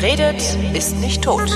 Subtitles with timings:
[0.00, 0.42] Wer redet,
[0.74, 1.50] ist nicht tot.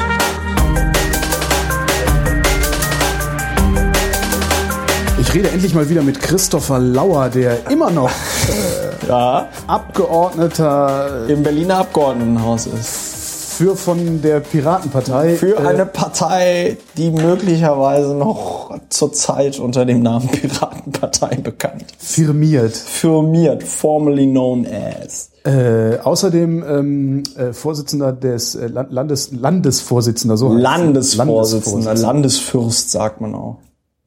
[5.21, 8.11] Ich rede endlich mal wieder mit Christopher Lauer, der immer noch
[9.09, 13.55] äh, Ja, Abgeordneter im Berliner Abgeordnetenhaus ist.
[13.57, 20.29] für von der Piratenpartei Für äh, eine Partei, die möglicherweise noch zurzeit unter dem Namen
[20.33, 22.13] Piratenpartei bekannt ist.
[22.15, 22.77] firmiert.
[22.77, 25.31] Firmiert, formerly known as.
[25.47, 30.63] Äh, außerdem ähm, äh, Vorsitzender des äh, Land- Landes Landesvorsitzender so heißt es.
[30.63, 33.59] Landesvorsitzender, Landesfürst sagt man auch.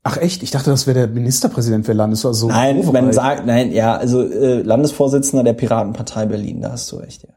[0.01, 0.41] Ach echt?
[0.41, 2.25] Ich dachte, das wäre der Ministerpräsident für Landes.
[2.25, 3.03] Also Nein, Overall.
[3.03, 7.29] man sagt, nein, ja, also äh, Landesvorsitzender der Piratenpartei Berlin, da hast du recht, ja.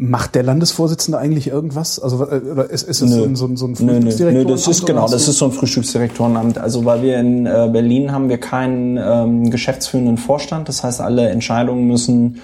[0.00, 2.00] Macht der Landesvorsitzende eigentlich irgendwas?
[2.00, 4.44] Also äh, oder ist, ist es so ein, so ein, so ein Nö, nö, Frühstücksdirektor?
[4.44, 6.58] nö, das ist genau, das ist so ein Frühstücksdirektorenamt.
[6.58, 10.68] Also weil wir in äh, Berlin haben wir keinen ähm, geschäftsführenden Vorstand.
[10.68, 12.40] Das heißt, alle Entscheidungen müssen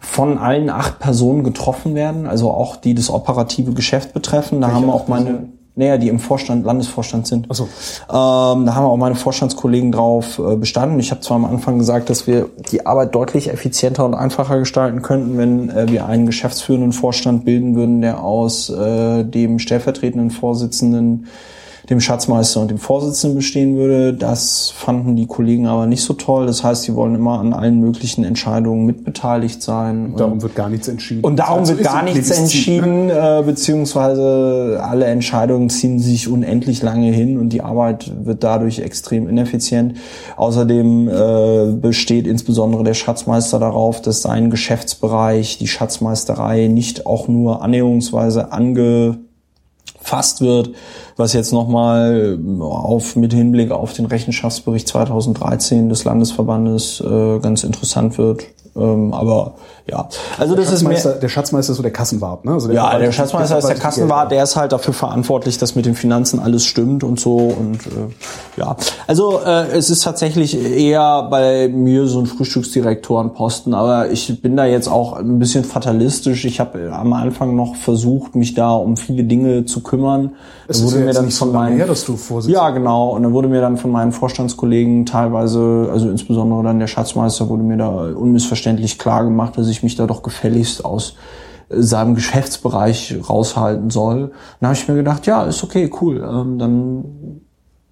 [0.00, 4.60] von allen acht Personen getroffen werden, also auch die das operative Geschäft betreffen.
[4.60, 7.46] Da haben wir auch meine, naja, die im Vorstand, Landesvorstand sind.
[7.48, 7.64] Ach so.
[7.64, 10.98] Ähm, da haben auch meine Vorstandskollegen drauf äh, bestanden.
[10.98, 15.02] Ich habe zwar am Anfang gesagt, dass wir die Arbeit deutlich effizienter und einfacher gestalten
[15.02, 21.26] könnten, wenn äh, wir einen geschäftsführenden Vorstand bilden würden, der aus äh, dem stellvertretenden Vorsitzenden,
[21.90, 24.12] dem Schatzmeister und dem Vorsitzenden bestehen würde.
[24.12, 26.46] Das fanden die Kollegen aber nicht so toll.
[26.46, 30.14] Das heißt, sie wollen immer an allen möglichen Entscheidungen mitbeteiligt sein.
[30.16, 31.24] Darum wird gar nichts entschieden.
[31.24, 37.10] Und darum Also wird gar nichts entschieden, äh, beziehungsweise alle Entscheidungen ziehen sich unendlich lange
[37.10, 39.94] hin und die Arbeit wird dadurch extrem ineffizient.
[40.36, 47.62] Außerdem äh, besteht insbesondere der Schatzmeister darauf, dass sein Geschäftsbereich, die Schatzmeisterei, nicht auch nur
[47.62, 49.20] annäherungsweise angefasst
[50.40, 50.72] wird,
[51.18, 58.16] was jetzt nochmal auf mit Hinblick auf den Rechenschaftsbericht 2013 des Landesverbandes äh, ganz interessant
[58.16, 58.44] wird.
[58.76, 59.54] Ähm, aber
[59.90, 62.52] ja, also das ist mehr, der Schatzmeister ist so der Kassenwart, ne?
[62.52, 65.86] Also ja, der verwaltet- Schatzmeister ist der Kassenwart, der ist halt dafür verantwortlich, dass mit
[65.86, 68.76] den Finanzen alles stimmt und so und äh, ja.
[69.06, 74.66] Also äh, es ist tatsächlich eher bei mir so ein Frühstücksdirektorenposten, aber ich bin da
[74.66, 76.44] jetzt auch ein bisschen fatalistisch.
[76.44, 80.32] Ich habe am Anfang noch versucht, mich da um viele Dinge zu kümmern.
[80.68, 83.10] Es Da ist ja jetzt dann von meinen- her, dass du Vorsitzender ja, genau.
[83.10, 87.62] Und dann wurde mir dann von meinen Vorstandskollegen teilweise, also insbesondere dann der Schatzmeister, wurde
[87.62, 91.14] mir da unmissverständlich klar gemacht, dass ich mich da doch gefälligst aus
[91.68, 94.32] äh, seinem Geschäftsbereich raushalten soll.
[94.60, 96.16] Dann habe ich mir gedacht, ja, ist okay, cool.
[96.28, 97.04] Ähm, dann,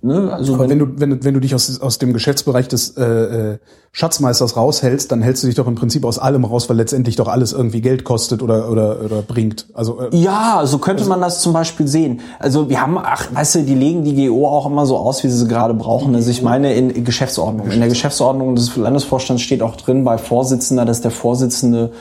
[0.03, 2.69] ne, also Aber wenn, wenn du, wenn, du- wenn du dich aus, aus dem Geschäftsbereich
[2.69, 3.59] des äh, äh,
[3.93, 7.29] Schatzmeisters raushältst, dann hältst du dich doch im Prinzip aus allem raus, weil letztendlich doch
[7.29, 9.67] alles irgendwie Geld kostet oder, oder, oder bringt.
[9.73, 12.21] Also äh, Ja, so könnte man das zum Beispiel sehen.
[12.39, 15.29] Also wir haben, ach, weißt du, die legen die GO auch immer so aus, wie
[15.29, 16.15] sie sie gerade brauchen.
[16.15, 17.71] Also ich meine in Geschäftsordnung.
[17.71, 21.93] In der Geschäftsordnung des Landesvorstands steht auch drin bei Vorsitzender, dass der Vorsitzende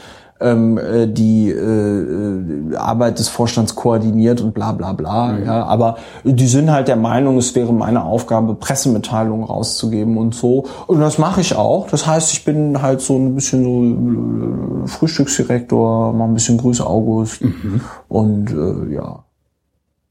[0.41, 5.37] ähm, äh, die äh, äh, Arbeit des Vorstands koordiniert und bla bla bla.
[5.39, 10.65] Ja, aber die sind halt der Meinung, es wäre meine Aufgabe, Pressemitteilungen rauszugeben und so.
[10.87, 11.87] Und das mache ich auch.
[11.87, 16.85] Das heißt, ich bin halt so ein bisschen so äh, Frühstücksdirektor, mal ein bisschen Grüße
[16.85, 17.41] August
[18.09, 19.23] und äh, ja.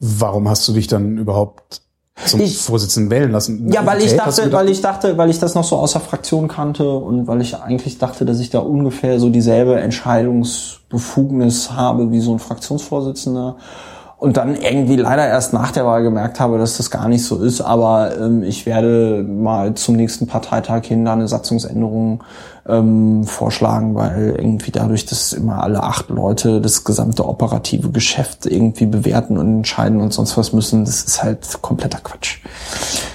[0.01, 1.84] warum hast du dich dann überhaupt
[2.26, 3.70] zum Ich- Vorsitzenden wählen lassen?
[3.72, 6.48] Ja, weil ich dachte, weil ich dachte, weil ich das noch so aus der Fraktion
[6.48, 12.20] kannte und weil ich eigentlich dachte, dass ich da ungefähr so dieselbe Entscheidungsbefugnis habe wie
[12.20, 13.56] so ein Fraktionsvorsitzender.
[14.25, 17.43] Und dann irgendwie leider erst nach der Wahl gemerkt habe, dass das gar nicht so
[17.43, 17.61] ist.
[17.61, 22.25] Aber ähm, ich werde mal zum nächsten Parteitag hin da eine Satzungsänderung
[22.67, 28.87] ähm, vorschlagen, weil irgendwie dadurch, dass immer alle acht Leute das gesamte operative Geschäft irgendwie
[28.87, 32.39] bewerten und entscheiden und sonst was müssen, das ist halt kompletter Quatsch.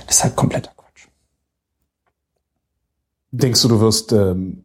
[0.06, 1.08] Das ist halt kompletter Quatsch.
[3.32, 4.64] Denkst du, du wirst ähm,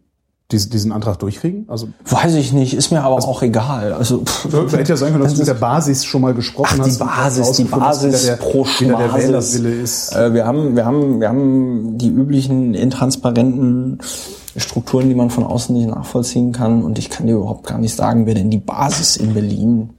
[0.53, 1.65] diesen, diesen Antrag durchkriegen?
[1.69, 3.93] Also Weiß ich nicht, ist mir aber auch egal.
[3.95, 6.79] Also pff, hätte ja sein können, dass Das du mit der Basis schon mal gesprochen
[6.81, 6.99] Ach, die hast.
[6.99, 9.15] Basis, die Basis da pro wie da der.
[9.15, 10.15] Wählerwille ist.
[10.15, 13.99] Äh, wir haben, wir haben, wir haben die üblichen intransparenten
[14.57, 16.85] Strukturen, die man von außen nicht nachvollziehen kann.
[16.85, 19.91] Und ich kann dir überhaupt gar nicht sagen, wer denn die Basis in Berlin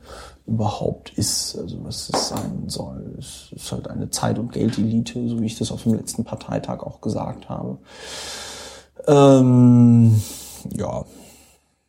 [0.48, 3.16] überhaupt ist, also was es sein soll.
[3.18, 6.82] Es ist halt eine Zeit- und Geldelite, so wie ich das auf dem letzten Parteitag
[6.84, 7.80] auch gesagt habe.
[9.08, 10.22] Ähm,
[10.76, 11.04] ja,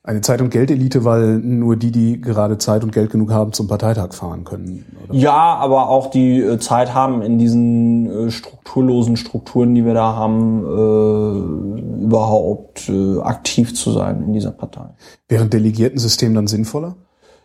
[0.06, 3.66] Eine Zeit- und Geldelite, weil nur die, die gerade Zeit und Geld genug haben, zum
[3.66, 4.86] Parteitag fahren können.
[5.08, 5.18] Oder?
[5.18, 10.14] Ja, aber auch die äh, Zeit haben, in diesen äh, strukturlosen Strukturen, die wir da
[10.14, 14.90] haben, äh, überhaupt äh, aktiv zu sein in dieser Partei.
[15.28, 16.94] Wäre ein Delegiertensystem dann sinnvoller?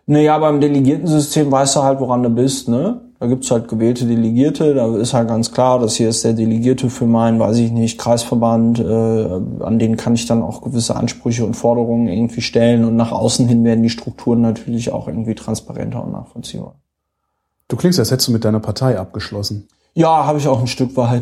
[0.05, 3.01] Naja, beim Delegiertensystem weißt du halt, woran du bist, ne?
[3.21, 6.89] Da gibt's halt gewählte Delegierte, da ist halt ganz klar, das hier ist der Delegierte
[6.89, 11.45] für meinen, weiß ich nicht, Kreisverband, äh, an den kann ich dann auch gewisse Ansprüche
[11.45, 16.03] und Forderungen irgendwie stellen und nach außen hin werden die Strukturen natürlich auch irgendwie transparenter
[16.03, 16.79] und nachvollziehbar.
[17.67, 19.67] Du klingst, als hättest du mit deiner Partei abgeschlossen.
[19.93, 21.21] Ja, habe ich auch ein Stück weit.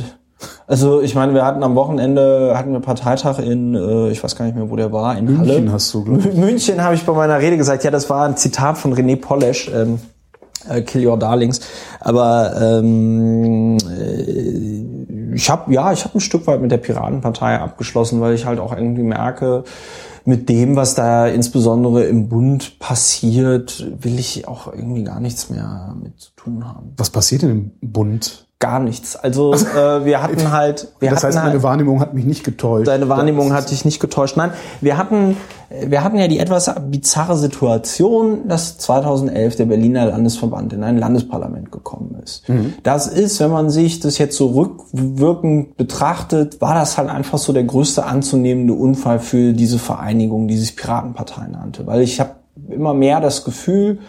[0.67, 4.45] Also ich meine, wir hatten am Wochenende hatten wir Parteitag in, äh, ich weiß gar
[4.45, 5.71] nicht mehr, wo der war, in München Halle.
[5.73, 6.33] hast du, glaub ich.
[6.33, 9.69] München habe ich bei meiner Rede gesagt, ja, das war ein Zitat von René Polesch,
[9.75, 10.18] ähm, äh,
[10.85, 11.61] Kill Your Darlings.
[11.99, 18.19] Aber ähm, äh, ich habe ja, ich habe ein Stück weit mit der Piratenpartei abgeschlossen,
[18.21, 19.63] weil ich halt auch irgendwie merke,
[20.25, 25.95] mit dem, was da insbesondere im Bund passiert, will ich auch irgendwie gar nichts mehr
[26.01, 26.93] mit zu tun haben.
[26.97, 28.48] Was passiert denn im Bund?
[28.61, 29.15] Gar nichts.
[29.15, 32.43] Also äh, wir hatten halt, wir das hatten heißt, halt, meine Wahrnehmung hat mich nicht
[32.43, 32.89] getäuscht.
[32.89, 34.35] Deine Wahrnehmung hat dich nicht getäuscht.
[34.35, 34.51] Nein,
[34.81, 35.37] wir hatten,
[35.69, 41.71] wir hatten ja die etwas bizarre Situation, dass 2011 der Berliner Landesverband in ein Landesparlament
[41.71, 42.43] gekommen ist.
[42.83, 47.53] Das ist, wenn man sich das jetzt so rückwirkend betrachtet, war das halt einfach so
[47.53, 51.87] der größte anzunehmende Unfall für diese Vereinigung, die sich Piratenpartei nannte.
[51.87, 52.31] Weil ich habe
[52.67, 53.99] immer mehr das Gefühl,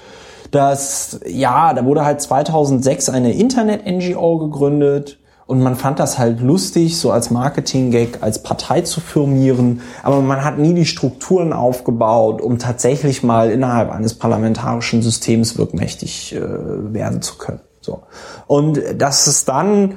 [0.50, 6.97] dass, ja, da wurde halt 2006 eine Internet-NGO gegründet und man fand das halt lustig,
[6.99, 12.61] so als Marketing-Gag, als Partei zu firmieren, aber man hat nie die Strukturen aufgebaut, um
[12.61, 17.61] tatsächlich mal innerhalb eines parlamentarischen Systems wirkmächtig äh, werden zu können.
[17.81, 18.02] So.
[18.47, 19.97] Und dass es dann,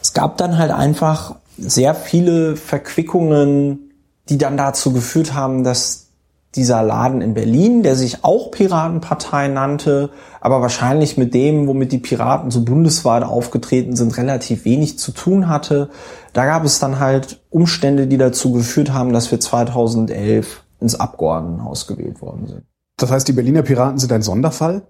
[0.00, 3.90] es gab dann halt einfach sehr viele Verquickungen,
[4.28, 6.11] die dann dazu geführt haben, dass
[6.54, 10.10] dieser Laden in Berlin, der sich auch Piratenpartei nannte,
[10.40, 15.48] aber wahrscheinlich mit dem, womit die Piraten so bundesweit aufgetreten sind, relativ wenig zu tun
[15.48, 15.88] hatte.
[16.32, 21.86] Da gab es dann halt Umstände, die dazu geführt haben, dass wir 2011 ins Abgeordnetenhaus
[21.86, 22.62] gewählt worden sind.
[22.98, 24.82] Das heißt, die Berliner Piraten sind ein Sonderfall?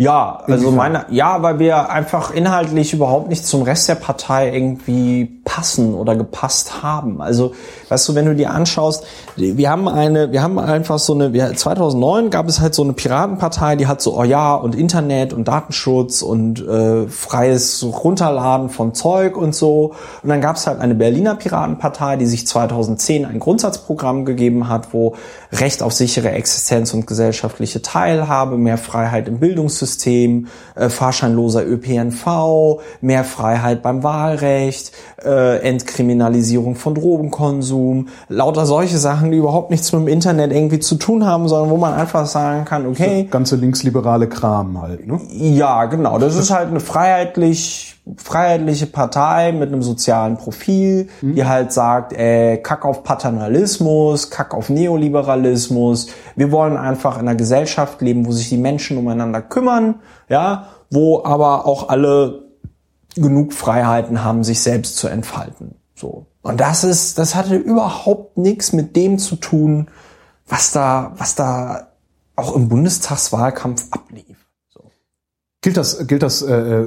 [0.00, 5.42] Ja, also meine, ja, weil wir einfach inhaltlich überhaupt nicht zum Rest der Partei irgendwie
[5.44, 7.20] passen oder gepasst haben.
[7.20, 7.52] Also,
[7.90, 9.04] weißt du, wenn du dir anschaust,
[9.36, 12.94] wir haben eine, wir haben einfach so eine, wir, 2009 gab es halt so eine
[12.94, 18.94] Piratenpartei, die hat so, oh ja, und Internet und Datenschutz und äh, freies Runterladen von
[18.94, 19.94] Zeug und so.
[20.22, 24.94] Und dann gab es halt eine Berliner Piratenpartei, die sich 2010 ein Grundsatzprogramm gegeben hat,
[24.94, 25.16] wo
[25.52, 29.89] Recht auf sichere Existenz und gesellschaftliche Teilhabe, mehr Freiheit im Bildungssystem,
[30.74, 34.92] äh, fahrscheinloser ÖPNV, mehr Freiheit beim Wahlrecht,
[35.24, 40.96] äh, Entkriminalisierung von Drogenkonsum, lauter solche Sachen, die überhaupt nichts mit dem Internet irgendwie zu
[40.96, 45.20] tun haben, sondern wo man einfach sagen kann, okay, Ganze linksliberale Kram halt, ne?
[45.30, 46.18] ja, genau.
[46.18, 52.58] Das ist halt eine freiheitlich, freiheitliche Partei mit einem sozialen Profil, die halt sagt, äh,
[52.58, 56.08] kack auf Paternalismus, kack auf Neoliberalismus.
[56.36, 59.96] Wir wollen einfach in einer Gesellschaft leben, wo sich die Menschen umeinander kümmern,
[60.28, 62.50] ja, wo aber auch alle
[63.14, 65.74] genug Freiheiten haben, sich selbst zu entfalten.
[65.94, 66.26] So.
[66.42, 69.88] Und das ist, das hatte überhaupt nichts mit dem zu tun,
[70.46, 71.88] was da, was da
[72.36, 74.38] auch im Bundestagswahlkampf ablief.
[74.70, 74.90] So.
[75.60, 76.86] Gilt das, gilt das, äh,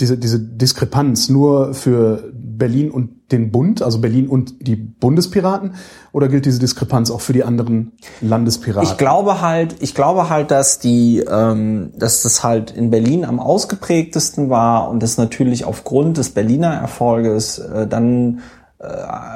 [0.00, 5.74] diese, diese Diskrepanz nur für Berlin und den Bund, also Berlin und die Bundespiraten,
[6.12, 8.90] oder gilt diese Diskrepanz auch für die anderen Landespiraten?
[8.90, 13.38] Ich glaube halt, ich glaube halt, dass die, ähm, dass das halt in Berlin am
[13.38, 18.40] ausgeprägtesten war und das natürlich aufgrund des Berliner Erfolges äh, dann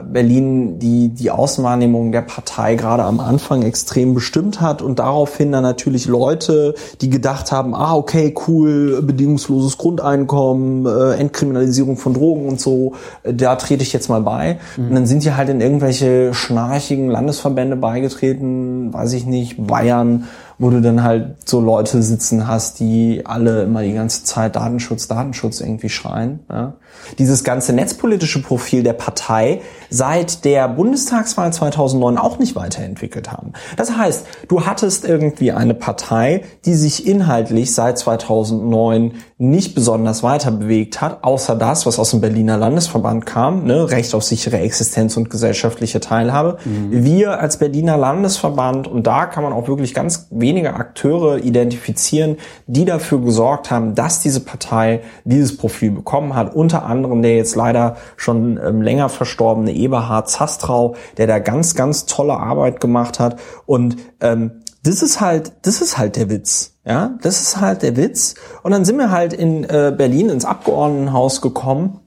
[0.05, 5.65] Berlin die, die Außenwahrnehmung der Partei gerade am Anfang extrem bestimmt hat und daraufhin dann
[5.65, 12.61] natürlich Leute, die gedacht haben, ah, okay, cool, bedingungsloses Grundeinkommen, äh, Entkriminalisierung von Drogen und
[12.61, 12.93] so,
[13.25, 14.61] äh, da trete ich jetzt mal bei.
[14.77, 20.29] Und dann sind die halt in irgendwelche schnarchigen Landesverbände beigetreten, weiß ich nicht, Bayern,
[20.63, 25.09] wo du dann halt so Leute sitzen hast, die alle immer die ganze Zeit Datenschutz,
[25.09, 26.39] Datenschutz irgendwie schreien.
[26.49, 26.75] Ja.
[27.19, 33.55] Dieses ganze netzpolitische Profil der Partei seit der Bundestagswahl 2009 auch nicht weiterentwickelt haben.
[33.77, 40.53] Das heißt, du hattest irgendwie eine Partei, die sich inhaltlich seit 2009 nicht besonders weiter
[40.53, 45.17] bewegt hat, außer das, was aus dem Berliner Landesverband kam, ne, Recht auf sichere Existenz
[45.17, 46.59] und gesellschaftliche Teilhabe.
[46.91, 52.37] Wir als Berliner Landesverband, und da kann man auch wirklich ganz wenige Akteure identifizieren,
[52.69, 56.55] die dafür gesorgt haben, dass diese Partei dieses Profil bekommen hat.
[56.55, 62.07] Unter anderem der jetzt leider schon ähm, länger verstorbene Eberhard Zastrau, der da ganz, ganz
[62.07, 63.41] tolle Arbeit gemacht hat.
[63.67, 66.72] Und ähm, das ist halt, das ist halt der Witz.
[66.85, 68.35] Ja, das ist halt der Witz.
[68.63, 72.02] Und dann sind wir halt in äh, Berlin ins Abgeordnetenhaus gekommen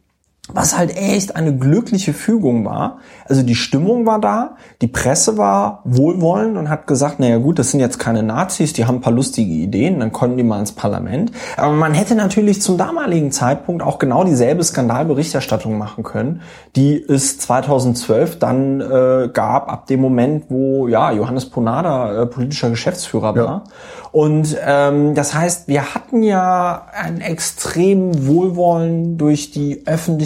[0.54, 3.00] was halt echt eine glückliche Fügung war.
[3.28, 7.72] Also die Stimmung war da, die Presse war wohlwollend und hat gesagt, naja gut, das
[7.72, 10.72] sind jetzt keine Nazis, die haben ein paar lustige Ideen, dann konnten die mal ins
[10.72, 11.32] Parlament.
[11.58, 16.42] Aber man hätte natürlich zum damaligen Zeitpunkt auch genau dieselbe Skandalberichterstattung machen können,
[16.76, 22.70] die es 2012 dann äh, gab, ab dem Moment, wo ja Johannes Ponada äh, politischer
[22.70, 23.64] Geschäftsführer war.
[24.12, 29.86] Und ähm, das heißt, wir hatten ja ein extrem Wohlwollen durch die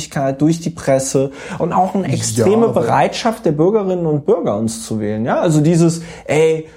[0.10, 4.86] Öffentlichkeit, durch die Presse und auch eine extreme aber- Bereitschaft der Bürgerinnen und Bürger, uns
[4.86, 5.26] zu wählen.
[5.26, 6.68] Ja, also dieses, ey,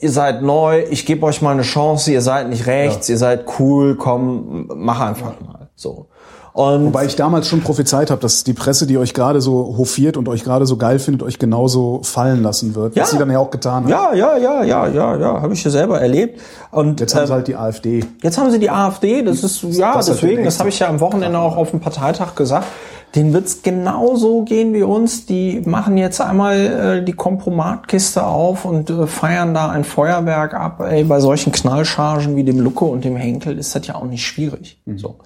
[0.00, 3.44] ihr seid neu, ich gebe euch mal eine Chance, ihr seid nicht rechts, ihr seid
[3.58, 5.70] cool, komm, mach einfach mal.
[5.74, 6.08] So.
[6.52, 10.18] Und Wobei ich damals schon prophezeit habe, dass die Presse, die euch gerade so hofiert
[10.18, 12.94] und euch gerade so geil findet, euch genauso fallen lassen wird.
[12.94, 13.02] Ja.
[13.02, 13.90] Was sie dann ja auch getan hat.
[13.90, 16.40] ja, ja, ja, ja, ja, ja, habe ich ja selber erlebt.
[16.70, 18.04] Und Jetzt haben ähm, sie halt die AfD.
[18.22, 20.88] Jetzt haben sie die AfD, das ist, ja, das halt deswegen, das habe ich ja
[20.88, 22.66] am Wochenende auch auf dem Parteitag gesagt.
[23.14, 25.26] Den wird's genauso gehen wie uns.
[25.26, 26.56] Die machen jetzt einmal
[27.00, 30.80] äh, die Kompromatkiste auf und äh, feiern da ein Feuerwerk ab.
[30.80, 34.26] Ey, bei solchen Knallchargen wie dem Lucke und dem Henkel ist das ja auch nicht
[34.26, 34.80] schwierig.
[34.96, 35.16] So.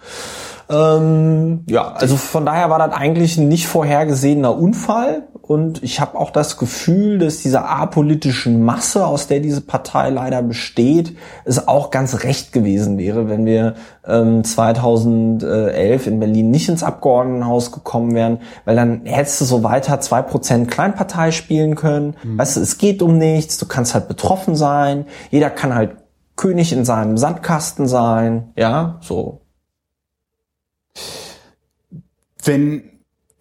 [0.68, 5.28] Ähm, ja, also von daher war das eigentlich ein nicht vorhergesehener Unfall.
[5.42, 10.42] Und ich habe auch das Gefühl, dass dieser apolitischen Masse, aus der diese Partei leider
[10.42, 16.82] besteht, es auch ganz recht gewesen wäre, wenn wir ähm, 2011 in Berlin nicht ins
[16.82, 22.16] Abgeordnetenhaus gekommen wären, weil dann hättest du so weiter 2% Kleinpartei spielen können.
[22.38, 25.92] Weißt du, es geht um nichts, du kannst halt betroffen sein, jeder kann halt
[26.35, 29.42] König in seinem Sandkasten sein, ja, so.
[32.44, 32.96] Wenn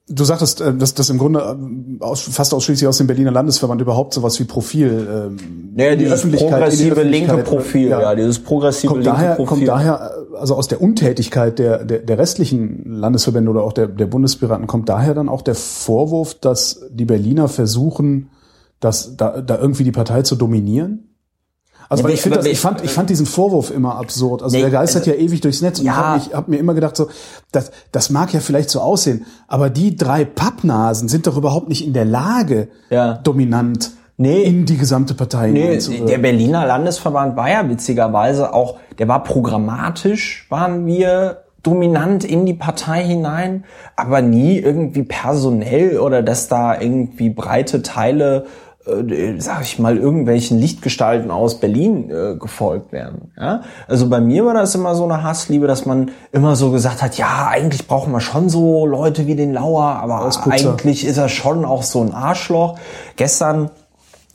[0.07, 3.81] du sagtest, äh, dass das im Grunde äh, aus, fast ausschließlich aus dem Berliner Landesverband
[3.81, 8.39] überhaupt sowas wie Profil ähm, Ja, die dieses Öffentlichkeit- progressive linke Öffentlichkeit, Profil, ja, dieses
[8.39, 9.45] progressive kommt linke daher, Profil.
[9.47, 14.05] kommt daher, also aus der Untätigkeit der, der, der restlichen Landesverbände oder auch der, der
[14.05, 18.29] Bundespiraten, kommt daher dann auch der Vorwurf, dass die Berliner versuchen,
[18.79, 21.14] das, da, da irgendwie die Partei zu dominieren?
[21.89, 24.41] Also Ja, weil ich, aber das, ich, fand, ich fand diesen Vorwurf immer absurd.
[24.43, 25.79] Also Nee, der geistert also- ja ewig durchs Netz.
[25.79, 26.15] Und Ja.
[26.17, 27.09] ich habe hab mir immer gedacht, so,
[27.51, 31.85] das, das mag ja vielleicht so aussehen, aber die drei Pappnasen sind doch überhaupt nicht
[31.85, 33.13] in der Lage, Ja.
[33.23, 34.43] dominant Nee.
[34.43, 35.77] in die gesamte Partei Nee,
[36.07, 42.53] der Berliner Landesverband war ja witzigerweise auch, der war programmatisch, waren wir dominant in die
[42.53, 43.65] Partei hinein,
[43.95, 48.45] aber nie irgendwie personell oder dass da irgendwie breite Teile,
[48.87, 53.31] äh, sag ich mal, irgendwelchen Lichtgestalten aus Berlin äh, gefolgt werden.
[53.37, 53.61] Ja?
[53.87, 57.17] Also bei mir war das immer so eine Hassliebe, dass man immer so gesagt hat,
[57.17, 61.65] ja, eigentlich brauchen wir schon so Leute wie den Lauer, aber eigentlich ist er schon
[61.65, 62.77] auch so ein Arschloch.
[63.15, 63.71] Gestern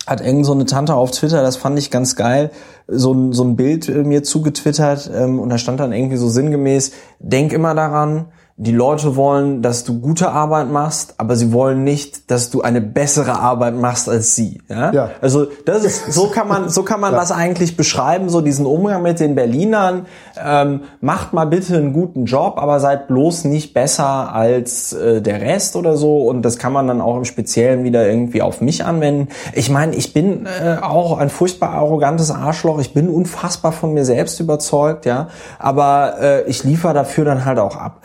[0.07, 2.51] hat irgend so eine Tante auf Twitter, das fand ich ganz geil,
[2.89, 6.29] so ein, so ein Bild äh, mir zugetwittert ähm, und da stand dann irgendwie so
[6.29, 8.27] sinngemäß, denk immer daran,
[8.63, 12.83] die Leute wollen, dass du gute Arbeit machst, aber sie wollen nicht, dass du eine
[12.83, 14.61] bessere Arbeit machst als sie.
[14.69, 14.93] Ja?
[14.93, 15.11] Ja.
[15.23, 19.01] Also das ist, so kann man, so kann man das eigentlich beschreiben, so diesen Umgang
[19.01, 20.05] mit den Berlinern.
[20.39, 25.41] Ähm, macht mal bitte einen guten Job, aber seid bloß nicht besser als äh, der
[25.41, 26.29] Rest oder so.
[26.29, 29.29] Und das kann man dann auch im Speziellen wieder irgendwie auf mich anwenden.
[29.55, 32.79] Ich meine, ich bin äh, auch ein furchtbar arrogantes Arschloch.
[32.79, 35.29] Ich bin unfassbar von mir selbst überzeugt, ja.
[35.59, 38.03] Aber äh, ich liefere dafür dann halt auch ab.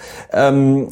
[0.50, 0.88] Ähm,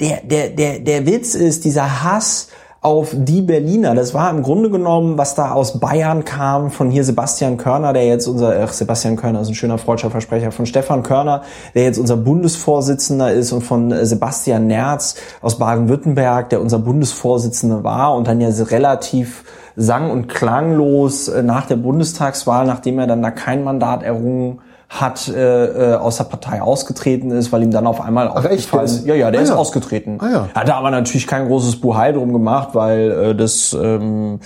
[0.00, 2.48] der, der, der, der Witz ist, dieser Hass
[2.82, 3.94] auf die Berliner.
[3.94, 8.06] Das war im Grunde genommen, was da aus Bayern kam, von hier Sebastian Körner, der
[8.06, 11.42] jetzt unser, ach, Sebastian Körner ist ein schöner freudscher Versprecher, von Stefan Körner,
[11.74, 18.14] der jetzt unser Bundesvorsitzender ist und von Sebastian Nerz aus Baden-Württemberg, der unser Bundesvorsitzender war
[18.14, 19.44] und dann ja relativ
[19.76, 25.28] sang- und klanglos äh, nach der Bundestagswahl, nachdem er dann da kein Mandat errungen hat,
[25.28, 29.14] äh, äh, aus der Partei ausgetreten ist, weil ihm dann auf einmal aufgefallen ist- ja,
[29.14, 29.54] ja, der Ah, ist ja.
[29.56, 30.18] ausgetreten.
[30.20, 30.48] Ah, ja.
[30.52, 34.40] Hat er aber natürlich kein großes Buhai drum gemacht, weil äh, das ähm,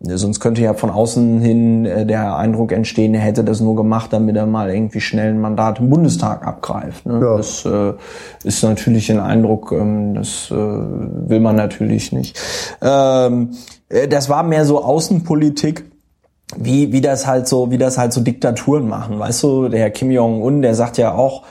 [0.00, 4.12] sonst könnte ja von außen hin äh, der Eindruck entstehen, er hätte das nur gemacht,
[4.12, 7.04] damit er mal irgendwie schnell ein Mandat im Bundestag abgreift.
[7.04, 7.18] Ne?
[7.20, 7.36] Ja.
[7.36, 7.94] Das äh,
[8.44, 12.38] ist natürlich ein Eindruck, ähm, das äh, will man natürlich nicht.
[12.80, 13.50] Ähm,
[13.88, 15.90] äh, das war mehr so Außenpolitik
[16.56, 19.18] wie, wie das halt so, wie das halt so Diktaturen machen.
[19.18, 21.42] Weißt du, der Kim Jong-un, der sagt ja auch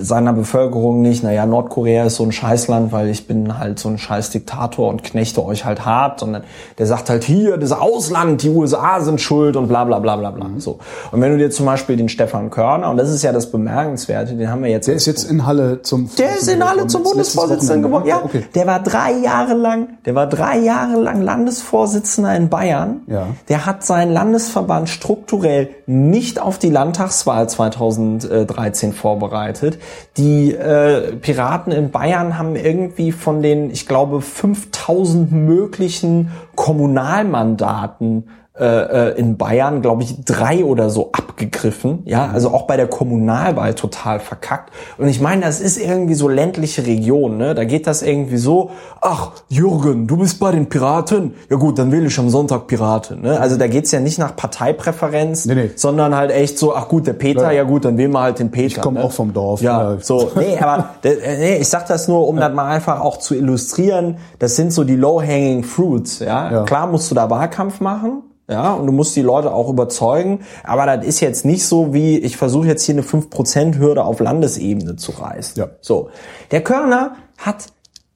[0.00, 3.98] seiner Bevölkerung nicht, naja, Nordkorea ist so ein Scheißland, weil ich bin halt so ein
[3.98, 6.44] scheiß Diktator und knechte euch halt hart, sondern
[6.78, 10.30] der sagt halt hier, das Ausland, die USA sind schuld und bla bla bla bla
[10.30, 10.50] bla.
[10.58, 10.78] So.
[11.10, 14.34] Und wenn du dir zum Beispiel den Stefan Körner, und das ist ja das Bemerkenswerte,
[14.34, 17.02] den haben wir jetzt Der ist jetzt in Halle zum der ist in Halle zum
[17.02, 18.06] Bundesvorsitzenden geworden.
[18.06, 18.44] Ja, Okay.
[18.54, 23.02] der war drei Jahre lang, der war drei Jahre lang Landesvorsitzender in Bayern.
[23.06, 23.28] Ja.
[23.48, 29.55] Der hat seinen Landesverband strukturell nicht auf die Landtagswahl 2013 vorbereitet.
[29.56, 29.78] Vorbereitet.
[30.16, 39.10] Die äh, Piraten in Bayern haben irgendwie von den, ich glaube, 5000 möglichen Kommunalmandaten äh,
[39.10, 42.02] äh, in Bayern, glaube ich, drei oder so abgegriffen.
[42.06, 44.72] Ja, also auch bei der Kommunalwahl total verkackt.
[44.96, 47.36] Und ich meine, das ist irgendwie so ländliche Region.
[47.36, 47.54] Ne?
[47.54, 48.70] Da geht das irgendwie so,
[49.02, 51.34] ach, Jürgen, du bist bei den Piraten?
[51.50, 53.20] Ja gut, dann wähle ich am Sonntag Piraten.
[53.20, 53.38] Ne?
[53.38, 55.70] Also da geht's ja nicht nach Parteipräferenz, Nee, nee.
[55.76, 58.50] sondern halt echt so, ach gut, der Peter, ja, gut, dann wählen wir halt den
[58.50, 58.66] Peter.
[58.66, 59.04] Ich komme ne?
[59.04, 59.60] auch vom Dorf.
[59.60, 63.18] Ja, so, nee, aber äh, nee, ich sag das nur, um das mal einfach auch
[63.18, 64.16] zu illustrieren.
[64.38, 66.50] Das sind so die low-hanging fruits, ja?
[66.50, 66.62] Ja.
[66.64, 70.86] Klar musst du da Wahlkampf machen, ja, und du musst die Leute auch überzeugen, aber
[70.86, 75.12] das ist jetzt nicht so wie, ich versuche jetzt hier eine 5%-Hürde auf Landesebene zu
[75.12, 75.58] reißen.
[75.60, 75.70] Ja.
[75.80, 76.10] So,
[76.52, 77.66] der Körner hat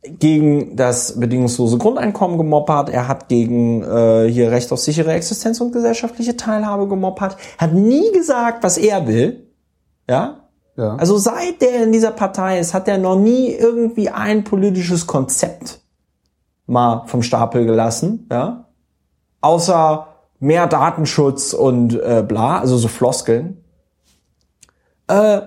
[0.02, 5.72] gegen das bedingungslose Grundeinkommen gemoppert, er hat gegen äh, hier Recht auf sichere Existenz und
[5.72, 9.48] gesellschaftliche Teilhabe gemoppert, hat nie gesagt, was er will,
[10.08, 10.36] ja,
[10.76, 10.94] Ja.
[10.96, 15.80] also seit der in dieser Partei ist, hat er noch nie irgendwie ein politisches Konzept
[16.66, 18.66] mal vom Stapel gelassen, ja.
[19.42, 20.06] Außer
[20.40, 23.62] mehr Datenschutz und äh, bla, also so Floskeln.
[25.06, 25.42] Äh,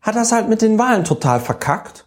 [0.00, 2.06] hat das halt mit den Wahlen total verkackt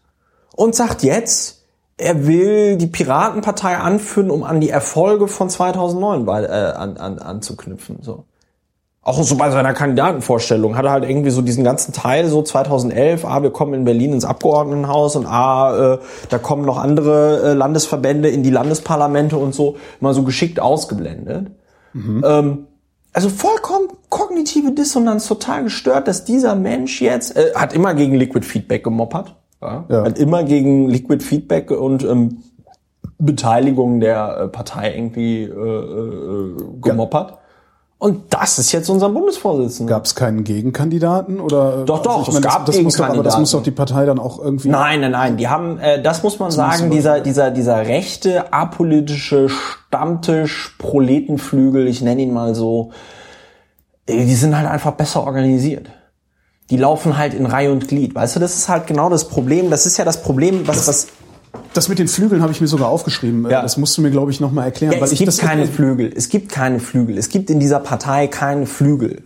[0.56, 1.64] und sagt jetzt,
[1.98, 7.20] er will die Piratenpartei anführen, um an die Erfolge von 2009 bei, äh, an, an,
[7.20, 8.00] anzuknüpfen.
[8.02, 8.26] So
[9.04, 13.26] auch so bei seiner Kandidatenvorstellung hat er halt irgendwie so diesen ganzen Teil so 2011,
[13.26, 16.00] ah, wir kommen in Berlin ins Abgeordnetenhaus und ah, äh,
[16.30, 21.48] da kommen noch andere äh, Landesverbände in die Landesparlamente und so, mal so geschickt ausgeblendet.
[21.94, 22.68] Ähm,
[23.14, 28.46] also vollkommen kognitive Dissonanz, total gestört, dass dieser Mensch jetzt, äh, hat immer gegen Liquid
[28.46, 29.86] Feedback gemoppert, ja?
[29.88, 30.04] Ja.
[30.04, 32.44] hat immer gegen Liquid Feedback und ähm,
[33.20, 37.38] Beteiligung der äh, Partei irgendwie äh, äh, gemoppert.
[38.04, 39.94] Und das ist jetzt unser Bundesvorsitzender.
[39.94, 41.86] Gab es keinen Gegenkandidaten oder?
[41.86, 43.40] Doch, doch, es das- gab das muss doch, aber das Gegenkandidaten.
[43.42, 44.68] muss doch die Partei dann auch irgendwie.
[44.68, 45.38] Nein, nein, nein.
[45.38, 51.88] Die haben, äh, das muss man sagen, so dieser, dieser, dieser rechte, apolitische Stammtisch, Proletenflügel,
[51.88, 52.92] ich nenne ihn mal so,
[54.06, 55.88] äh, die sind halt einfach besser organisiert.
[56.72, 58.16] Die laufen halt in Reihe und Glied.
[58.16, 59.70] Weißt du, das ist halt genau das Problem.
[59.70, 61.08] Das ist ja das Problem, was, was,
[61.74, 63.48] Das mit den Flügeln habe ich mir sogar aufgeschrieben.
[63.50, 63.62] Ja.
[63.62, 64.94] Das musst du mir, glaube ich, nochmal erklären.
[64.94, 66.12] Ja, weil es ich gibt das keine Flügel.
[66.16, 67.18] Es gibt keine Flügel.
[67.18, 69.24] Es gibt in dieser Partei keine Flügel.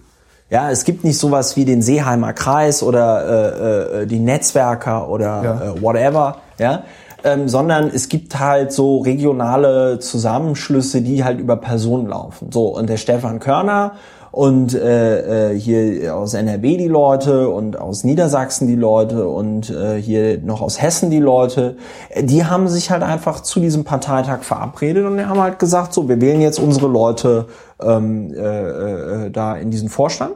[0.49, 5.43] Ja, es gibt nicht sowas wie den Seeheimer Kreis oder äh, äh, die Netzwerker oder
[5.43, 5.61] Ja.
[5.73, 6.83] äh, whatever, ja,
[7.25, 12.49] ähm, sondern es gibt halt so regionale Zusammenschlüsse, die halt über Personen laufen.
[12.53, 13.93] So und der Stefan Körner
[14.31, 20.01] und äh, äh, hier aus NRW die Leute und aus Niedersachsen die Leute und äh,
[20.01, 21.77] hier noch aus Hessen die Leute,
[22.09, 26.09] äh, die haben sich halt einfach zu diesem Parteitag verabredet und haben halt gesagt, so,
[26.09, 27.47] wir wählen jetzt unsere Leute
[27.81, 30.35] ähm, äh, äh, da in diesen Vorstand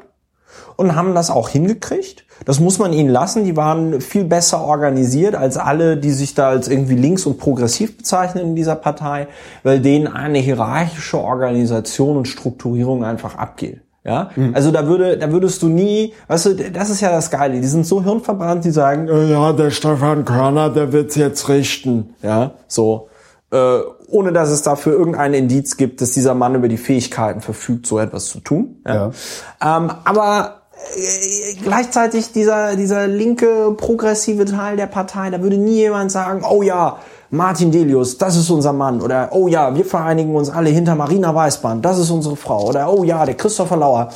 [0.77, 2.25] und haben das auch hingekriegt.
[2.45, 3.45] Das muss man ihnen lassen.
[3.45, 7.97] Die waren viel besser organisiert als alle, die sich da als irgendwie links und progressiv
[7.97, 9.27] bezeichnen in dieser Partei,
[9.63, 13.81] weil denen eine hierarchische Organisation und Strukturierung einfach abgeht.
[14.03, 17.61] Ja, also da würde, da würdest du nie, weißt du, das ist ja das Geile.
[17.61, 22.15] Die sind so hirnverbrannt, die sagen, äh, ja, der Stefan Körner, der wird's jetzt richten.
[22.23, 23.09] Ja, so,
[23.51, 27.85] äh, ohne dass es dafür irgendeinen Indiz gibt, dass dieser Mann über die Fähigkeiten verfügt,
[27.85, 28.81] so etwas zu tun.
[28.87, 29.11] Ja.
[29.61, 30.60] Ähm, aber
[31.63, 36.97] gleichzeitig dieser, dieser linke, progressive Teil der Partei, da würde nie jemand sagen, oh ja,
[37.29, 39.01] Martin Delius, das ist unser Mann.
[39.01, 42.67] Oder, oh ja, wir vereinigen uns alle hinter Marina Weißband, das ist unsere Frau.
[42.67, 44.09] Oder, oh ja, der Christopher Lauer,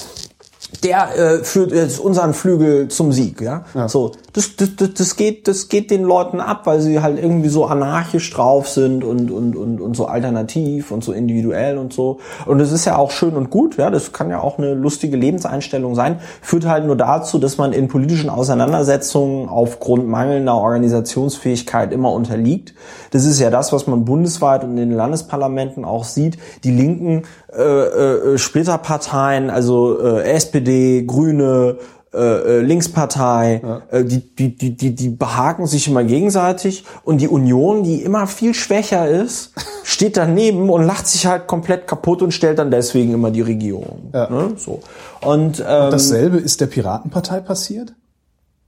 [0.83, 3.63] der äh, führt jetzt unseren Flügel zum Sieg, ja.
[3.87, 7.47] So, das, das, das, das geht, das geht den Leuten ab, weil sie halt irgendwie
[7.47, 12.19] so anarchisch drauf sind und und und und so alternativ und so individuell und so.
[12.45, 13.89] Und das ist ja auch schön und gut, ja.
[13.89, 16.19] Das kann ja auch eine lustige Lebenseinstellung sein.
[16.41, 22.73] Führt halt nur dazu, dass man in politischen Auseinandersetzungen aufgrund mangelnder Organisationsfähigkeit immer unterliegt.
[23.11, 26.37] Das ist ja das, was man bundesweit und in den Landesparlamenten auch sieht.
[26.65, 27.23] Die Linken
[27.55, 31.77] äh, äh, Splitterparteien, also äh, SPD, Grüne,
[32.15, 37.27] äh, äh, Linkspartei, äh, die, die, die, die, die behaken sich immer gegenseitig und die
[37.27, 42.31] Union, die immer viel schwächer ist, steht daneben und lacht sich halt komplett kaputt und
[42.31, 44.11] stellt dann deswegen immer die Regierung.
[44.13, 44.29] Ja.
[44.29, 44.53] Ne?
[44.55, 44.79] So.
[45.21, 47.93] Und ähm, Dasselbe ist der Piratenpartei passiert?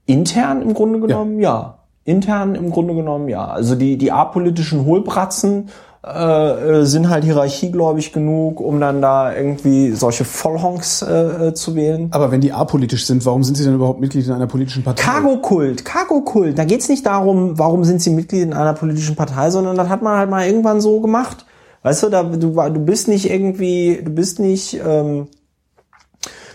[0.05, 1.79] Intern im Grunde genommen ja.
[2.03, 3.45] Intern im Grunde genommen ja.
[3.45, 5.69] Also die, die apolitischen Hohlbratzen
[6.15, 11.75] äh, äh, sind halt hierarchiegläubig genug, um dann da irgendwie solche Vollhonks äh, äh, zu
[11.75, 12.07] wählen.
[12.11, 15.03] Aber wenn die apolitisch sind, warum sind sie denn überhaupt Mitglied in einer politischen Partei?
[15.03, 16.57] Cargo-Kult, Cargo-Kult.
[16.57, 20.01] Da geht's nicht darum, warum sind sie Mitglied in einer politischen Partei, sondern das hat
[20.01, 21.45] man halt mal irgendwann so gemacht.
[21.83, 25.27] Weißt du, da, du, du bist nicht irgendwie, du bist nicht, ähm,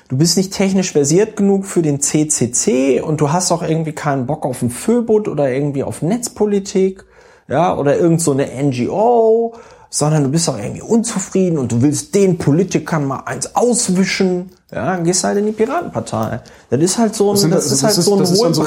[0.09, 4.27] du bist nicht technisch versiert genug für den CCC und du hast auch irgendwie keinen
[4.27, 7.05] Bock auf ein Föbut oder irgendwie auf Netzpolitik,
[7.53, 9.55] ja, oder irgend so eine NGO,
[9.91, 14.87] sondern du bist auch irgendwie unzufrieden und du willst den Politikern mal eins auswischen, ja,
[14.87, 16.41] dann gehst halt in die Piratenpartei.
[16.71, 18.55] Das ist halt so ein, sind- das, ist das halt ist- so ein das dann
[18.55, 18.62] so-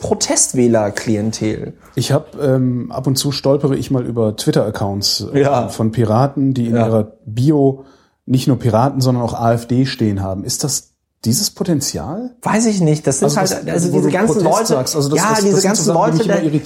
[0.00, 1.74] Protestwähler-Klientel.
[1.94, 5.68] Ich habe ähm, ab und zu stolpere ich mal über Twitter-Accounts äh, Ja.
[5.68, 6.86] von Piraten, die in Ja.
[6.86, 7.84] ihrer Bio
[8.26, 10.44] nicht nur Piraten, sondern auch AfD stehen haben.
[10.44, 10.93] Ist das
[11.24, 12.30] dieses Potenzial?
[12.42, 13.06] Weiß ich nicht.
[13.06, 15.36] Das sind Also halt, das- also diese ganzen Protest Leute, sagst, also das- ja, das-
[15.38, 16.18] das diese so ganzen Leute,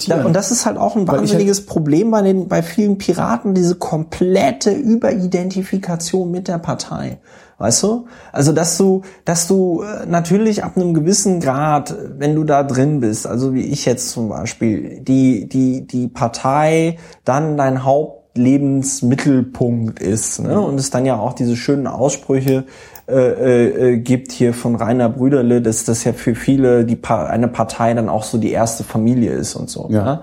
[0.07, 3.53] da, da, und das ist halt auch ein wahnsinniges Problem bei den, bei vielen Piraten,
[3.53, 7.19] diese komplette Überidentifikation mit der Partei.
[7.57, 8.05] Weißt du?
[8.31, 13.01] Also, dass du, dass du äh, natürlich ab einem gewissen Grad, wenn du da drin
[13.01, 20.39] bist, also wie ich jetzt zum Beispiel, die, die, die Partei dann dein Hauptlebensmittelpunkt ist,
[20.39, 20.61] ne?
[20.61, 22.63] Und es dann ja auch diese schönen Aussprüche
[23.09, 27.25] äh, äh, äh, gibt hier von Rainer Brüderle, dass das ja für viele die pa
[27.25, 29.87] eine Partei dann auch so die erste Familie ist und so.
[29.89, 30.03] Ja.
[30.03, 30.21] ne?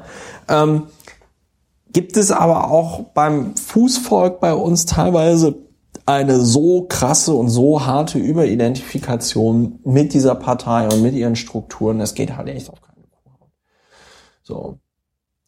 [0.48, 0.82] Ähm,
[1.92, 5.56] gibt es aber auch beim Fußvolk bei uns teilweise
[6.04, 12.14] eine so krasse und so harte Überidentifikation mit dieser Partei und mit ihren Strukturen, das
[12.14, 13.50] geht halt echt auf keine Kuhhaut.
[14.42, 14.78] So.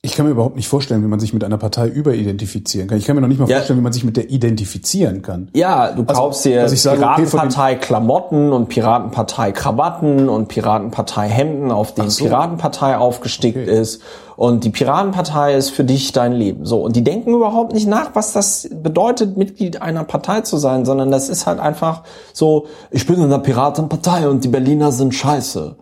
[0.00, 2.98] Ich kann mir überhaupt nicht vorstellen, wie man sich mit einer Partei überidentifizieren kann.
[2.98, 3.56] Ich kann mir noch nicht mal Ja.
[3.56, 5.48] vorstellen, wie man sich mit der identifizieren kann.
[5.54, 10.46] Ja, du Also, kaufst dir dass ich sage, okay, Piratenpartei Klamotten und Piratenpartei Krawatten und
[10.46, 12.22] Piratenpartei Hemden, auf denen so.
[12.26, 13.80] Piratenpartei aufgestickt Okay.
[13.80, 14.00] ist.
[14.36, 16.64] Und die Piratenpartei ist für dich dein Leben.
[16.64, 16.80] So.
[16.80, 21.10] Und die denken überhaupt nicht nach, was das bedeutet, Mitglied einer Partei zu sein, sondern
[21.10, 25.74] das ist halt einfach so, ich bin in der Piratenpartei und die Berliner sind scheiße.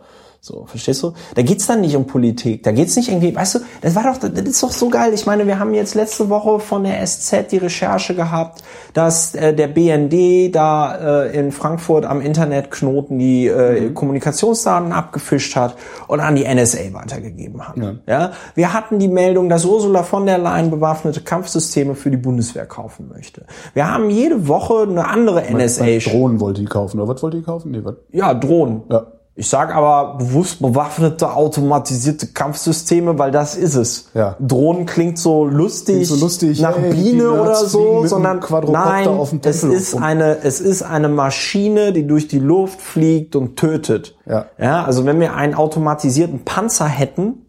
[0.47, 1.13] So, verstehst du?
[1.35, 2.63] Da geht's dann nicht um Politik.
[2.63, 5.13] Da geht's nicht irgendwie, weißt du, das war doch, das ist doch so geil.
[5.13, 8.63] Ich meine, wir haben jetzt letzte Woche von der SZ die Recherche gehabt,
[8.95, 15.75] dass äh, der BND da äh, in Frankfurt am Internetknoten die äh, Kommunikationsdaten abgefischt hat
[16.07, 17.77] und an die NSA weitergegeben hat.
[17.79, 17.95] Ja.
[18.07, 18.33] Ja.
[18.55, 23.11] Wir hatten die Meldung, dass Ursula von der Leyen bewaffnete Kampfsysteme für die Bundeswehr kaufen
[23.13, 23.47] möchte.
[23.75, 25.99] Wir haben jede Woche eine andere NSA.
[26.09, 27.01] Drohnen wollte die kaufen.
[27.01, 27.73] Oder was wollte die kaufen?
[27.73, 27.97] Nee, was?
[28.13, 28.83] Ja, Drohnen.
[28.89, 29.09] Ja.
[29.39, 34.09] Ich sage aber bewusst bewaffnete, automatisierte Kampfsysteme, weil das ist es.
[34.15, 34.35] Ja.
[34.41, 39.29] Drohnen klingt so lustig, Klingt so lustig, nach hey, Biene oder so, sondern nein, auf
[39.29, 40.03] dem es ist rum.
[40.03, 44.17] eine, es ist eine Maschine, die durch die Luft fliegt und tötet.
[44.25, 44.47] Ja.
[44.59, 47.45] Ja, also wenn wir einen automatisierten Panzer hätten,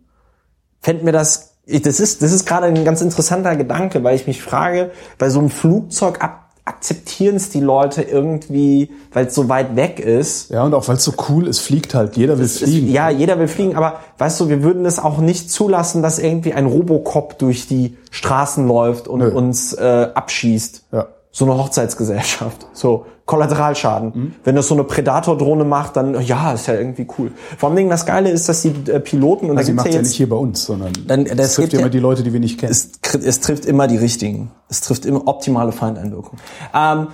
[0.82, 4.42] fänden wir das, das ist, das ist gerade ein ganz interessanter Gedanke, weil ich mich
[4.42, 9.76] frage, bei so einem Flugzeug ab, akzeptieren es die Leute irgendwie, weil es so weit
[9.76, 10.50] weg ist.
[10.52, 12.18] Ja, und auch weil es so cool ist, fliegt halt.
[12.18, 12.92] Jeder will Es- fliegen.
[12.92, 16.54] Ja, jeder will fliegen, aber weißt du, wir würden es auch nicht zulassen, dass irgendwie
[16.54, 19.32] ein Robocop durch die Straßen läuft und Nö.
[19.32, 20.84] uns äh, abschießt.
[20.92, 21.08] Ja.
[21.32, 22.68] So eine Hochzeitsgesellschaft.
[22.74, 24.12] So Kollateralschaden.
[24.16, 24.36] Mhm.
[24.46, 27.32] Wenn das so eine Predator-Drohne macht, dann ja, ist ja irgendwie cool.
[27.58, 30.02] Vor allem das Geile ist, dass die äh, Piloten und Also da macht gibt's ja
[30.02, 32.24] ja nicht hier bei uns, sondern Dann- es das trifft gibt ja immer die Leute,
[32.24, 32.72] die wir nicht kennen.
[32.72, 34.52] es, es trifft immer die richtigen.
[34.70, 36.40] Es trifft immer optimale Feindeinwirkung.
[36.74, 37.10] Ähm,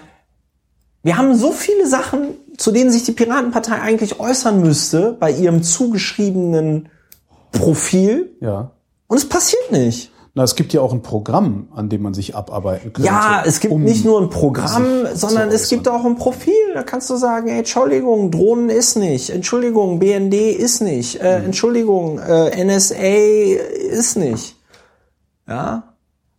[1.01, 5.63] wir haben so viele Sachen, zu denen sich die Piratenpartei eigentlich äußern müsste bei ihrem
[5.63, 6.89] zugeschriebenen
[7.51, 8.71] Profil ja.
[9.07, 10.12] und es passiert nicht.
[10.35, 13.07] Na, es gibt ja auch ein Programm, an dem man sich abarbeiten könnte.
[13.07, 16.53] Ja, es gibt um nicht nur ein Programm, sondern es gibt auch ein Profil.
[16.73, 19.29] Da kannst du sagen, ey, Entschuldigung, Drohnen ist nicht.
[19.29, 21.21] Entschuldigung, BND ist nicht.
[21.21, 21.45] Äh, Mhm.
[21.45, 23.59] Entschuldigung, äh, NSA
[23.91, 24.55] ist nicht.
[25.47, 25.83] Ja.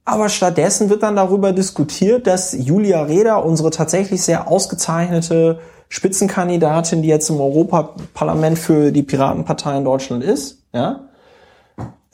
[0.04, 7.08] Aber stattdessen wird dann darüber diskutiert, dass Julia Reda, unsere tatsächlich sehr ausgezeichnete Spitzenkandidatin, die
[7.08, 11.08] jetzt im Europaparlament für die Piratenpartei in Deutschland ist, ja,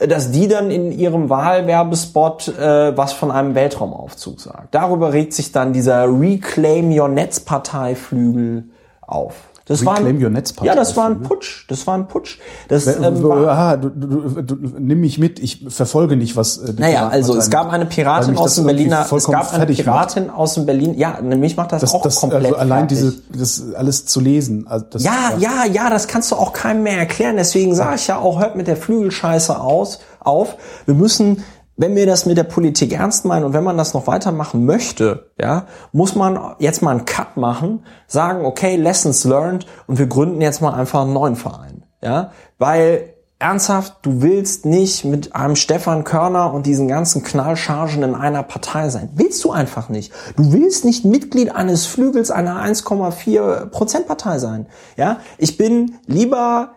[0.09, 4.75] dass die dann in ihrem Wahlwerbespot äh, was von einem Weltraumaufzug sagt.
[4.75, 8.65] Darüber regt sich dann dieser Reclaim Your Netz Partei Flügel
[9.03, 9.50] auf.
[9.71, 11.29] Das war ein, Your Netz Ja, das war ein Partei-Flügel?
[11.29, 11.65] Putsch.
[11.69, 12.39] Das war ein Putsch.
[12.67, 16.75] Das ähm, war, ah, du, du, du, nimm mich mit, ich verfolge nicht, was äh,
[16.77, 20.15] naja, also es gab eine Piratin aus dem Berliner, es gab eine fertig macht.
[20.15, 23.23] Piratin aus dem Berlin, ja, mich macht das, Das, auch das, komplett also allein fertig.
[23.31, 24.67] diese, das alles zu lesen.
[24.67, 27.37] Also das, Ja, ja, ja, das kannst du auch keinem mehr erklären.
[27.37, 30.57] Deswegen sage ich ja auch, hört mit der Flügelscheiße aus, auf.
[30.87, 31.45] Wir müssen,
[31.81, 35.31] wenn wir das mit der Politik ernst meinen und wenn man das noch weitermachen möchte,
[35.41, 40.43] ja, muss man jetzt mal einen Cut machen, sagen, okay, Lessons learned und wir gründen
[40.43, 46.05] jetzt mal einfach einen neuen Verein, ja, weil ernsthaft, du willst nicht mit einem Stefan
[46.05, 49.09] Körner und diesen ganzen Knallchargen in einer Partei sein.
[49.15, 50.13] Willst du einfach nicht.
[50.37, 54.67] Du willst nicht Mitglied eines Flügels einer 1,4 Prozent Partei sein.
[54.99, 56.73] Ja, ich bin lieber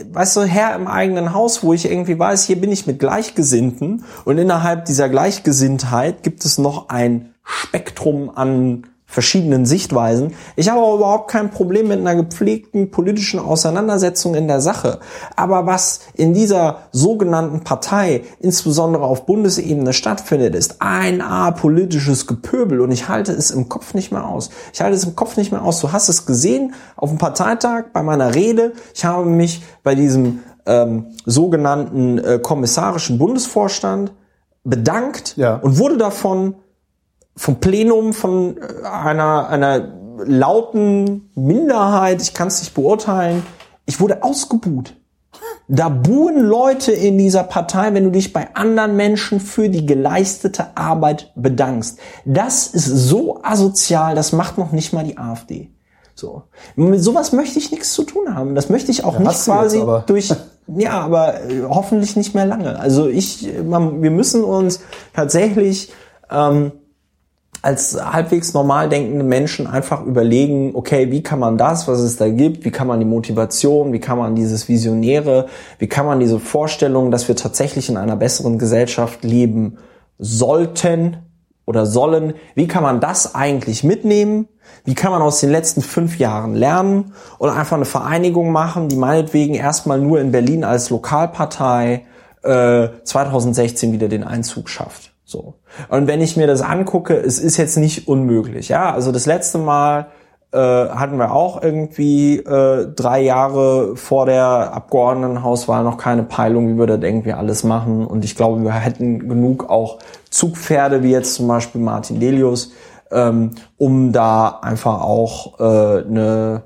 [0.00, 4.04] weißt du, Herr im eigenen Haus, wo ich irgendwie weiß, hier bin ich mit Gleichgesinnten
[4.24, 10.32] und innerhalb dieser Gleichgesinntheit gibt es noch ein Spektrum an verschiedenen Sichtweisen.
[10.56, 15.00] Ich habe aber überhaupt kein Problem mit einer gepflegten politischen Auseinandersetzung in der Sache.
[15.36, 22.80] Aber was in dieser sogenannten Partei, insbesondere auf Bundesebene stattfindet, ist ein A politisches Gepöbel
[22.80, 24.48] und ich halte es im Kopf nicht mehr aus.
[24.72, 25.80] Ich halte es im Kopf nicht mehr aus.
[25.80, 28.72] Du hast es gesehen auf dem Parteitag bei meiner Rede.
[28.94, 34.12] Ich habe mich bei diesem ähm, sogenannten äh, kommissarischen Bundesvorstand
[34.64, 35.56] bedankt Ja.
[35.56, 36.54] und wurde davon
[37.36, 39.88] vom Plenum von äh, einer, einer
[40.24, 43.42] lauten Minderheit, ich kann es nicht beurteilen,
[43.86, 44.94] ich wurde ausgebuht.
[45.68, 50.76] Da buhen Leute in dieser Partei, wenn du dich bei anderen Menschen für die geleistete
[50.76, 51.98] Arbeit bedankst.
[52.24, 55.70] Das ist so asozial, das macht noch nicht mal die AfD.
[56.14, 56.42] So.
[56.76, 58.54] Mit sowas möchte ich nichts zu tun haben.
[58.54, 60.04] Das möchte ich auch nicht du jetzt quasi aber.
[60.06, 60.32] durch,
[60.66, 62.78] ja, aber äh, hoffentlich nicht mehr lange.
[62.78, 64.80] Also ich, man, wir müssen uns
[65.14, 65.92] tatsächlich,
[66.30, 66.72] ähm,
[67.62, 72.28] als halbwegs normal denkende Menschen einfach überlegen, okay, wie kann man das, was es da
[72.28, 75.46] gibt, wie kann man die Motivation, wie kann man dieses Visionäre,
[75.78, 79.78] wie kann man diese Vorstellung, dass wir tatsächlich in einer besseren Gesellschaft leben
[80.18, 81.18] sollten
[81.64, 84.48] oder sollen, wie kann man das eigentlich mitnehmen?
[84.84, 88.96] Wie kann man aus den letzten fünf Jahren lernen und einfach eine Vereinigung machen, die
[88.96, 92.06] meinetwegen erstmal nur in Berlin als Lokalpartei
[92.42, 95.11] äh, 2016 wieder den Einzug schafft.
[95.32, 95.54] So.
[95.88, 98.68] Und wenn ich mir das angucke, es ist jetzt nicht unmöglich.
[98.68, 100.06] Ja, also das letzte Mal
[100.52, 106.78] äh, hatten wir auch irgendwie äh, drei Jahre vor der Abgeordnetenhauswahl noch keine Peilung, wie
[106.78, 108.06] wir das irgendwie alles machen.
[108.06, 109.98] Und ich glaube, wir hätten genug auch
[110.30, 112.72] Zugpferde, wie jetzt zum Beispiel Martin Delius,
[113.10, 116.62] ähm, um da einfach auch äh, eine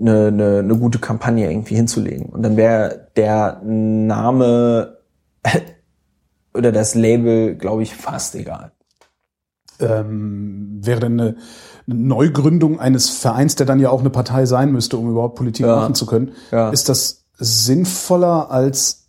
[0.00, 2.26] eine, eine, eine gute Kampagne irgendwie hinzulegen.
[2.26, 4.96] Und dann wäre der Name
[6.54, 8.72] oder das Label, glaube ich, fast egal.
[9.78, 11.36] Ähm, wäre denn eine
[11.86, 15.76] Neugründung eines Vereins, der dann ja auch eine Partei sein müsste, um überhaupt Politik Ja.
[15.76, 16.68] machen zu können, Ja.
[16.70, 19.08] ist das sinnvoller als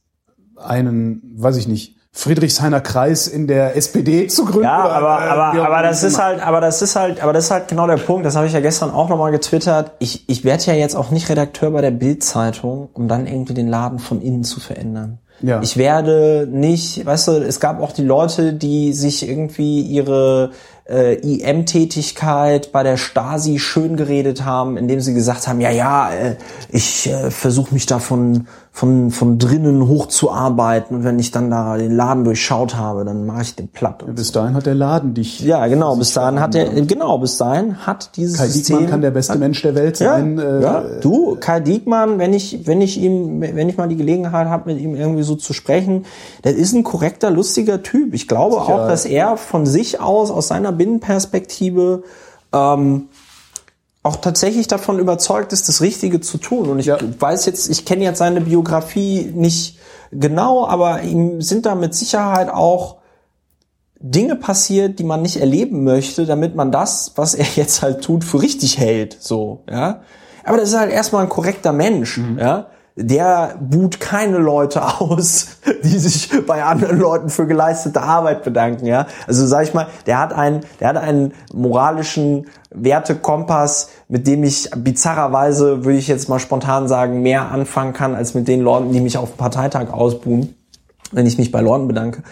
[0.55, 4.63] einen, weiß ich nicht, Friedrichshainer Kreis in der SPD zu gründen?
[4.63, 6.23] Ja, Oder, aber, äh, aber, aber das ist immer.
[6.25, 8.25] halt, aber das ist halt, aber das ist halt genau der Punkt.
[8.25, 9.93] Das habe ich ja gestern auch nochmal getwittert.
[9.99, 13.67] Ich, ich werde ja jetzt auch nicht Redakteur bei der Bild-Zeitung, um dann irgendwie den
[13.69, 15.19] Laden von innen zu verändern.
[15.41, 15.61] Ja.
[15.61, 20.51] Ich werde nicht, weißt du, es gab auch die Leute, die sich irgendwie ihre
[20.87, 26.35] äh, IM-Tätigkeit bei der Stasi schön geredet haben, indem sie gesagt haben, ja, ja, äh,
[26.69, 27.99] ich äh, versuche mich da
[28.73, 33.41] von, von, drinnen hochzuarbeiten und wenn ich dann da den Laden durchschaut habe, dann mache
[33.41, 34.01] ich den platt.
[34.01, 35.41] Und Bis dahin hat der Laden dich.
[35.41, 38.77] ja, genau, bis dahin hat er, genau, bis dahin hat dieses Kai System...
[38.77, 40.39] Diekmann kann der beste Mensch der Welt ja, sein.
[40.39, 44.47] äh, ja, du, Kai Diekmann, wenn ich, wenn ich ihm, wenn ich mal die Gelegenheit
[44.47, 46.05] habe, mit ihm irgendwie so zu sprechen,
[46.45, 48.13] der ist ein korrekter, lustiger Typ.
[48.13, 48.91] Ich glaube auch, Sicherheit.
[48.91, 52.03] dass er von sich aus, aus seiner Binnenperspektive,
[52.53, 53.09] ähm,
[54.03, 56.69] auch tatsächlich davon überzeugt ist, das Richtige zu tun.
[56.69, 56.97] Und ich Ja.
[57.19, 59.77] weiß jetzt, ich kenne jetzt seine Biografie nicht
[60.11, 62.97] genau, aber ihm sind da mit Sicherheit auch
[63.99, 68.23] Dinge passiert, die man nicht erleben möchte, damit man das, was er jetzt halt tut,
[68.23, 70.01] für richtig hält, so, ja.
[70.43, 72.67] Aber das ist halt erstmal ein korrekter Mensch, ja.
[73.03, 75.47] Der buht keine Leute aus,
[75.83, 79.07] die sich bei anderen Leuten für geleistete Arbeit bedanken, ja.
[79.27, 84.69] Also sag ich mal, der hat einen, der hat einen moralischen Wertekompass, mit dem ich
[84.75, 89.01] bizarrerweise, würde ich jetzt mal spontan sagen, mehr anfangen kann, als mit den Leuten, die
[89.01, 90.55] mich auf dem Parteitag ausbuhen
[91.11, 92.23] wenn ich mich bei Leuten bedanke.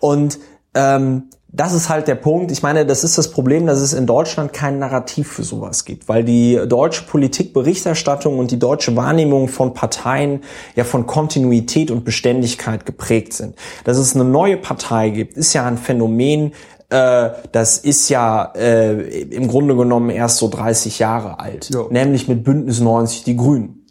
[0.00, 0.38] Und
[0.74, 1.24] ähm,
[1.56, 2.50] das ist halt der Punkt.
[2.50, 6.08] Ich meine, das ist das Problem, dass es in Deutschland kein Narrativ für sowas gibt,
[6.08, 10.40] weil die deutsche Politikberichterstattung und die deutsche Wahrnehmung von Parteien
[10.74, 13.54] ja von Kontinuität und Beständigkeit geprägt sind.
[13.84, 16.52] Dass es eine neue Partei gibt, ist ja ein Phänomen,
[16.90, 21.84] äh, das ist ja äh, im Grunde genommen erst so 30 Jahre alt, Ja.
[21.88, 23.86] nämlich mit Bündnis 90 die Grünen.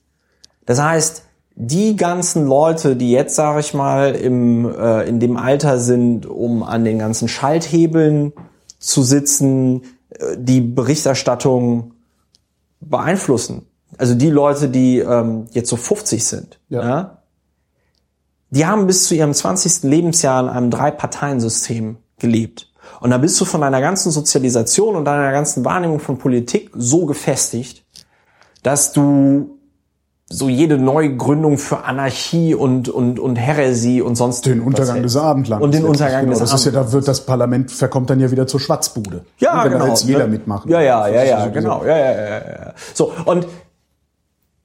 [0.65, 1.23] Das heißt,
[1.55, 6.63] die ganzen Leute, die jetzt, sage ich mal, im, äh, in dem Alter sind, um
[6.63, 8.33] an den ganzen Schalthebeln
[8.79, 11.93] zu sitzen, äh, die Berichterstattung
[12.79, 13.67] beeinflussen.
[13.97, 16.83] Also die Leute, die ähm, jetzt so 50 sind, Ja.
[16.83, 17.17] ja.
[18.49, 19.83] die haben bis zu ihrem 20.
[19.83, 22.71] Lebensjahr in einem Drei-Parteien-System gelebt.
[22.99, 27.05] Und da bist du von deiner ganzen Sozialisation und deiner ganzen Wahrnehmung von Politik so
[27.05, 27.85] gefestigt,
[28.63, 29.59] dass du
[30.33, 35.15] so jede Neugründung für Anarchie und, und, und Häresie und sonst Den Untergang des.
[35.15, 35.63] Abendlandes.
[35.63, 36.31] Und den Untergang genau.
[36.31, 39.25] des Das ist ja, da wird das Parlament verkommt dann ja wieder zur Schwatzbude.
[39.37, 39.87] Ja, Wenn genau.
[39.87, 40.29] jetzt jeder ne?
[40.29, 40.71] mitmachen.
[40.71, 41.83] Ja, ja, ja, ja, sowieso- genau.
[41.85, 42.73] Ja, ja, ja, ja, ja.
[42.93, 43.47] So, und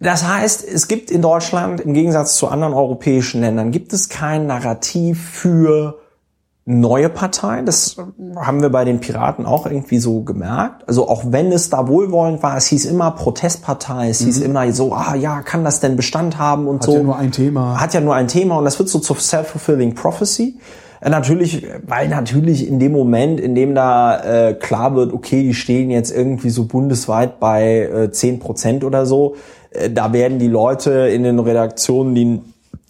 [0.01, 4.47] das heißt, es gibt in Deutschland, im Gegensatz zu anderen europäischen Ländern, gibt es kein
[4.47, 5.99] Narrativ für
[6.71, 7.63] neue Partei.
[7.63, 7.97] Das
[8.37, 10.87] haben wir bei den Piraten auch irgendwie so gemerkt.
[10.87, 14.93] Also auch wenn es da wohlwollend war, es hieß immer Protestpartei, es hieß immer so,
[14.93, 16.81] ah ja, kann das denn Bestand haben und Mhm.
[16.81, 16.97] Hat so.
[16.97, 17.81] ja nur ein Thema.
[17.81, 20.59] Hat ja nur ein Thema und das wird so zur self-fulfilling prophecy.
[21.01, 25.55] Äh, Natürlich, weil natürlich in dem Moment, in dem da äh, klar wird, okay, die
[25.55, 29.37] stehen jetzt irgendwie so bundesweit bei äh, 10 Prozent oder so,
[29.71, 32.43] äh, da werden die Leute in den Redaktionen, die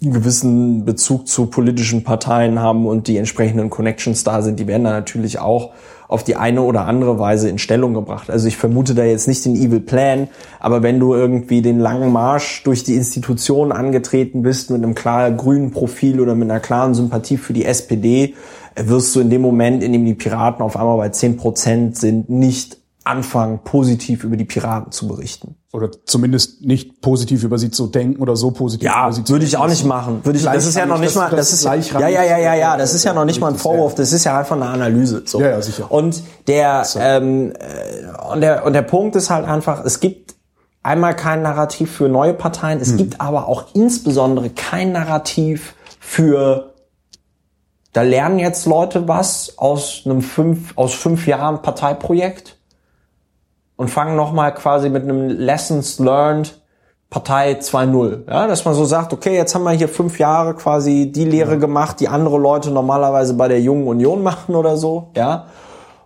[0.03, 4.85] einen gewissen Bezug zu politischen Parteien haben und die entsprechenden Connections da sind, die werden
[4.85, 5.73] da natürlich auch
[6.09, 8.31] auf die eine oder andere Weise in Stellung gebracht.
[8.31, 12.11] Also ich vermute da jetzt nicht den Evil Plan, aber wenn du irgendwie den langen
[12.13, 16.95] Marsch durch die Institutionen angetreten bist mit einem klar grünen Profil oder mit einer klaren
[16.95, 18.35] Sympathie für die SPD,
[18.75, 21.99] äh, wirst du in dem Moment, in dem die Piraten auf einmal bei 10 Prozent
[21.99, 22.78] sind, nicht
[23.09, 25.57] anfangen, positiv über die Piraten zu berichten.
[25.73, 29.33] Oder zumindest nicht positiv über sie zu denken oder so positiv Ja, über sie zu
[29.33, 30.21] würde ich auch nicht machen.
[30.25, 32.39] Würde ich, das ist ja noch nicht Das- mal, das das ist ja, ja, ja,
[32.39, 34.67] ja, ja, das ist ja noch nicht mal ein Vorwurf, das ist ja einfach eine
[34.67, 35.23] Analyse.
[35.27, 35.41] So.
[35.41, 35.91] Ja, ja, sicher.
[35.91, 40.37] Und der, ähm, äh, und der, und der Punkt ist halt einfach, es gibt
[40.83, 42.83] einmal kein Narrativ für neue Parteien, Hm.
[42.83, 46.75] es gibt aber auch insbesondere kein Narrativ für
[47.95, 52.58] da lernen jetzt Leute was aus einem fünf, aus fünf Jahren Parteiprojekt
[53.79, 56.61] und fangen nochmal quasi mit einem Lessons Learned
[57.11, 58.29] Partei 2.0.
[58.29, 61.59] Ja, dass man so sagt, okay, jetzt haben wir hier fünf Jahre quasi die Lehre
[61.59, 65.47] gemacht, die andere Leute normalerweise bei der Jungen Union machen oder so, ja.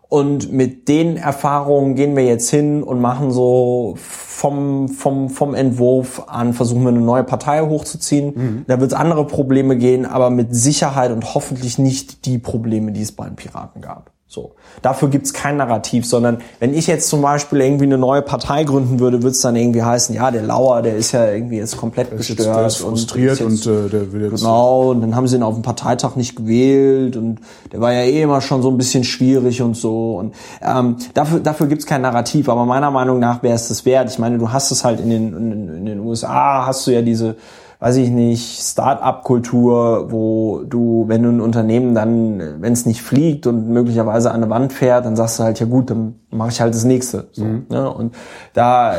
[0.08, 6.24] Und mit den Erfahrungen gehen wir jetzt hin und machen so vom, vom, vom Entwurf
[6.26, 8.64] an, versuchen wir eine neue Partei hochzuziehen.
[8.66, 13.00] Da wird es andere Probleme gehen, aber mit Sicherheit und hoffentlich nicht die Probleme, die
[13.00, 14.10] es bei den Piraten gab.
[14.32, 14.52] So.
[14.80, 18.98] Dafür gibt's kein Narrativ, sondern wenn ich jetzt zum Beispiel irgendwie eine neue Partei gründen
[18.98, 22.10] würde, würde es dann irgendwie heißen, ja, der Lauer, der ist ja irgendwie jetzt komplett
[22.10, 22.38] Der gestört.
[22.38, 25.28] jetzt, der ist frustriert ist jetzt- und, äh, der will jetzt Genau, und dann haben
[25.28, 27.40] sie ihn auf dem Parteitag nicht gewählt und
[27.72, 30.16] der war ja eh immer schon so ein bisschen schwierig und so.
[30.16, 34.08] Und ähm, dafür, dafür gibt's kein Narrativ, aber meiner Meinung nach wäre es das wert.
[34.10, 37.02] Ich meine, du hast es halt in den, in, in den USA, hast du ja
[37.02, 37.36] diese,
[37.82, 43.48] weiß ich nicht, Start-up-Kultur, wo du, wenn du ein Unternehmen dann, wenn es nicht fliegt
[43.48, 46.60] und möglicherweise an eine Wand fährt, dann sagst du halt, ja gut, dann mache ich
[46.60, 47.26] halt das nächste.
[47.32, 47.92] So, ne?
[47.92, 48.14] Und
[48.52, 48.98] da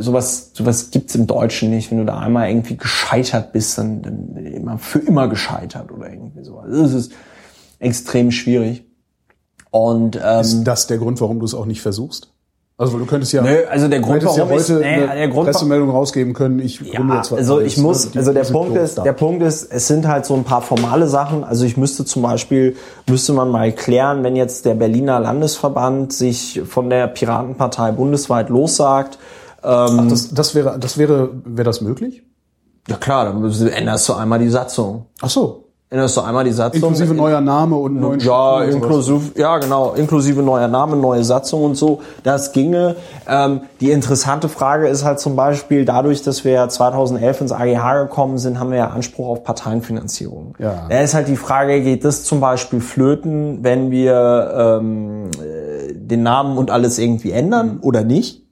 [0.00, 1.90] sowas, sowas gibt's im Deutschen nicht.
[1.90, 6.44] Wenn du da einmal irgendwie gescheitert bist, dann, dann immer für immer gescheitert oder irgendwie
[6.44, 6.66] sowas.
[6.70, 7.12] Das ist
[7.78, 8.84] extrem schwierig.
[9.70, 12.30] Und ähm, Ist das der Grund, warum du es auch nicht versuchst?
[12.80, 15.14] Also du könntest ja, Nö, also der Grund, hättest ja warum ich- heute nee, eine
[15.18, 16.60] der Grund, Pressemeldung rausgeben können.
[16.60, 18.10] Ich ja, jetzt was also ich muss, ne?
[18.12, 19.02] Die- also der Punkt ist, da.
[19.02, 21.42] der Punkt ist, es sind halt so ein paar formale Sachen.
[21.42, 22.76] Also ich müsste zum Beispiel,
[23.08, 29.18] müsste man mal klären, wenn jetzt der Berliner Landesverband sich von der Piratenpartei bundesweit lossagt.
[29.64, 32.22] Ähm, Ach, das, das wäre, das wäre, wäre das möglich?
[32.88, 35.06] ja klar, dann änderst du einmal die Satzung.
[35.20, 35.67] Ach so.
[35.90, 36.82] Änderst du einmal die Satzung.
[36.82, 41.76] Inklusive neuer Name und neuen Ja, inklusive, ja genau, inklusive neuer Name, neue Satzung und
[41.76, 42.02] so.
[42.22, 42.96] Das ginge.
[43.26, 48.36] Ähm, die interessante Frage ist halt zum Beispiel, dadurch, dass wir 2011 ins AGH gekommen
[48.36, 50.56] sind, haben wir ja Anspruch auf Parteienfinanzierung.
[50.58, 50.88] Ja.
[50.90, 56.22] Da ist halt die Frage, geht das zum Beispiel flöten, wenn wir ähm, äh, den
[56.22, 58.47] Namen und alles irgendwie ändern oder nicht?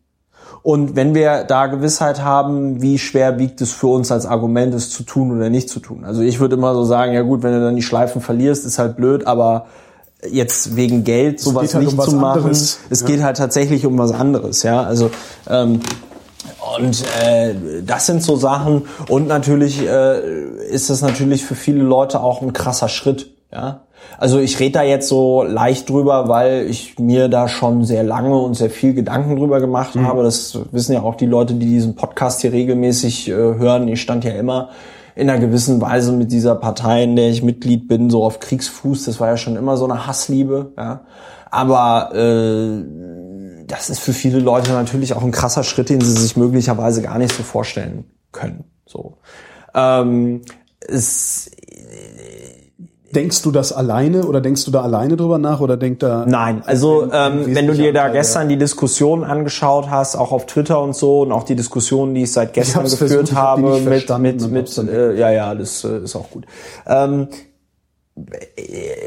[0.66, 4.90] Und wenn wir da Gewissheit haben, wie schwer wiegt es für uns als Argument, es
[4.90, 6.02] zu tun oder nicht zu tun?
[6.04, 8.80] Also ich würde immer so sagen, ja gut, wenn du dann die Schleifen verlierst, ist
[8.80, 9.66] halt blöd, aber
[10.28, 12.80] jetzt wegen Geld sowas halt nicht um was zu machen, anderes.
[12.90, 13.06] es Ja.
[13.06, 14.82] geht halt tatsächlich um was anderes, ja.
[14.82, 15.12] Also
[15.48, 15.82] ähm,
[16.76, 17.54] und äh,
[17.86, 20.18] das sind so Sachen und natürlich äh,
[20.68, 23.82] ist es natürlich für viele Leute auch ein krasser Schritt, ja.
[24.18, 28.36] Also ich rede da jetzt so leicht drüber, weil ich mir da schon sehr lange
[28.36, 30.22] und sehr viel Gedanken drüber gemacht habe.
[30.22, 33.88] Das wissen ja auch die Leute, die diesen Podcast hier regelmäßig äh, hören.
[33.88, 34.70] Ich stand ja immer
[35.14, 39.04] in einer gewissen Weise mit dieser Partei, in der ich Mitglied bin, so auf Kriegsfuß.
[39.04, 41.00] Das war ja schon immer so eine Hassliebe, ja.
[41.50, 42.84] Aber äh,
[43.66, 47.18] das ist für viele Leute natürlich auch ein krasser Schritt, den sie sich möglicherweise gar
[47.18, 48.64] nicht so vorstellen können.
[48.84, 49.16] So.
[49.74, 50.42] Ähm,
[50.80, 51.50] es,
[53.16, 56.26] Denkst du das alleine oder denkst du da alleine drüber nach oder denkt da?
[56.28, 60.44] Nein, also ähm, wenn du dir da Anteil, gestern die Diskussion angeschaut hast, auch auf
[60.44, 63.34] Twitter und so und auch die Diskussion, die ich seit gestern hab's geführt versucht, ich
[63.34, 66.44] habe mit mit mit äh, ja ja, das äh, ist auch gut.
[66.86, 67.28] Ähm,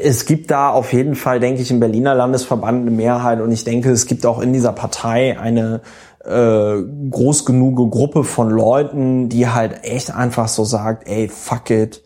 [0.02, 3.62] es gibt da auf jeden Fall, denke ich, im Berliner Landesverband eine Mehrheit und ich
[3.62, 5.82] denke, es gibt auch in dieser Partei eine
[6.24, 12.02] äh, groß genug Gruppe von Leuten, die halt echt einfach so sagt, ey, fuck it,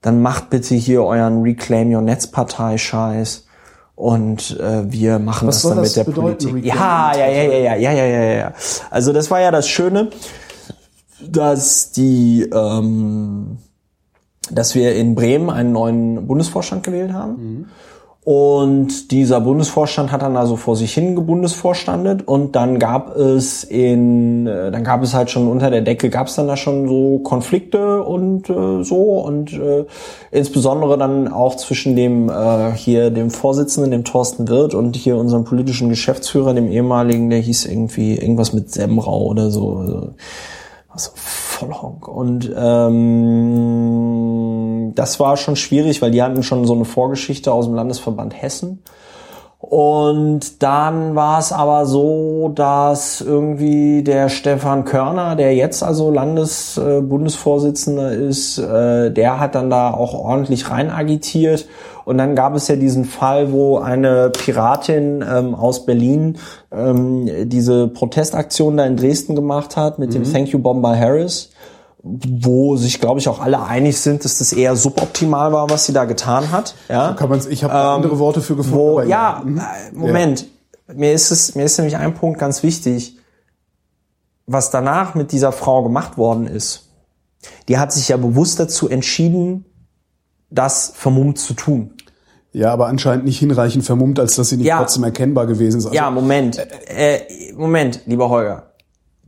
[0.00, 3.46] dann macht bitte hier euren Reclaim Your Netz Partei Scheiß
[3.94, 6.64] und äh, wir machen Was das dann das mit der bedeuten, Politik.
[6.64, 8.52] Reclaim Ja, ja, ja, ja, ja, ja, ja, ja, ja.
[8.90, 10.10] Also das war ja das Schöne,
[11.20, 13.58] dass die ähm,
[14.50, 17.66] dass wir in Bremen einen neuen Bundesvorstand gewählt haben.
[18.28, 24.46] Und dieser Bundesvorstand hat dann also vor sich hin gebundesvorstandet und dann gab es in,
[24.46, 27.20] äh, dann gab es halt schon unter der Decke, gab es dann da schon so
[27.20, 29.86] Konflikte und äh, so und äh,
[30.30, 35.44] insbesondere dann auch zwischen dem äh, hier dem Vorsitzenden, dem Thorsten Wirth und hier unserem
[35.44, 39.76] politischen Geschäftsführer, dem ehemaligen, der hieß irgendwie irgendwas mit Semrau oder so.
[39.78, 40.10] Also,
[40.90, 42.06] also Vollhonk.
[42.06, 44.37] Und ähm,
[44.94, 48.82] das war schon schwierig, weil die hatten schon so eine Vorgeschichte aus dem Landesverband Hessen.
[49.60, 58.12] Und dann war es aber so, dass irgendwie der Stefan Körner, der jetzt also Landesbundesvorsitzender
[58.12, 61.66] äh, ist, äh, der hat dann da auch ordentlich rein agitiert.
[62.04, 66.38] Und dann gab es ja diesen Fall, wo eine Piratin ähm, aus Berlin
[66.70, 70.22] ähm, diese Protestaktion da in Dresden gemacht hat mit mhm.
[70.22, 71.50] dem Thank You Bomber Harris
[72.02, 75.92] wo sich, glaube ich, auch alle einig sind, dass das eher suboptimal war, was sie
[75.92, 76.74] da getan hat.
[76.88, 78.78] Ja, kann man's, ich habe ähm, andere Worte für gefunden.
[78.78, 79.58] Wo, ja, mhm.
[79.58, 80.46] Äh, Moment.
[80.88, 80.94] Ja.
[80.94, 83.18] Mir ist es, mir ist nämlich ein Punkt ganz wichtig,
[84.46, 86.88] was danach mit dieser Frau gemacht worden ist.
[87.68, 89.66] Die hat sich ja bewusst dazu entschieden,
[90.50, 91.94] das vermummt zu tun.
[92.52, 94.78] Ja, aber anscheinend nicht hinreichend vermummt, als dass sie nicht ja.
[94.78, 95.84] trotzdem erkennbar gewesen ist.
[95.86, 96.58] Also, ja, Moment.
[96.86, 98.67] Äh, Moment, lieber Holger.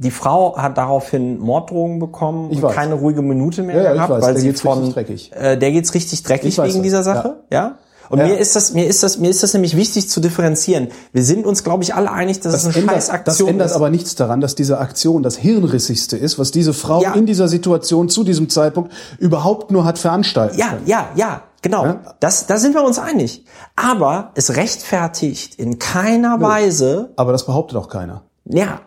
[0.03, 2.75] Die Frau hat daraufhin Morddrohungen bekommen ich und weiß.
[2.75, 5.31] keine ruhige Minute mehr ja, gehabt, weil der sie von dreckig.
[5.35, 6.83] Äh, der geht's richtig dreckig wegen das.
[6.83, 7.59] dieser Sache, ja?
[7.59, 7.79] ja?
[8.09, 8.27] Und ja.
[8.27, 10.89] mir ist das, mir ist das, mir ist das nämlich wichtig zu differenzieren.
[11.13, 13.53] Wir sind uns, glaube ich, alle einig, dass das es eine ändert, scheiß Aktion Das
[13.53, 13.73] ändert ist.
[13.75, 17.13] aber nichts daran, dass diese Aktion das hirnrissigste ist, was diese Frau ja.
[17.13, 20.87] in dieser Situation zu diesem Zeitpunkt überhaupt nur hat veranstalten Ja, können.
[20.87, 21.85] ja, ja, genau.
[21.85, 22.01] Ja?
[22.19, 23.45] Das, da sind wir uns einig.
[23.77, 26.41] Aber es rechtfertigt in keiner.
[26.41, 27.13] Weise.
[27.15, 28.23] Aber das behauptet auch keiner.
[28.45, 28.81] Ja,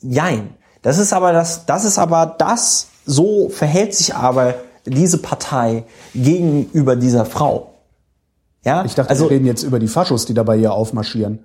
[0.00, 0.54] Jein.
[0.82, 5.84] Das ist aber das, das ist aber das, so verhält sich aber diese Partei
[6.14, 7.74] gegenüber dieser Frau.
[8.64, 8.84] Ja?
[8.84, 11.44] Ich dachte, also, wir reden jetzt über die Faschos, die dabei hier aufmarschieren.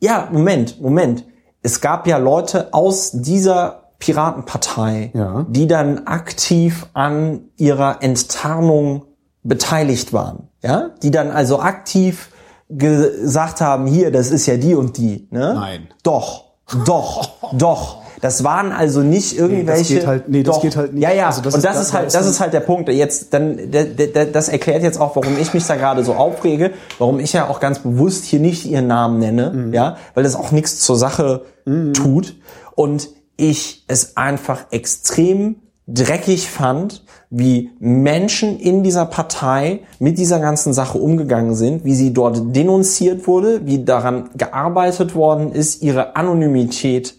[0.00, 1.24] Ja, Moment, Moment.
[1.62, 5.46] Es gab ja Leute aus dieser Piratenpartei, ja.
[5.48, 9.04] die dann aktiv an ihrer Enttarnung
[9.42, 10.48] beteiligt waren.
[10.62, 10.90] Ja?
[11.02, 12.30] Die dann also aktiv
[12.70, 15.28] gesagt haben, hier, das ist ja die und die.
[15.30, 15.54] Ne?
[15.54, 15.88] Nein.
[16.02, 16.49] Doch.
[16.84, 17.98] Doch, doch.
[18.20, 19.94] Das waren also nicht irgendwelche.
[19.94, 20.62] Nee, das geht halt, nee, das doch.
[20.62, 21.02] geht halt nicht.
[21.02, 21.26] Ja, ja.
[21.26, 22.88] Also das und das ist, ist halt, das ist halt der Punkt.
[22.90, 23.58] Jetzt, dann,
[24.32, 27.60] das erklärt jetzt auch, warum ich mich da gerade so aufrege, warum ich ja auch
[27.60, 29.72] ganz bewusst hier nicht ihren Namen nenne, mhm.
[29.72, 31.94] ja, weil das auch nichts zur Sache mhm.
[31.94, 32.36] tut
[32.74, 35.56] und ich es einfach extrem
[35.92, 42.12] dreckig fand, wie Menschen in dieser Partei mit dieser ganzen Sache umgegangen sind, wie sie
[42.12, 47.14] dort denunziert wurde, wie daran gearbeitet worden ist, ihre Anonymität,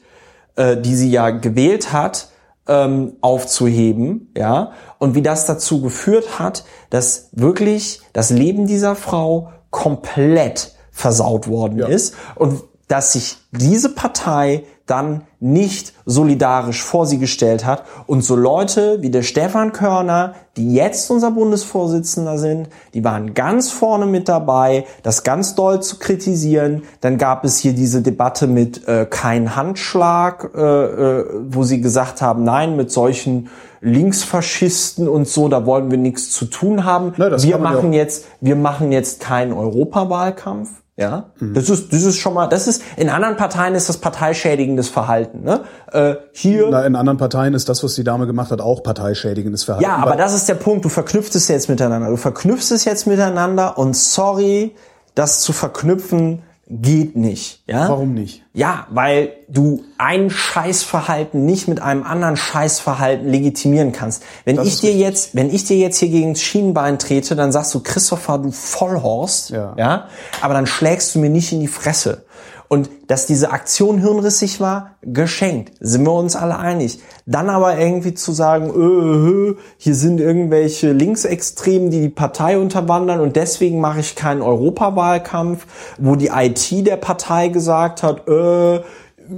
[0.55, 2.30] äh, die sie ja gewählt hat,
[2.67, 9.49] ähm, aufzuheben, ja, und wie das dazu geführt hat, dass wirklich das Leben dieser Frau
[9.72, 11.88] komplett versaut worden ja.
[11.88, 18.36] ist und dass sich diese Partei dann nicht solidarisch vor sie gestellt hat und so
[18.36, 24.30] Leute wie der Stefan Körner, die jetzt unser Bundesvorsitzender sind, die waren ganz vorne mit
[24.30, 26.84] dabei, das ganz doll zu kritisieren.
[27.02, 32.22] Dann gab es hier diese Debatte mit äh, kein Handschlag, äh, äh, wo sie gesagt
[32.22, 33.50] haben, nein, mit solchen
[33.82, 37.14] Linksfaschisten und so, da wollen wir nichts zu tun haben.
[37.18, 40.80] Nein, wir machen jetzt, wir machen jetzt keinen Europawahlkampf.
[41.02, 41.56] Ja, mhm.
[41.56, 45.41] das ist das ist schon mal, das ist in anderen Parteien ist das parteischädigendes Verhalten.
[45.41, 45.62] Ne?
[45.91, 46.68] Äh, hier.
[46.70, 49.84] Na, in anderen Parteien ist das, was die Dame gemacht hat, auch parteischädigendes Verhalten.
[49.84, 50.86] Ja, aber das ist der Punkt.
[50.86, 52.10] Du verknüpfst es jetzt miteinander.
[52.10, 54.76] Du verknüpfst es jetzt miteinander und sorry,
[55.16, 57.63] das zu verknüpfen geht nicht.
[57.67, 57.89] Ja?
[57.89, 58.43] Warum nicht?
[58.53, 64.24] Ja, weil du ein Scheißverhalten nicht mit einem anderen Scheißverhalten legitimieren kannst.
[64.45, 65.01] Wenn das ich dir richtig.
[65.01, 68.51] jetzt, wenn ich dir jetzt hier gegen das Schienenbein trete, dann sagst du, Christopher, du
[68.51, 69.74] Vollhorst, ja.
[69.78, 70.07] ja,
[70.39, 72.24] aber dann schlägst du mir nicht in die Fresse.
[72.72, 75.74] Und dass diese Aktion hirnrissig war, geschenkt.
[75.82, 77.01] Sind wir uns alle einig.
[77.26, 83.36] Dann aber irgendwie zu sagen, äh, hier sind irgendwelche Linksextremen, die die Partei unterwandern und
[83.36, 85.67] deswegen mache ich keinen Europawahlkampf,
[85.97, 88.80] wo die IT der Partei gesagt hat, äh,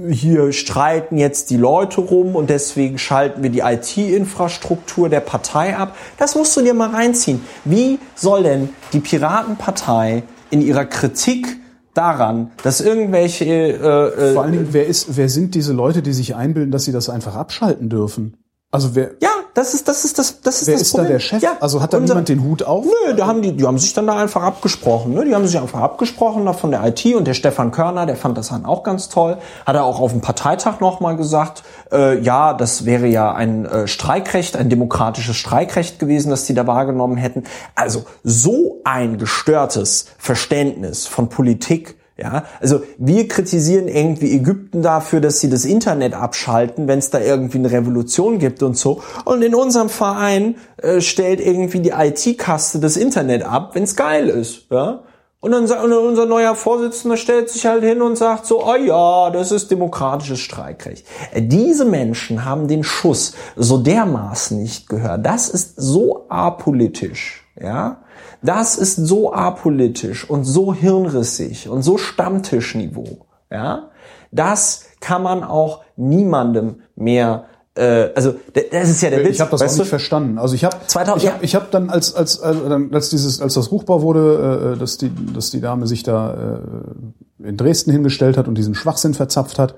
[0.08, 5.96] hier streiten jetzt die Leute rum und deswegen schalten wir die IT-Infrastruktur der Partei ab.
[6.18, 7.44] Das musst du dir mal reinziehen.
[7.64, 11.63] Wie soll denn die Piratenpartei in ihrer Kritik
[11.94, 16.12] daran, dass irgendwelche äh, äh, vor allen Dingen wer ist wer sind diese Leute, die
[16.12, 18.36] sich einbilden, dass sie das einfach abschalten dürfen?
[18.74, 21.06] Also wer ja das ist, das ist das, das ist Wer das ist Problem.
[21.06, 21.40] da der Chef?
[21.40, 22.84] Ja, also hat da unser- niemand den Hut auf?
[22.84, 25.14] Nö, da haben die, die haben sich dann da einfach abgesprochen.
[25.14, 25.24] Ne?
[25.24, 28.36] Die haben sich einfach abgesprochen da von der IT und der Stefan Körner, der fand
[28.36, 29.36] das dann auch ganz toll.
[29.64, 31.62] Hat er auch auf dem Parteitag nochmal gesagt,
[31.92, 36.66] äh, ja, das wäre ja ein äh, Streikrecht, ein demokratisches Streikrecht gewesen, das die da
[36.66, 37.44] wahrgenommen hätten.
[37.76, 41.96] Also so ein gestörtes Verständnis von Politik.
[42.16, 47.18] Ja, also wir kritisieren irgendwie Ägypten dafür, dass sie das Internet abschalten, wenn es da
[47.18, 49.02] irgendwie eine Revolution gibt und so.
[49.24, 54.28] Und in unserem Verein äh, stellt irgendwie die IT-Kaste das Internet ab, wenn es geil
[54.28, 54.70] ist.
[54.70, 55.00] Ja?
[55.40, 59.30] Und dann und unser neuer Vorsitzender stellt sich halt hin und sagt so, oh ja,
[59.30, 61.04] das ist demokratisches Streikrecht.
[61.32, 65.26] Äh, Diese Menschen haben den Schuss so dermaßen nicht gehört.
[65.26, 67.44] Das ist so apolitisch.
[67.60, 68.03] Ja,
[68.44, 73.26] das ist so apolitisch und so hirnrissig und so Stammtischniveau.
[73.50, 73.90] Ja,
[74.30, 77.46] das kann man auch niemandem mehr.
[77.74, 78.34] Äh, also
[78.70, 79.36] das ist ja der Witz.
[79.36, 79.90] Ich habe das auch weißt nicht du?
[79.90, 80.38] verstanden.
[80.38, 82.58] Also ich habe 2000 ich habe ich hab dann als als als,
[82.92, 86.60] als dieses als das ruchbar wurde, äh, dass die dass die Dame sich da
[87.40, 89.74] äh, in Dresden hingestellt hat und diesen Schwachsinn verzapft hat.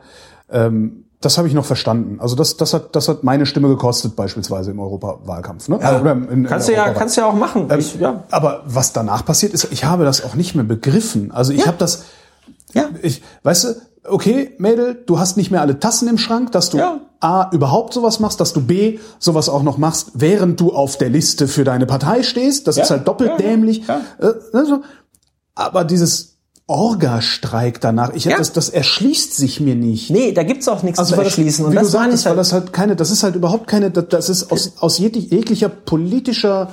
[0.50, 2.18] Ähm, das habe ich noch verstanden.
[2.20, 5.68] Also das das hat das hat meine Stimme gekostet beispielsweise im Europawahlkampf.
[5.68, 5.78] Ne?
[5.80, 7.68] Ja, Oder im kannst du ja, kannst ja auch machen.
[7.70, 8.24] Ähm, ich, ja.
[8.30, 11.32] Aber was danach passiert ist, ich habe das auch nicht mehr begriffen.
[11.32, 11.66] Also ich Ja.
[11.68, 12.04] habe das,
[12.74, 12.84] Ja.
[13.02, 13.68] ich, weißt du,
[14.08, 17.00] okay, Mädel, du hast nicht mehr alle Tassen im Schrank, dass du Ja.
[17.20, 21.08] A, überhaupt sowas machst, dass du B, sowas auch noch machst, während du auf der
[21.08, 22.66] Liste für deine Partei stehst.
[22.68, 22.82] Das Ja.
[22.82, 23.88] ist halt doppelt dämlich.
[23.88, 24.82] Äh, also,
[25.54, 26.35] aber dieses
[26.68, 28.38] Orga-Streik danach, ich, Ja.
[28.38, 30.10] das, das erschließt sich mir nicht.
[30.10, 31.64] Nee, da gibt's auch nichts Also zu weil das, erschließen.
[31.64, 32.38] wie Und du das meine sagtest, halt.
[32.38, 35.68] das halt keine, das ist halt überhaupt keine, das, das ist aus, aus jeg- jeglicher
[35.68, 36.68] politischer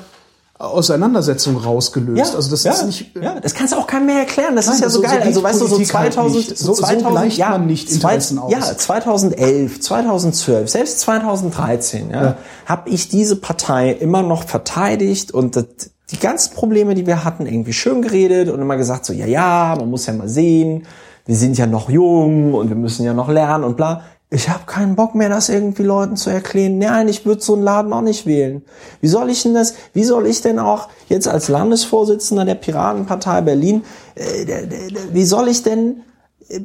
[0.58, 2.36] Auseinandersetzung rausgelöst.
[2.36, 4.56] also das ja, ist nicht, ja, das kannst du auch keinem mehr erklären.
[4.56, 5.18] Das Nein, ist ja so, so- so geil.
[5.20, 6.58] geht also weißt du, so Politik halt 2000, nicht.
[6.58, 8.52] So- so 2000 gleicht ja, man nicht zwei- Interessen aus.
[8.52, 12.38] Ja, 2011, 2012, selbst 2013, ja, Ja.
[12.66, 15.66] habe ich diese Partei immer noch verteidigt und das,
[16.12, 19.76] die ganzen Probleme, die wir hatten, irgendwie schön geredet und immer gesagt so, ja, ja,
[19.78, 20.86] man muss ja mal sehen,
[21.26, 24.04] wir sind ja noch jung und wir müssen ja noch lernen und bla.
[24.30, 26.80] Ich habe keinen Bock mehr, das irgendwie Leuten zu erklären.
[26.80, 28.64] Nein, ich würde so einen Laden auch nicht wählen.
[29.00, 33.42] Wie soll ich denn das, wie soll ich denn auch jetzt als Landesvorsitzender der Piratenpartei
[33.42, 33.84] Berlin,
[34.16, 34.66] äh,
[35.12, 36.02] wie soll ich denn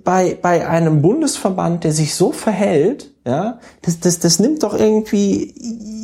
[0.05, 5.55] bei, bei einem Bundesverband, der sich so verhält, ja, das, das, das nimmt doch irgendwie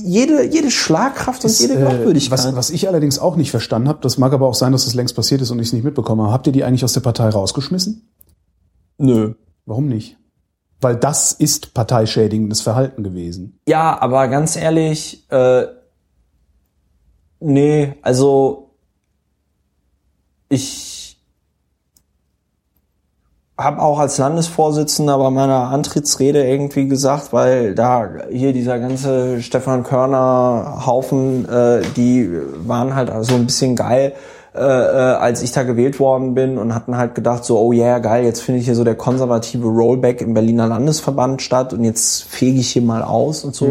[0.05, 2.39] jede, jede Schlagkraft und jede äh, Glaubwürdigkeit.
[2.39, 4.95] was, was ich allerdings auch nicht verstanden habe, das mag aber auch sein, dass das
[4.95, 6.33] längst passiert ist und ich es nicht mitbekommen habe.
[6.33, 8.09] Habt ihr die eigentlich aus der Partei rausgeschmissen?
[8.99, 9.35] Nö.
[9.65, 10.19] Warum nicht?
[10.81, 13.59] Weil das ist parteischädigendes Verhalten gewesen.
[13.67, 15.67] Ja, aber ganz ehrlich, äh,
[17.41, 18.77] nee, also
[20.51, 20.94] ich
[23.57, 29.85] habe auch als Landesvorsitzender bei meiner Antrittsrede irgendwie gesagt, weil da hier dieser ganze Stefan
[29.85, 32.31] Körner Haufen, äh, die
[32.67, 34.15] waren halt so ein bisschen geil,
[34.55, 37.99] äh, äh, als ich da gewählt worden bin und hatten halt gedacht so, oh yeah,
[37.99, 42.61] geil, jetzt findet hier so der konservative Rollback im Berliner Landesverband statt und jetzt fege
[42.61, 43.65] ich hier mal aus und so.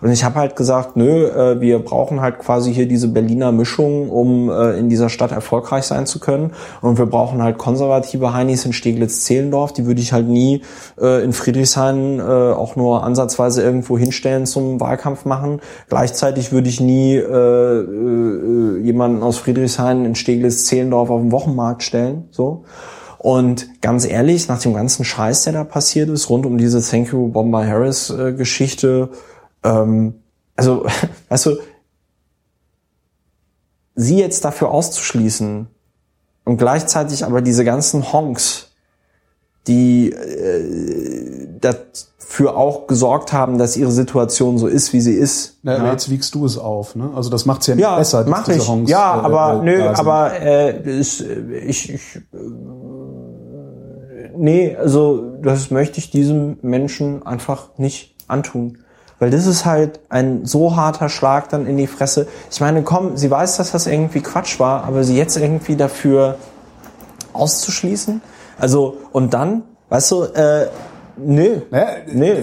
[0.00, 4.10] Und ich habe halt gesagt, nö, äh, wir brauchen halt quasi hier diese Berliner Mischung,
[4.10, 6.52] um äh, in dieser Stadt erfolgreich sein zu können.
[6.80, 10.62] Und wir brauchen halt konservative Heinis in Steglitz-Zehlendorf, die würde ich halt nie
[11.00, 15.60] äh, in Friedrichshain äh, auch nur ansatzweise irgendwo hinstellen zum Wahlkampf machen.
[15.88, 22.28] Gleichzeitig würde ich nie äh, äh, jemanden aus Friedrichshain in Steglitz-Zehlendorf auf den Wochenmarkt stellen.
[22.30, 22.64] So.
[23.18, 27.12] Und ganz ehrlich, nach dem ganzen Scheiß, der da passiert ist, rund um diese Thank
[27.12, 29.10] You Bomber Harris äh, Geschichte,
[29.64, 30.14] ähm,
[30.54, 30.86] also,
[31.28, 31.56] weißt du,
[33.94, 35.66] sie jetzt dafür auszuschließen
[36.44, 38.72] und gleichzeitig aber diese ganzen Honks,
[39.66, 41.48] die äh,
[42.28, 45.56] dafür auch gesorgt haben, dass ihre Situation so ist, wie sie ist.
[45.62, 47.10] Na, aber jetzt wiegst du es auf, ne?
[47.16, 48.24] Also das macht's ja nicht Ja, besser.
[48.28, 48.68] mach diese ich.
[48.68, 49.98] Honks, ja, äh, aber äh, nö, sind.
[49.98, 52.20] aber äh, ist, äh, ich, ich äh,
[54.36, 58.78] nee, also das möchte ich diesem Menschen einfach nicht antun.
[59.18, 62.28] Weil das ist halt ein so harter Schlag dann in die Fresse.
[62.52, 66.36] Ich meine, komm, sie weiß, dass das irgendwie Quatsch war, aber sie jetzt irgendwie dafür
[67.32, 68.20] auszuschließen.
[68.60, 70.66] Also, und dann, weißt du, äh,
[71.24, 71.60] nö.
[71.70, 72.34] Naja, Nee.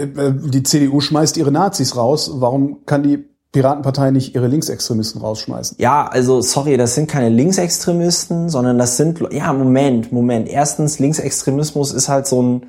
[0.46, 2.32] die CDU schmeißt ihre Nazis raus.
[2.36, 5.78] Warum kann die Piratenpartei nicht ihre Linksextremisten rausschmeißen?
[5.80, 10.50] Ja, also sorry, das sind keine Linksextremisten, sondern das sind ja Moment, Moment.
[10.50, 12.66] Erstens Linksextremismus ist halt so ein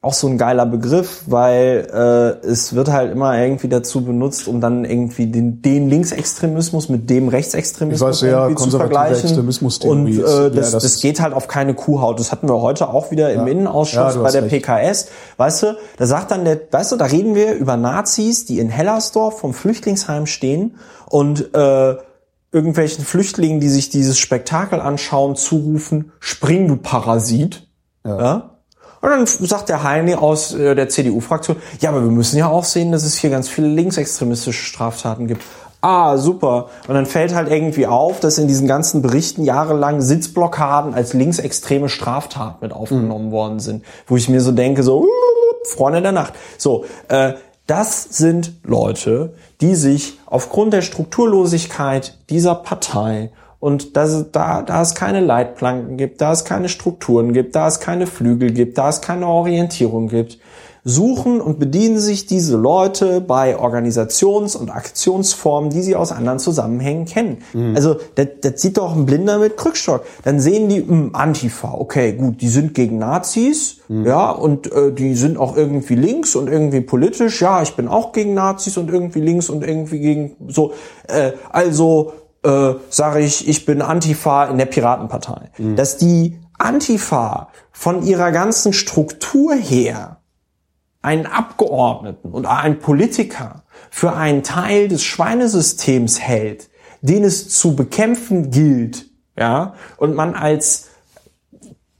[0.00, 1.88] auch so ein geiler Begriff, weil
[2.42, 7.10] äh, es wird halt immer irgendwie dazu benutzt, um dann irgendwie den, den Linksextremismus mit
[7.10, 9.28] dem Rechtsextremismus weiß, ja, irgendwie zu konservative vergleichen.
[9.28, 12.20] Extremismustheorie Und äh, ja, das, das- das geht halt auf keine Kuhhaut.
[12.20, 13.46] Das hatten wir heute auch wieder im Ja.
[13.48, 14.64] Innenausschuss Ja, du bei der recht.
[14.64, 15.06] PKS.
[15.36, 18.68] Weißt du, da sagt dann der, weißt du, da reden wir über Nazis, die in
[18.68, 20.76] Hellersdorf vom Flüchtlingsheim stehen
[21.10, 21.96] und äh,
[22.52, 27.66] irgendwelchen Flüchtlingen, die sich dieses Spektakel anschauen, zurufen, spring du Parasit.
[28.06, 28.57] Ja.
[29.08, 32.64] Und dann sagt der Heini aus äh, der CDU-Fraktion, ja, aber wir müssen ja auch
[32.64, 35.42] sehen, dass es hier ganz viele linksextremistische Straftaten gibt.
[35.80, 36.70] Ah, super.
[36.88, 41.88] Und dann fällt halt irgendwie auf, dass in diesen ganzen Berichten jahrelang Sitzblockaden als linksextreme
[41.88, 43.84] Straftat mit aufgenommen worden sind.
[44.06, 45.06] Wo ich mir so denke, so,
[45.64, 46.34] Freunde der Nacht.
[46.56, 47.34] So, äh,
[47.68, 53.30] das sind Leute, die sich aufgrund der Strukturlosigkeit dieser Partei
[53.60, 57.80] und dass da, da es keine Leitplanken gibt, da es keine Strukturen gibt, da es
[57.80, 60.38] keine Flügel gibt, da es keine Orientierung gibt,
[60.84, 67.04] suchen und bedienen sich diese Leute bei Organisations- und Aktionsformen, die sie aus anderen Zusammenhängen
[67.04, 67.38] kennen.
[67.74, 70.04] Also das, das sieht doch ein Blinder mit Krückstock.
[70.24, 75.14] Dann sehen die mh, Antifa, okay, gut, die sind gegen Nazis, ja, und äh, die
[75.14, 77.42] sind auch irgendwie links und irgendwie politisch.
[77.42, 80.72] Ja, ich bin auch gegen Nazis und irgendwie links und irgendwie gegen so.
[81.08, 82.12] Äh, also
[82.48, 85.50] äh, sage ich, ich bin Antifa in der Piratenpartei.
[85.76, 90.16] Dass die Antifa von ihrer ganzen Struktur her
[91.02, 96.68] einen Abgeordneten und einen Politiker für einen Teil des Schweinesystems hält,
[97.00, 100.88] den es zu bekämpfen gilt, ja, und man als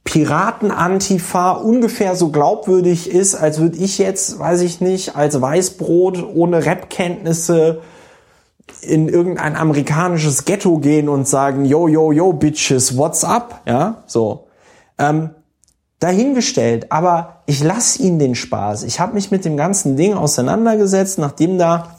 [0.03, 6.65] Piraten-Antifa ungefähr so glaubwürdig ist, als würde ich jetzt, weiß ich nicht, als Weißbrot ohne
[6.65, 7.83] Rap-Kenntnisse
[8.83, 13.63] in irgendein amerikanisches Ghetto gehen und sagen, yo, yo, yo, Bitches, what's up?
[13.67, 14.47] Ja, so.
[14.99, 15.31] Ähm,
[16.01, 18.85] dahingestellt, aber ich lasse ihnen den Spaß.
[18.85, 21.97] Ich habe mich mit dem ganzen Ding auseinandergesetzt, nachdem da,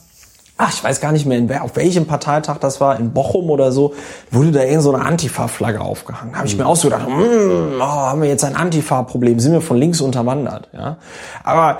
[0.57, 3.71] ach, ich weiß gar nicht mehr, in, auf welchem Parteitag das war, in Bochum oder
[3.71, 3.93] so,
[4.31, 6.37] wurde da irgend so eine Antifa-Flagge aufgehangen.
[6.37, 9.61] Habe ich mir auch so gedacht, hm, oh, haben wir jetzt ein Antifa-Problem, sind wir
[9.61, 10.69] von links unterwandert.
[10.71, 10.97] Ja?
[11.43, 11.79] Aber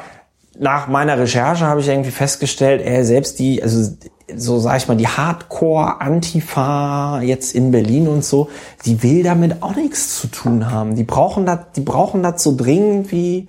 [0.57, 3.95] nach meiner Recherche habe ich irgendwie festgestellt, er selbst die, also
[4.35, 8.49] so sag ich mal, die Hardcore-Antifa jetzt in Berlin und so,
[8.85, 10.95] die will damit auch nichts zu tun haben.
[10.95, 13.47] Die brauchen das, die brauchen das so dringend wie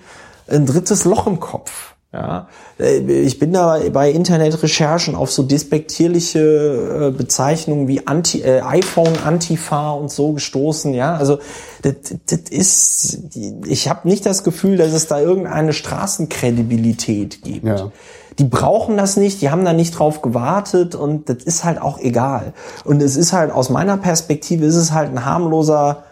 [0.49, 1.95] ein drittes Loch im Kopf.
[2.13, 2.49] Ja,
[2.81, 9.19] Äh, ich bin da bei Internetrecherchen auf so despektierliche äh, Bezeichnungen wie Anti, äh, iPhone
[9.25, 10.95] Antifa und so gestoßen.
[10.95, 11.39] Ja, also
[11.83, 11.95] das,
[12.27, 13.19] das ist,
[13.67, 17.67] ich habe nicht das Gefühl, dass es da irgendeine Straßenkredibilität gibt.
[17.67, 17.93] Ja.
[18.41, 21.99] Die brauchen das nicht, die haben da nicht drauf gewartet und das ist halt auch
[21.99, 22.55] egal.
[22.87, 26.05] Und es ist halt aus meiner Perspektive ist es halt ein harmloser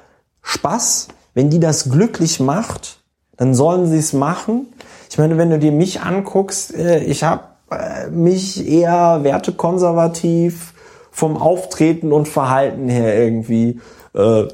[0.43, 1.09] Spaß.
[1.33, 2.99] Wenn die das glücklich macht,
[3.39, 4.67] dann sollen sie es machen.
[5.09, 10.75] Ich meine, wenn du dir mich anguckst, äh, ich habe äh, mich eher wertekonservativ
[11.11, 13.81] vom Auftreten und Verhalten her irgendwie
[14.13, 14.45] äh,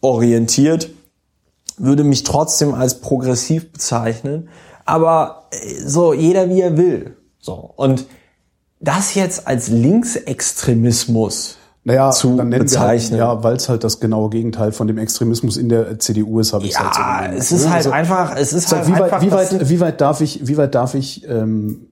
[0.00, 0.90] orientiert,
[1.78, 4.48] würde mich trotzdem als progressiv bezeichnen,
[4.90, 7.16] aber äh, so jeder wie er will.
[7.38, 8.06] So und
[8.80, 13.18] das jetzt als Linksextremismus Naja, zu dann nennen bezeichnen.
[13.18, 16.40] wir halt, ja, weil es halt das genaue Gegenteil von dem Extremismus in der CDU
[16.40, 18.86] ist, habe ich halt so ja, genannt, es ist halt Also, einfach, es ist halt
[18.86, 21.86] wie weit, einfach, wie weit, wie weit darf ich, wie weit darf ich, ähm,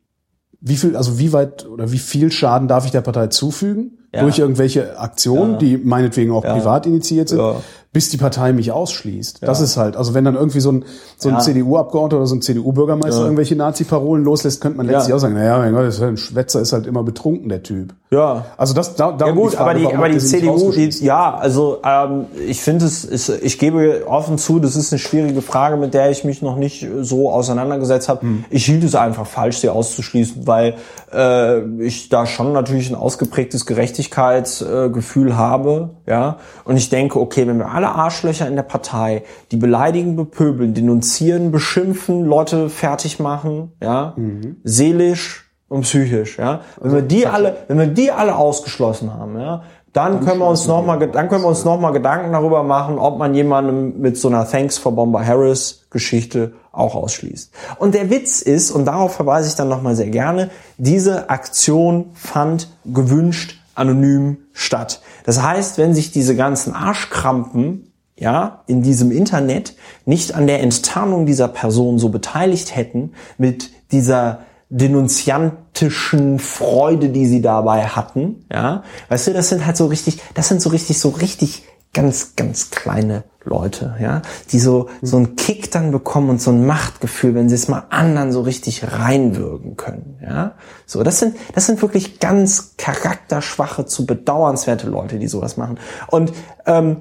[0.61, 4.23] wie viel, also wie weit oder wie viel Schaden darf ich der Partei zufügen Ja.
[4.23, 5.59] durch irgendwelche Aktionen, Ja.
[5.59, 7.57] die meinetwegen auch privat initiiert sind, Ja.
[7.91, 9.39] Bis die Partei mich ausschließt.
[9.43, 10.85] Das ist halt, also wenn dann irgendwie so ein,
[11.17, 11.41] so ein Ja.
[11.41, 13.25] CDU-Abgeordneter oder so ein CDU-Bürgermeister Ja.
[13.25, 15.17] irgendwelche Nazi-Parolen loslässt, könnte man letztlich Ja.
[15.17, 17.95] auch sagen, naja, mein Gott, halt ein Schwätzer ist halt immer betrunken, der Typ.
[18.11, 18.45] ja.
[18.59, 21.35] Also das, da, da Ja gut, aber die, aber die sie nicht CDU, die, ja,
[21.35, 25.77] also ähm, ich finde es, ist, ich gebe offen zu, das ist eine schwierige Frage,
[25.79, 28.21] mit der ich mich noch nicht so auseinandergesetzt habe.
[28.23, 28.45] Hm.
[28.51, 30.75] Ich hielt es einfach falsch, sie auszuschließen, weil
[31.13, 36.37] äh, ich da schon natürlich ein ausgeprägtes Gerechtigkeitsgefühl habe, ja.
[36.65, 41.51] Und ich denke, okay, wenn wir alle Arschlöcher in der Partei, die beleidigen, bepöbeln, denunzieren,
[41.51, 44.57] beschimpfen, Leute fertig machen, ja, Mhm.
[44.65, 46.61] seelisch und psychisch, ja.
[46.81, 50.67] Wenn wir die alle, wenn wir die alle ausgeschlossen haben, ja, dann können wir uns
[50.67, 54.17] noch mal, dann können wir uns noch mal Gedanken darüber machen, ob man jemanden mit
[54.17, 57.51] so einer Thanks for Bomber Harris Geschichte auch ausschließt.
[57.79, 62.11] Und der Witz ist, und darauf verweise ich dann noch mal sehr gerne, diese Aktion
[62.15, 65.01] fand gewünscht anonym statt.
[65.25, 71.25] Das heißt, wenn sich diese ganzen Arschkrampen ja, in diesem Internet nicht an der Enttarnung
[71.25, 79.29] dieser Person so beteiligt hätten, mit dieser denunziantischen Freude, die sie dabei hatten, ja, weißt
[79.29, 81.63] du, das sind halt so richtig, das sind so richtig, so richtig
[81.95, 84.23] ganz, ganz kleine Leute, ja,
[84.53, 87.85] die so, so einen Kick dann bekommen und so ein Machtgefühl, wenn sie es mal
[87.91, 90.53] anderen so richtig reinwürgen können, ja.
[90.87, 95.79] So, das sind, das sind wirklich ganz charakterschwache, zu bedauernswerte Leute, die sowas machen.
[96.09, 96.33] Und,
[96.67, 96.99] ähm,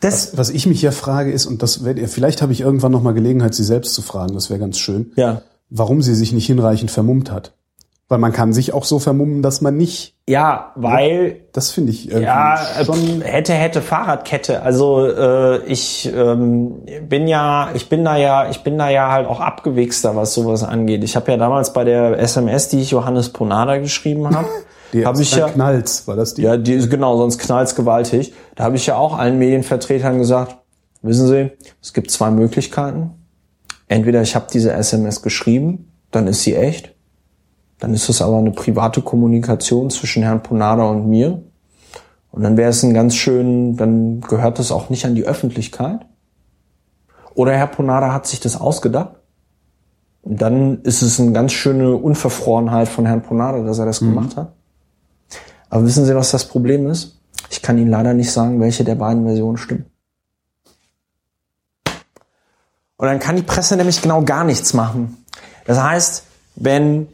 [0.00, 2.60] das, Was, was ich mich ja frage ist, und das werdet ihr, vielleicht habe ich
[2.60, 5.42] irgendwann noch mal Gelegenheit, Sie selbst zu fragen, das wäre ganz schön, ja.
[5.70, 7.54] warum sie sich nicht hinreichend vermummt hat.
[8.08, 12.06] Weil man kann sich auch so vermummen, dass man nicht, Ja, weil das finde ich
[12.08, 14.62] irgendwie Ja, schon, hätte, hätte Fahrradkette.
[14.62, 19.26] Also äh, ich ähm, bin ja, ich bin da ja, ich bin da ja halt
[19.26, 21.02] auch abgewichster, was sowas angeht.
[21.02, 24.46] Ich habe ja damals bei der SMS, die ich Johannes Ponada geschrieben habe,
[24.92, 26.42] die habe ich ja, knallt, war das die?
[26.42, 28.34] ja, die ist genau, sonst knallt's gewaltig.
[28.54, 30.56] Da habe ich ja auch allen Medienvertretern gesagt,
[31.02, 31.50] wissen Sie,
[31.82, 33.10] es gibt zwei Möglichkeiten.
[33.88, 36.95] Entweder ich habe diese SMS geschrieben, dann ist sie echt.
[37.78, 41.42] Dann ist es aber eine private Kommunikation zwischen Herrn Ponada und mir.
[42.30, 46.06] Und dann wäre es ein ganz schön, dann gehört das auch nicht an die Öffentlichkeit.
[47.34, 49.16] Oder Herr Ponada hat sich das ausgedacht.
[50.22, 54.36] Und dann ist es eine ganz schöne Unverfrorenheit von Herrn Ponada, dass er das gemacht
[54.36, 54.52] hat.
[55.68, 57.20] Aber wissen Sie, was das Problem ist?
[57.50, 59.86] Ich kann Ihnen leider nicht sagen, welche der beiden Versionen stimmt.
[62.96, 65.24] Und dann kann die Presse nämlich genau gar nichts machen.
[65.66, 66.24] Das heißt,
[66.56, 67.08] wenn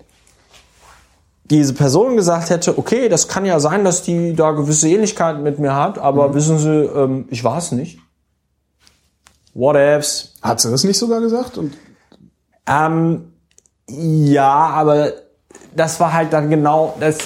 [1.53, 5.59] diese Person gesagt hätte, okay, das kann ja sein, dass die da gewisse Ähnlichkeiten mit
[5.59, 7.99] mir hat, aber wissen Sie, ähm, ich war es nicht.
[9.55, 10.35] What ifs?
[10.41, 11.59] Hat sie das nicht sogar gesagt?
[11.59, 11.75] Und
[12.67, 13.33] Ähm,
[13.89, 15.13] ja, aber
[15.77, 17.19] das war halt dann genau das.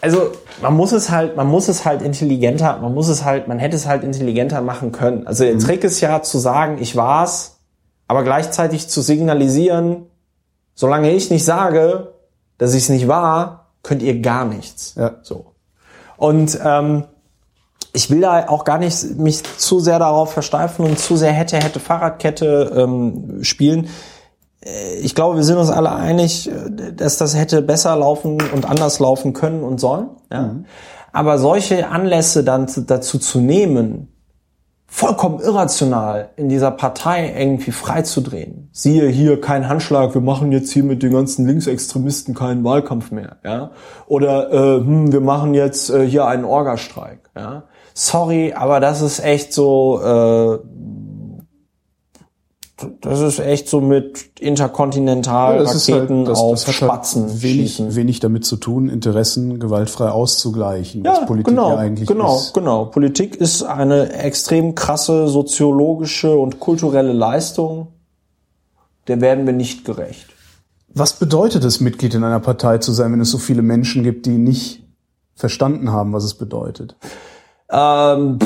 [0.00, 0.32] Also
[0.62, 3.76] man muss es halt, man muss es halt intelligenter, man muss es halt, man hätte
[3.76, 5.26] es halt intelligenter machen können.
[5.26, 7.58] Also der Trick ist ja zu sagen, ich war's,
[8.06, 10.06] aber gleichzeitig zu signalisieren,
[10.74, 12.14] solange ich nicht sage,
[12.58, 14.94] dass ich es nicht war, könnt ihr gar nichts.
[14.96, 15.12] Ja.
[15.22, 15.52] So.
[16.16, 17.04] Und ähm,
[17.92, 21.56] ich will da auch gar nicht mich zu sehr darauf versteifen und zu sehr hätte,
[21.58, 23.88] hätte Fahrradkette ähm, spielen.
[24.64, 28.64] Äh, Ich glaube, wir sind uns alle einig, äh, dass das hätte besser laufen und
[28.68, 30.08] anders laufen können und sollen.
[30.32, 30.56] Ja?
[31.12, 34.08] Aber solche Anlässe dann zu- dazu zu nehmen,
[34.94, 38.68] vollkommen irrational in dieser Partei irgendwie freizudrehen.
[38.70, 43.38] Siehe hier kein Handschlag, wir machen jetzt hier mit den ganzen Linksextremisten keinen Wahlkampf mehr,
[43.44, 43.72] ja.
[44.06, 47.64] Oder äh, hm, wir machen jetzt äh, hier einen Orgastreik, ja.
[47.92, 50.58] Sorry, aber das ist echt so, äh,
[53.00, 57.42] das ist echt so mit interkontinental das ist Raketen halt, auf das hat Spatzen halt
[57.42, 57.94] wenig, schießen.
[57.96, 62.54] wenig damit zu tun, Interessen gewaltfrei auszugleichen, was Ja, Politik genau, ja eigentlich genau, ist.
[62.54, 62.86] genau.
[62.86, 67.88] Politik ist eine extrem krasse soziologische und kulturelle Leistung.
[69.08, 70.26] Der werden wir nicht gerecht.
[70.88, 74.26] Was bedeutet es, Mitglied in einer Partei zu sein, wenn es so viele Menschen gibt,
[74.26, 74.82] die nicht
[75.34, 76.96] verstanden haben, was es bedeutet?
[77.70, 78.38] Ähm,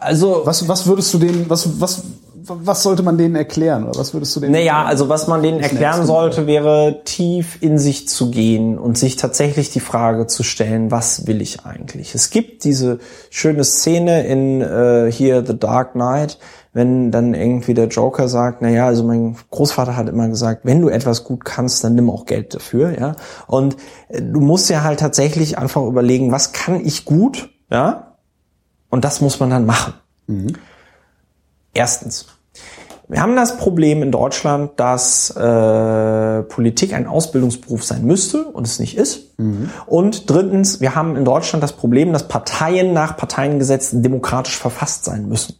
[0.00, 2.02] also, Was, was würdest du denen, was, was,
[2.42, 3.84] was sollte man denen erklären?
[3.84, 7.78] Oder was würdest du denen naja, also was man denen erklären sollte, wäre tief in
[7.78, 12.14] sich zu gehen und sich tatsächlich die Frage zu stellen, was will ich eigentlich?
[12.14, 12.98] Es gibt diese
[13.30, 16.38] schöne Szene in äh, hier The Dark Knight,
[16.72, 20.88] wenn dann irgendwie der Joker sagt, naja, also mein Großvater hat immer gesagt, wenn du
[20.88, 23.16] etwas gut kannst, dann nimm auch Geld dafür, ja.
[23.46, 23.76] Und
[24.08, 28.16] äh, du musst ja halt tatsächlich einfach überlegen, was kann ich gut, ja?
[28.88, 29.94] Und das muss man dann machen.
[31.74, 32.26] Erstens.
[33.08, 38.78] Wir haben das Problem in Deutschland, dass äh, Politik ein Ausbildungsberuf sein müsste und es
[38.78, 39.32] nicht ist.
[39.86, 45.28] Und drittens, wir haben in Deutschland das Problem, dass Parteien nach Parteiengesetz demokratisch verfasst sein
[45.28, 45.56] müssen.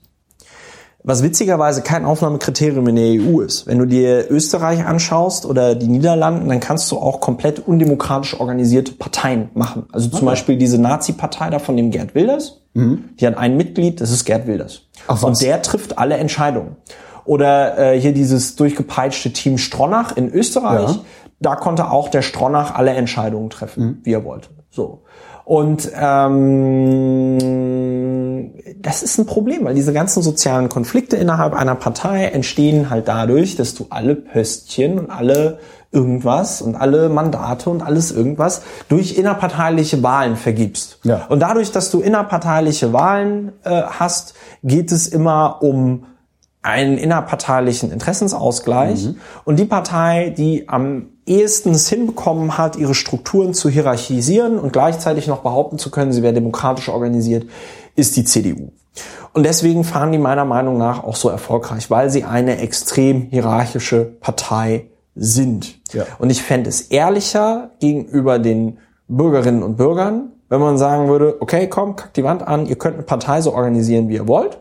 [1.02, 3.66] Was witzigerweise kein Aufnahmekriterium in der EU ist.
[3.66, 8.92] Wenn du dir Österreich anschaust oder die Niederlanden, dann kannst du auch komplett undemokratisch organisierte
[8.92, 9.86] Parteien machen.
[9.92, 12.60] Also zum Beispiel diese Nazi-Partei da von dem Gerd Wilders.
[12.74, 14.82] Die hat ein Mitglied, das ist Gerd Wilders.
[15.08, 15.22] Ach?
[15.22, 16.76] Und der trifft alle Entscheidungen.
[17.24, 20.90] Oder äh, hier dieses durchgepeitschte Team Stronach in Österreich.
[20.90, 21.00] Ja.
[21.40, 24.50] Da konnte auch der Stronach alle Entscheidungen treffen, wie er wollte.
[24.70, 25.02] So.
[25.44, 27.38] Und ähm,
[28.76, 33.56] das ist ein Problem, weil diese ganzen sozialen Konflikte innerhalb einer Partei entstehen halt dadurch,
[33.56, 35.58] dass du alle Pöstchen und alle
[35.92, 40.98] irgendwas und alle Mandate und alles irgendwas durch innerparteiliche Wahlen vergibst.
[41.02, 41.26] Ja.
[41.28, 46.06] Und dadurch, dass du innerparteiliche Wahlen äh, hast, geht es immer um
[46.62, 49.08] einen innerparteilichen Interessensausgleich.
[49.44, 55.26] Und die Partei, die am ehesten es hinbekommen hat, ihre Strukturen zu hierarchisieren und gleichzeitig
[55.26, 57.46] noch behaupten zu können, sie wäre demokratisch organisiert,
[57.96, 58.72] ist die CDU.
[59.32, 64.04] Und deswegen fahren die meiner Meinung nach auch so erfolgreich, weil sie eine extrem hierarchische
[64.04, 65.80] Partei sind.
[65.92, 66.04] Ja.
[66.18, 71.68] Und ich fände es ehrlicher gegenüber den Bürgerinnen und Bürgern, wenn man sagen würde, okay,
[71.68, 74.58] komm, kackt die Wand an, ihr könnt eine Partei so organisieren, wie ihr wollt.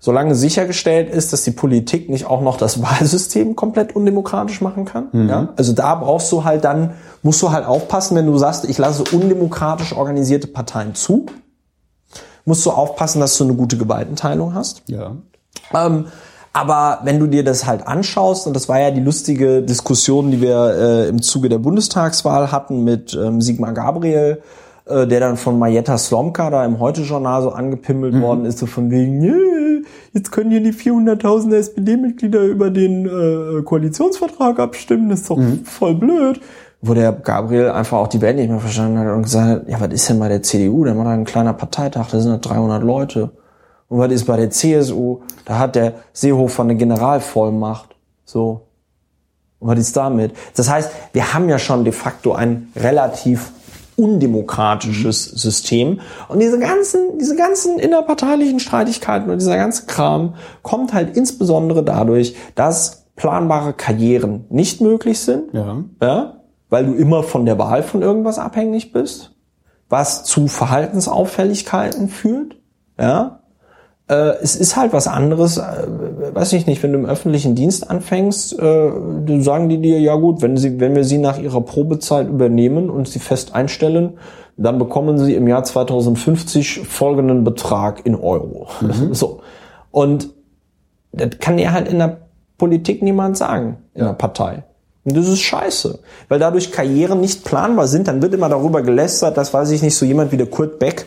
[0.00, 5.08] Solange sichergestellt ist, dass die Politik nicht auch noch das Wahlsystem komplett undemokratisch machen kann.
[5.28, 5.48] Ja?
[5.56, 9.04] Also da brauchst du halt dann, musst du halt aufpassen, wenn du sagst, ich lasse
[9.04, 11.26] undemokratisch organisierte Parteien zu,
[12.44, 14.82] musst du aufpassen, dass du eine gute Gewaltenteilung hast.
[14.86, 15.16] Ja.
[15.74, 16.06] Ähm,
[16.52, 20.40] aber wenn du dir das halt anschaust, und das war ja die lustige Diskussion, die
[20.40, 24.42] wir äh, im Zuge der Bundestagswahl hatten mit ähm, Sigmar Gabriel,
[24.88, 28.90] äh, der dann von Majetta Slomka da im Heute-Journal so angepimmelt worden ist, so von
[28.90, 35.30] wegen, "Nee, jetzt können hier die 400.000 SPD-Mitglieder über den äh, Koalitionsvertrag abstimmen, das ist
[35.30, 36.40] doch voll blöd.
[36.80, 39.80] Wo der Gabriel einfach auch die Band nicht mehr verstanden hat und gesagt hat, ja,
[39.80, 40.84] was ist denn bei der CDU?
[40.84, 43.30] Da macht er ein kleiner Parteitag, da sind halt 300 Leute.
[43.88, 45.20] Und was ist bei der CSU?
[45.44, 47.96] Da hat der Seehofer eine Generalvollmacht.
[48.24, 48.68] So.
[49.58, 50.34] Und was ist damit?
[50.54, 53.50] Das heißt, wir haben ja schon de facto ein relativ
[53.98, 56.00] undemokratisches System.
[56.28, 62.36] Und diese ganzen, diese ganzen innerparteilichen Streitigkeiten und dieser ganze Kram kommt halt insbesondere dadurch,
[62.54, 65.52] dass planbare Karrieren nicht möglich sind.
[65.52, 65.84] Ja.
[66.00, 66.40] Ja?
[66.70, 69.32] Weil du immer von der Wahl von irgendwas abhängig bist,
[69.88, 72.56] was zu Verhaltensauffälligkeiten führt.
[72.98, 73.37] Ja?
[74.08, 75.86] Äh, es ist halt was anderes, äh,
[76.32, 78.90] weiß ich nicht, wenn du im öffentlichen Dienst anfängst, äh,
[79.26, 82.88] dann sagen die dir, ja gut, wenn sie, wenn wir sie nach ihrer Probezeit übernehmen
[82.88, 84.14] und sie fest einstellen,
[84.56, 88.68] dann bekommen sie im Jahr 2050 folgenden Betrag in Euro.
[89.12, 89.40] So.
[89.90, 90.30] Und
[91.12, 92.18] das kann dir halt in der
[92.56, 94.64] Politik niemand sagen, in der Partei.
[95.04, 96.00] Und das ist scheiße.
[96.28, 99.96] Weil dadurch Karrieren nicht planbar sind, dann wird immer darüber gelästert, dass, weiß ich nicht,
[99.96, 101.06] so jemand wie der Kurt Beck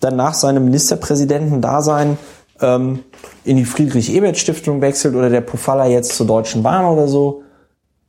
[0.00, 2.18] dann nach seinem Ministerpräsidentendasein
[2.62, 3.00] ähm,
[3.44, 7.42] in die Friedrich-Ebert-Stiftung wechselt oder der Pofalla jetzt zur Deutschen Bahn oder so.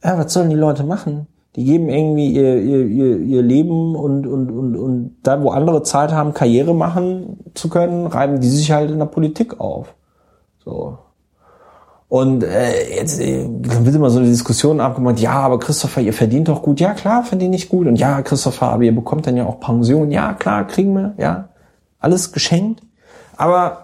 [0.03, 1.27] Ja, was sollen die Leute machen?
[1.55, 5.83] Die geben irgendwie ihr, ihr, ihr, ihr Leben und, und, und, und da, wo andere
[5.83, 9.93] Zeit haben, Karriere machen zu können, reiben die sich halt in der Politik auf.
[10.65, 10.97] So.
[12.09, 16.47] Und äh, jetzt äh, wird immer so eine Diskussion abgemacht, ja, aber Christopher, ihr verdient
[16.47, 16.79] doch gut.
[16.79, 17.87] Ja, klar, verdiene ich gut.
[17.87, 20.11] Und ja, Christopher, aber ihr bekommt dann ja auch Pension.
[20.11, 21.49] Ja, klar, kriegen wir, ja.
[21.99, 22.81] Alles geschenkt.
[23.35, 23.82] Aber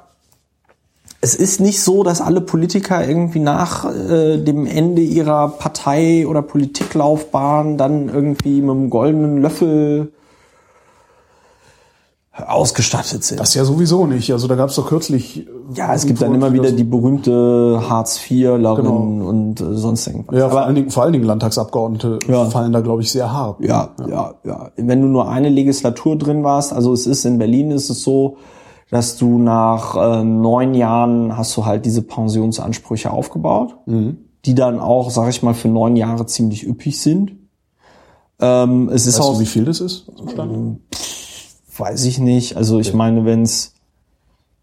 [1.22, 6.41] es ist nicht so, dass alle Politiker irgendwie nach äh, dem Ende ihrer Partei- oder
[6.41, 10.13] Politiklaufbahn dann irgendwie mit einem goldenen Löffel
[12.47, 13.39] ausgestattet sind.
[13.39, 14.32] Das ja sowieso nicht.
[14.32, 15.45] Also da gab es doch kürzlich.
[15.45, 18.88] äh, ja, es gibt dann immer wieder die berühmte Hartz-IV-Lerin
[19.22, 20.38] und äh, sonst irgendwas.
[20.39, 22.45] Ja, vor allen, Dingen, vor allen Dingen Landtagsabgeordnete Ja.
[22.45, 23.59] fallen da, glaube ich, sehr hart.
[23.61, 24.72] Ja, ja, ja.
[24.78, 28.38] Wenn du nur eine Legislatur drin warst, also es ist in Berlin ist es so,
[28.90, 33.78] dass du nach äh, neun Jahren hast du halt diese Pensionsansprüche aufgebaut,
[34.46, 37.34] die dann auch, sag ich mal, für neun Jahre ziemlich üppig sind.
[38.40, 40.10] Ähm, es ist Weißt auch, du, wie viel das ist?
[40.32, 40.80] Stand?
[41.80, 42.58] weiß ich nicht.
[42.58, 43.74] Also ich meine, wenn's,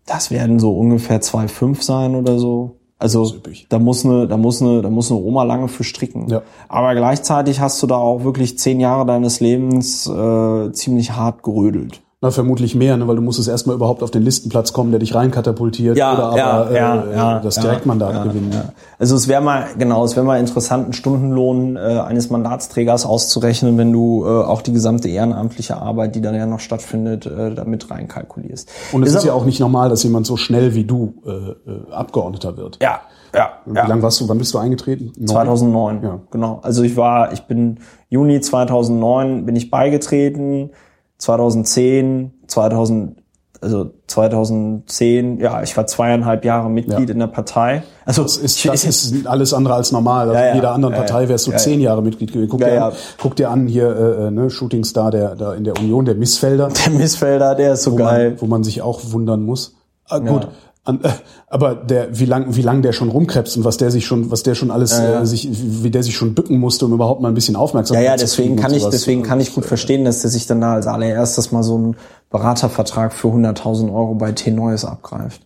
[0.05, 2.77] das werden so ungefähr 2,5 sein oder so.
[2.99, 3.37] Also
[3.68, 6.29] da muss eine, da muss eine, da muss eine Oma lange für stricken.
[6.29, 6.43] Ja.
[6.68, 12.03] Aber gleichzeitig hast du da auch wirklich zehn Jahre deines Lebens äh, ziemlich hart gerödelt.
[12.23, 15.01] Na, vermutlich mehr, ne, weil du musst es erstmal überhaupt auf den Listenplatz kommen, der
[15.01, 18.53] dich reinkatapultiert Ja, oder aber ja, äh, ja, ja, das ja, Direktmandat ja, gewinnen.
[18.55, 18.71] ja.
[18.99, 23.77] Also es wäre mal, genau, es wäre mal interessant, einen Stundenlohn äh, eines Mandatsträgers auszurechnen,
[23.77, 27.91] wenn du äh, auch die gesamte ehrenamtliche Arbeit, die dann ja noch stattfindet, äh, damit
[27.91, 28.71] reinkalkulierst.
[28.93, 31.31] Und es ist, ja aber- auch nicht normal, dass jemand so schnell wie du äh,
[31.31, 32.79] äh, Abgeordneter wird.
[32.83, 33.01] Ja,
[33.35, 33.87] ja, Wie ja.
[33.87, 35.12] lange warst du, wann bist du eingetreten?
[35.19, 35.27] Neun?
[35.29, 36.21] 2009, Ja.
[36.31, 36.61] genau.
[36.62, 40.71] Also ich war, ich bin Juni 2009 bin ich beigetreten,
[41.19, 43.17] 2010, 2000,
[43.61, 47.12] also 2010, ja, ich war zweieinhalb Jahre Mitglied Ja.
[47.14, 47.83] in der Partei.
[48.05, 50.29] Also Das ist, das ist alles andere als normal.
[50.29, 50.51] Also Ja, ja.
[50.51, 50.95] in jeder anderen.
[50.95, 51.57] Partei wärst du ja.
[51.57, 52.51] zehn Jahre Mitglied gewesen.
[52.51, 52.85] Guck, dir.
[52.85, 56.14] An, guck dir an hier, äh, äh, ne, Shootingstar der, da in der Union, der
[56.14, 58.31] Missfelder, der Missfelder, der ist so wo geil.
[58.33, 59.75] man, wo man sich auch wundern muss.
[60.09, 60.49] Ah, gut.
[60.87, 60.93] Ja.
[60.93, 61.11] An, äh,
[61.49, 64.43] aber der, wie lang, wie lang der schon rumkrebst und was der sich schon, was
[64.43, 65.22] der schon alles, Ja, ja.
[65.22, 68.05] Äh, sich, wie der sich schon bücken musste, um überhaupt mal ein bisschen Ja, Aufmerksamkeit
[68.05, 70.74] ja, zu deswegen kann ich, deswegen kann ich gut verstehen, dass der sich dann da
[70.74, 71.97] als allererstes mal so einen
[72.30, 75.43] Beratervertrag für 100.000 Euro bei T-Neues abgreift.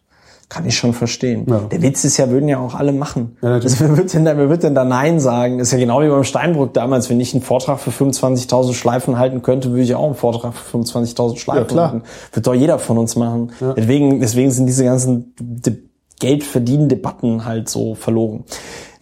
[0.51, 1.47] Kann ich schon verstehen.
[1.49, 1.61] Ja.
[1.61, 3.37] Der Witz ist ja, würden ja auch alle machen.
[3.41, 5.59] Ja, also, wer, wird denn da, wer wird denn da Nein sagen?
[5.59, 7.09] Das ist ja genau wie beim Steinbrück damals.
[7.09, 10.79] Wenn ich einen Vortrag für 25.000 Schleifen halten könnte, würde ich auch einen Vortrag für
[10.79, 12.03] 25.000 Schleifen Ja, halten.
[12.33, 13.53] Wird doch jeder von uns machen.
[13.77, 15.90] Deswegen, deswegen sind diese ganzen De
[16.21, 18.45] Geldverdienen-Debatten halt so verlogen.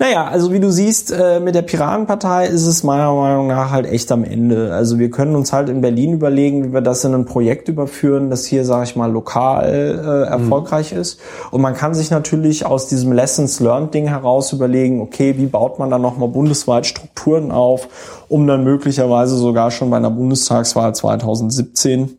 [0.01, 3.85] Naja, also wie du siehst, äh, mit der Piratenpartei ist es meiner Meinung nach halt
[3.85, 4.73] echt am Ende.
[4.73, 8.31] Also wir können uns halt in Berlin überlegen, wie wir das in ein Projekt überführen,
[8.31, 11.01] das hier, sage ich mal, lokal äh, erfolgreich mhm.
[11.01, 11.19] ist.
[11.51, 15.81] Und man kann sich natürlich aus diesem Lessons Learned Ding heraus überlegen, okay, wie baut
[15.81, 17.89] man dann nochmal bundesweit Strukturen auf,
[18.29, 22.19] um dann möglicherweise sogar schon bei einer Bundestagswahl 2017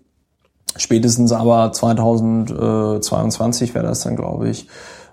[0.79, 4.67] spätestens aber 2022 wäre das dann, glaube ich,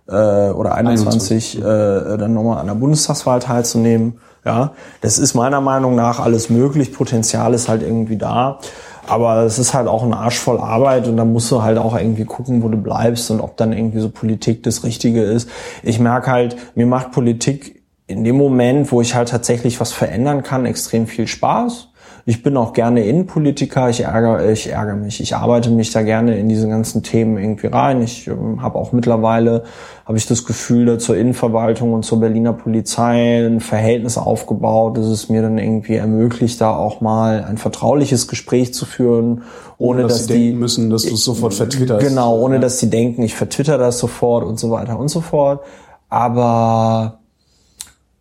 [0.08, 4.18] äh, oder 21 äh, dann nochmal an der Bundestagswahl teilzunehmen.
[4.44, 6.92] Ja, das ist meiner Meinung nach alles möglich.
[6.92, 8.60] Potenzial ist halt irgendwie da.
[9.08, 11.96] Aber es ist halt auch ein Arsch voll Arbeit und da musst du halt auch
[11.96, 15.48] irgendwie gucken, wo du bleibst und ob dann irgendwie so Politik das Richtige ist.
[15.82, 20.42] Ich merke halt, mir macht Politik in dem Moment, wo ich halt tatsächlich was verändern
[20.42, 21.88] kann, extrem viel Spaß.
[22.28, 25.20] Ich bin auch gerne Innenpolitiker, ich ärgere, ich ärgere mich.
[25.20, 28.02] Ich arbeite mich da gerne in diese ganzen Themen irgendwie rein.
[28.02, 29.62] Ich ähm, habe auch mittlerweile,
[30.04, 35.28] habe ich das Gefühl, zur Innenverwaltung und zur Berliner Polizei ein Verhältnis aufgebaut, dass es
[35.28, 39.42] mir dann irgendwie ermöglicht, da auch mal ein vertrauliches Gespräch zu führen,
[39.78, 42.08] ohne, ohne dass, dass, die denken müssen, dass du es sofort vertwitterst.
[42.08, 42.60] Genau, ohne ja.
[42.60, 45.60] dass sie denken, ich vertwitter das sofort und so weiter und so fort.
[46.08, 47.20] Aber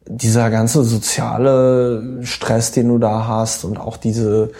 [0.07, 4.51] dieser ganze soziale Stress, den du da hast und auch diese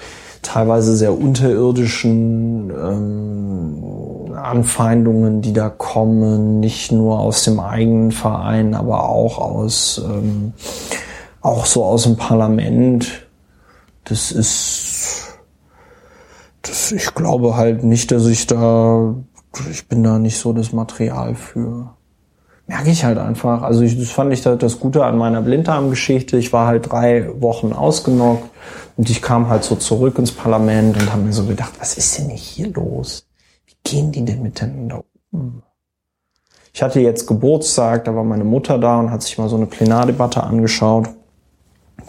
[0.42, 9.10] teilweise sehr unterirdischen ähm, Anfeindungen, die da kommen, nicht nur aus dem eigenen Verein, aber
[9.10, 10.54] auch aus ähm,
[11.42, 13.28] auch so aus dem Parlament.
[14.04, 15.38] Das ist,
[16.62, 19.16] das, ich glaube halt nicht, dass ich da,
[19.72, 21.96] ich bin da nicht so das Material für
[22.68, 23.62] merke ich halt einfach.
[23.62, 26.38] Also ich, das fand ich das Gute an meiner Blinddarmgeschichte.
[26.38, 28.50] Ich war halt drei Wochen ausgenockt
[28.98, 32.18] und ich kam halt so zurück ins Parlament und habe mir so gedacht, was ist
[32.18, 33.28] denn hier los?
[33.66, 35.62] Wie gehen die denn miteinander um?
[36.74, 39.66] Ich hatte jetzt Geburtstag, da war meine Mutter da und hat sich mal so eine
[39.66, 41.08] Plenardebatte angeschaut.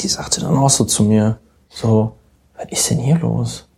[0.01, 1.39] Die sagte dann auch so zu mir,
[1.69, 2.17] so,
[2.57, 3.69] was ist denn hier los?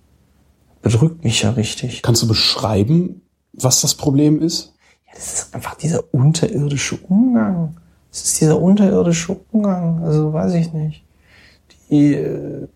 [0.81, 2.03] Bedrückt mich ja richtig.
[2.03, 3.20] Kannst du beschreiben,
[3.53, 4.74] was das Problem ist?
[5.19, 7.77] Das ist einfach dieser unterirdische Umgang.
[8.12, 10.01] Es ist dieser unterirdische Umgang.
[10.05, 11.05] Also weiß ich nicht.
[11.91, 12.69] Die, äh,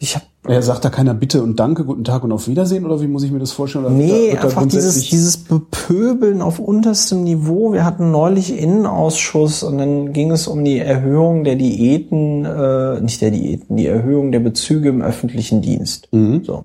[0.00, 3.00] ich habe er sagt da keiner Bitte und Danke, guten Tag und auf Wiedersehen oder
[3.00, 3.86] wie muss ich mir das vorstellen?
[3.86, 7.72] Oder nee, einfach dieses, dieses Bepöbeln auf unterstem Niveau.
[7.72, 13.22] Wir hatten neulich Innenausschuss und dann ging es um die Erhöhung der Diäten, äh, nicht
[13.22, 16.08] der Diäten, die Erhöhung der Bezüge im öffentlichen Dienst.
[16.12, 16.44] Mhm.
[16.44, 16.64] So.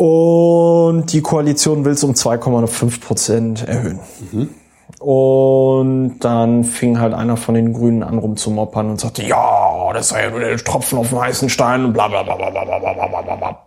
[0.00, 0.37] Und
[1.12, 4.00] die Koalition will es um 2,5 Prozent erhöhen.
[4.32, 4.48] Mhm.
[5.00, 10.24] Und dann fing halt einer von den Grünen an rumzumoppern und sagte, ja, das sei
[10.24, 12.78] ja nur der Tropfen auf dem heißen Stein und bla bla bla bla bla bla
[12.78, 13.58] bla bla bla.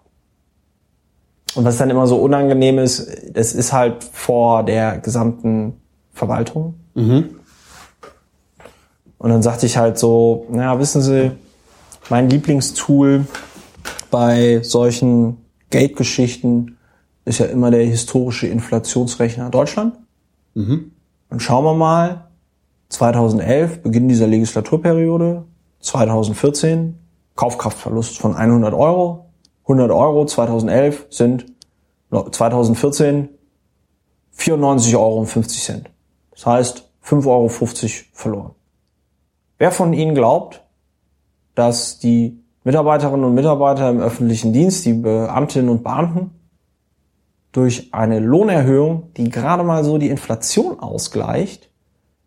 [1.55, 5.81] Und was dann immer so unangenehm ist, das ist halt vor der gesamten
[6.13, 6.75] Verwaltung.
[6.95, 7.35] Mhm.
[9.17, 11.31] Und dann sagte ich halt so, naja, wissen Sie,
[12.09, 13.25] mein Lieblingstool
[14.09, 15.37] bei solchen
[15.69, 16.77] Geldgeschichten
[17.31, 19.97] ist ja immer der historische Inflationsrechner Deutschland.
[20.53, 20.91] Mhm.
[21.29, 22.27] Und schauen wir mal,
[22.89, 25.45] 2011, Beginn dieser Legislaturperiode,
[25.79, 26.99] 2014,
[27.35, 29.27] Kaufkraftverlust von 100 Euro.
[29.63, 31.45] 100 Euro 2011 sind
[32.09, 33.29] 2014
[34.37, 35.25] 94,50 Euro.
[36.31, 37.49] Das heißt 5,50 Euro
[38.13, 38.51] verloren.
[39.57, 40.61] Wer von Ihnen glaubt,
[41.55, 46.31] dass die Mitarbeiterinnen und Mitarbeiter im öffentlichen Dienst, die Beamtinnen und Beamten,
[47.51, 51.69] durch eine Lohnerhöhung, die gerade mal so die Inflation ausgleicht,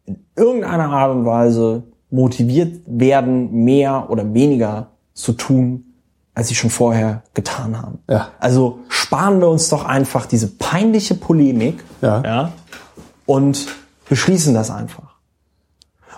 [0.05, 5.95] in irgendeiner Art und Weise motiviert werden, mehr oder weniger zu tun,
[6.35, 8.01] als sie schon vorher getan haben.
[8.09, 8.29] Ja.
[8.39, 12.23] Also sparen wir uns doch einfach diese peinliche Polemik ja.
[12.23, 12.53] Ja,
[13.27, 13.67] und
[14.09, 15.15] beschließen das einfach.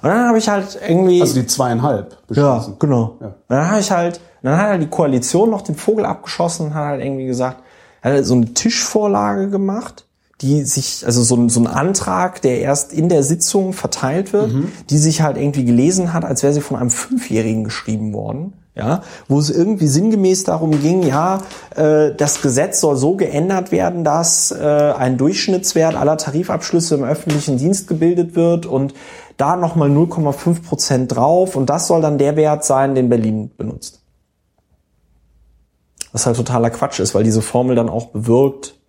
[0.02, 1.20] Und dann habe ich halt irgendwie.
[1.20, 2.72] Also die zweieinhalb beschlossen.
[2.72, 3.16] Ja, genau.
[3.20, 3.34] Ja.
[3.48, 6.84] Dann habe ich halt, dann hat halt die Koalition noch den Vogel abgeschossen und hat
[6.84, 7.62] halt irgendwie gesagt,
[8.02, 10.06] hat halt so eine Tischvorlage gemacht,
[10.40, 14.52] die sich, also so ein, so ein Antrag, der erst in der Sitzung verteilt wird,
[14.52, 14.72] mhm.
[14.90, 19.00] die sich halt irgendwie gelesen hat, als wäre sie von einem Fünfjährigen geschrieben worden ja,
[19.26, 21.40] wo es irgendwie sinngemäß darum ging, ja,
[21.74, 27.56] äh, das Gesetz soll so geändert werden, dass äh, ein Durchschnittswert aller Tarifabschlüsse im öffentlichen
[27.56, 28.92] Dienst gebildet wird und
[29.38, 34.02] da nochmal 0,5 Prozent drauf und das soll dann der Wert sein, den Berlin benutzt.
[36.16, 38.80] Was halt totaler Quatsch ist, weil diese Formel dann auch bewirkt,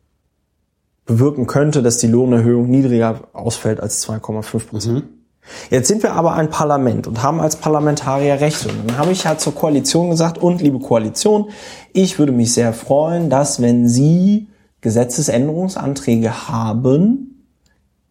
[1.05, 4.95] bewirken könnte, dass die Lohnerhöhung niedriger ausfällt als 2,5 Prozent.
[4.95, 5.09] Mhm.
[5.69, 8.69] Jetzt sind wir aber ein Parlament und haben als Parlamentarier Rechte.
[8.69, 11.49] Und dann habe ich halt zur Koalition gesagt, und liebe Koalition,
[11.91, 14.47] ich würde mich sehr freuen, dass wenn Sie
[14.79, 17.43] Gesetzesänderungsanträge haben,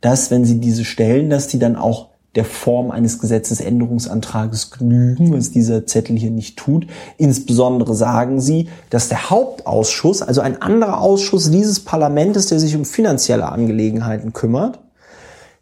[0.02, 5.50] dass wenn sie diese stellen, dass die dann auch der Form eines Gesetzesänderungsantrages genügen, was
[5.50, 6.86] dieser Zettel hier nicht tut.
[7.16, 12.84] Insbesondere sagen sie, dass der Hauptausschuss, also ein anderer Ausschuss dieses Parlaments, der sich um
[12.84, 14.78] finanzielle Angelegenheiten kümmert,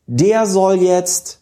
[0.06, 1.40] der soll jetzt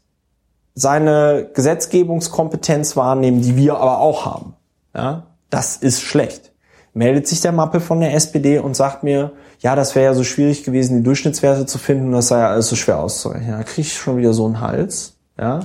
[0.74, 4.54] seine Gesetzgebungskompetenz wahrnehmen, die wir aber auch haben.
[4.94, 6.52] Ja, das ist schlecht.
[6.94, 10.24] Meldet sich der Mappe von der SPD und sagt mir, ja, das wäre ja so
[10.24, 13.52] schwierig gewesen, die Durchschnittswerte zu finden, das sei ja alles so schwer auszurechnen.
[13.52, 15.14] Da kriege ich schon wieder so einen Hals.
[15.43, 15.61] Ja.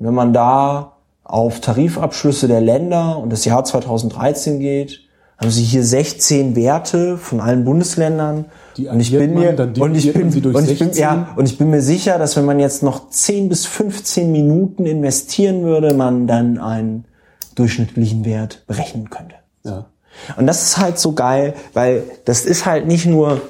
[0.00, 5.05] Wenn man da auf Tarifabschlüsse der Länder und das Jahr 2013 geht,
[5.38, 8.46] haben sie hier 16 Werte von allen Bundesländern.
[8.76, 10.36] Die und ich bin mir man, und ich bin, und
[10.68, 10.92] ich bin 16.
[10.94, 14.86] ja und ich bin mir sicher, dass wenn man jetzt noch 10 bis 15 Minuten
[14.86, 17.04] investieren würde, man dann einen
[17.54, 19.36] durchschnittlichen Wert berechnen könnte.
[19.64, 19.86] Ja.
[20.36, 23.40] Und das ist halt so geil, weil das ist halt nicht nur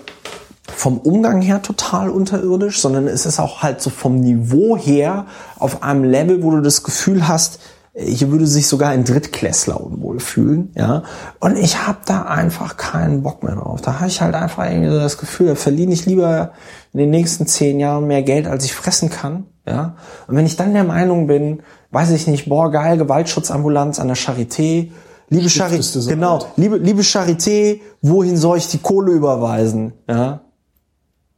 [0.74, 5.26] vom Umgang her total unterirdisch, sondern es ist auch halt so vom Niveau her
[5.59, 7.61] auf einem Level, wo du das Gefühl hast,
[7.99, 11.03] hier würde sich sogar ein Drittklässler unwohl fühlen, ja.
[11.40, 13.80] Und ich habe da einfach keinen Bock mehr drauf.
[13.80, 16.53] Da habe ich halt einfach irgendwie so das Gefühl, da verliere ich lieber
[16.92, 19.97] in den nächsten zehn Jahren mehr Geld, als ich fressen kann, ja.
[20.26, 24.16] Und wenn ich dann der Meinung bin, weiß ich nicht, boah, geil, Gewaltschutzambulanz an der
[24.16, 24.90] Charité,
[25.30, 26.49] liebe Charité, so genau, alt.
[26.57, 30.40] liebe, liebe Charité, wohin soll ich die Kohle überweisen, ja.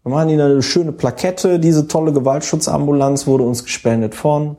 [0.02, 4.56] Dann machen die eine schöne Plakette, diese tolle Gewaltschutzambulanz wurde uns gespendet von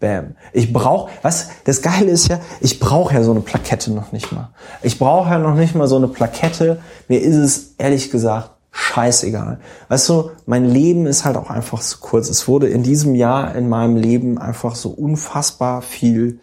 [0.00, 0.34] Bam.
[0.52, 4.32] Ich brauche, was das Geile ist ja, ich brauche ja so eine Plakette noch nicht
[4.32, 4.48] mal.
[4.82, 6.80] Ich brauche ja noch nicht mal so eine Plakette.
[7.08, 9.60] Mir ist es ehrlich gesagt scheißegal.
[9.88, 12.28] Weißt du, mein Leben ist halt auch einfach zu kurz.
[12.28, 16.40] Es wurde in diesem Jahr in meinem Leben einfach so unfassbar viel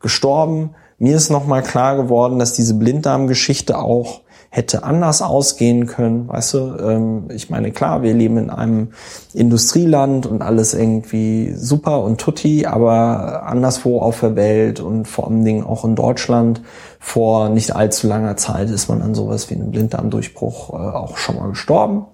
[0.00, 0.74] gestorben.
[0.98, 4.20] Mir ist nochmal klar geworden, dass diese Blinddarmgeschichte auch
[4.50, 6.58] hätte anders ausgehen können, weißt du?
[6.80, 8.92] Ähm, ich meine, klar, wir leben in einem
[9.34, 15.44] Industrieland und alles irgendwie super und tutti, aber anderswo auf der Welt und vor allen
[15.44, 16.62] Dingen auch in Deutschland
[16.98, 21.36] vor nicht allzu langer Zeit ist man an sowas wie einem Blinddarmdurchbruch äh, auch schon
[21.36, 22.06] mal gestorben.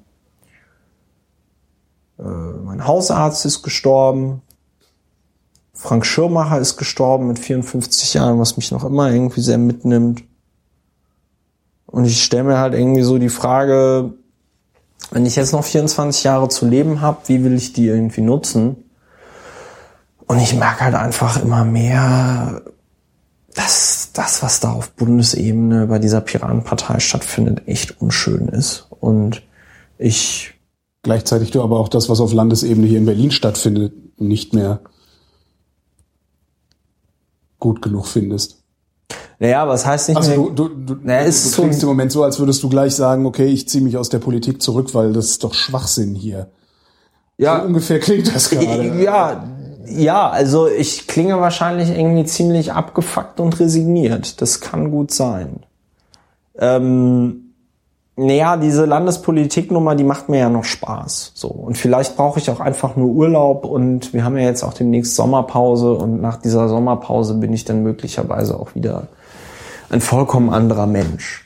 [2.18, 4.42] Äh, mein Hausarzt ist gestorben.
[5.72, 10.24] Frank Schirmacher ist gestorben mit 54 Jahren, was mich noch immer irgendwie sehr mitnimmt.
[11.94, 14.14] Und ich stelle mir halt irgendwie so die Frage,
[15.10, 18.76] wenn ich jetzt noch 24 Jahre zu leben habe, wie will ich die irgendwie nutzen?
[20.26, 22.62] Und ich merke halt einfach immer mehr,
[23.54, 28.86] dass das, was da auf Bundesebene bei dieser Piratenpartei stattfindet, echt unschön ist.
[29.00, 29.42] Und
[29.98, 30.54] ich
[31.04, 34.80] Gleichzeitig du aber auch das, was auf Landesebene hier in Berlin stattfindet, nicht mehr
[37.58, 38.63] gut genug findest.
[39.38, 40.38] Naja, was heißt nicht Also mehr?
[40.54, 42.62] du, du, du, Naja, du, ist du so klingst ein- im Moment so, als würdest
[42.62, 45.54] du gleich sagen, okay, ich ziehe mich aus der Politik zurück, weil das ist doch
[45.54, 46.48] Schwachsinn hier.
[47.38, 49.02] So ungefähr klingt das gerade.
[49.02, 49.44] Ja,
[49.86, 54.40] ja, also ich klinge wahrscheinlich irgendwie ziemlich abgefuckt und resigniert.
[54.40, 55.60] Das kann gut sein.
[56.58, 57.40] Ähm,
[58.16, 61.32] naja, diese Landespolitiknummer, die macht mir ja noch Spaß.
[61.34, 61.48] So.
[61.48, 65.16] Und vielleicht brauche ich auch einfach nur Urlaub und wir haben ja jetzt auch demnächst
[65.16, 69.08] Sommerpause und nach dieser Sommerpause bin ich dann möglicherweise auch wieder
[69.90, 71.40] ein vollkommen anderer Mensch.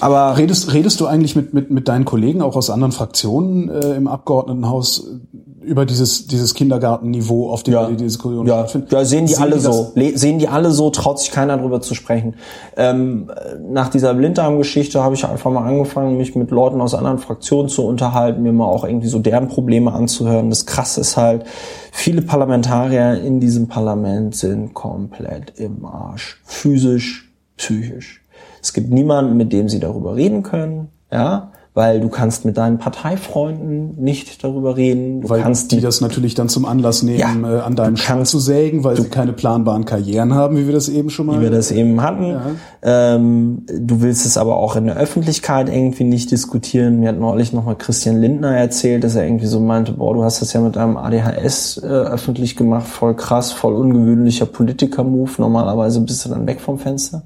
[0.00, 3.94] Aber Redest, redest du eigentlich mit, mit, mit deinen Kollegen auch aus anderen Fraktionen äh,
[3.94, 7.86] im Abgeordnetenhaus äh, über dieses, dieses Kindergartenniveau, auf dem Ja.
[7.88, 8.92] die Diskussion Ja, stattfindet?
[8.92, 9.92] ja sehen die Sehen alle die so.
[10.16, 12.34] Sehen die alle so, traut sich keiner drüber zu sprechen.
[12.76, 13.30] Ähm,
[13.66, 17.86] nach dieser Blinddarm-Geschichte habe ich einfach mal angefangen, mich mit Leuten aus anderen Fraktionen zu
[17.86, 20.50] unterhalten, mir mal auch irgendwie so deren Probleme anzuhören.
[20.50, 21.44] Das Krasse ist halt,
[21.90, 26.42] viele Parlamentarier in diesem Parlament sind komplett im Arsch.
[26.44, 27.23] Physisch,
[27.56, 28.22] psychisch.
[28.62, 32.78] Es gibt niemanden, mit dem sie darüber reden können, ja, weil du kannst mit deinen
[32.78, 35.22] Parteifreunden nicht darüber reden.
[35.22, 37.58] Du Weil kannst die das natürlich dann zum Anlass nehmen, Ja.
[37.58, 40.72] äh, an deinem Du kannst- zu sägen, weil sie keine planbaren Karrieren haben, wie wir
[40.72, 41.38] das eben schon mal.
[41.38, 42.36] wie wir das eben hatten.
[42.82, 47.00] Ähm, du willst es aber auch in der Öffentlichkeit irgendwie nicht diskutieren.
[47.00, 50.42] Mir hat neulich nochmal Christian Lindner erzählt, dass er irgendwie so meinte, boah, du hast
[50.42, 55.32] das ja mit deinem ADHS äh, öffentlich gemacht, voll krass, voll ungewöhnlicher Politiker-Move.
[55.38, 57.22] Normalerweise bist du dann weg vom Fenster.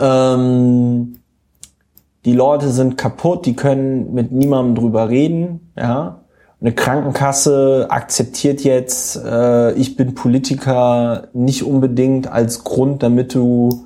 [0.00, 1.16] Ähm,
[2.24, 6.20] die Leute sind kaputt, die können mit niemandem drüber reden, ja.
[6.60, 13.84] Eine Krankenkasse akzeptiert jetzt, äh, ich bin Politiker nicht unbedingt als Grund, damit du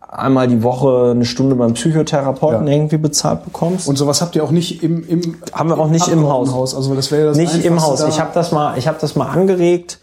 [0.00, 2.72] einmal die Woche eine Stunde beim Psychotherapeuten Ja.
[2.72, 3.88] irgendwie bezahlt bekommst.
[3.88, 6.48] Und sowas habt ihr auch nicht im, im Haben wir auch nicht im Haus.
[6.50, 6.74] Abgeordnetenhaus.
[6.76, 8.00] Also das wäre das nicht im Haus.
[8.00, 8.08] da.
[8.08, 9.98] Ich habe das mal, ich habe das mal angeregt.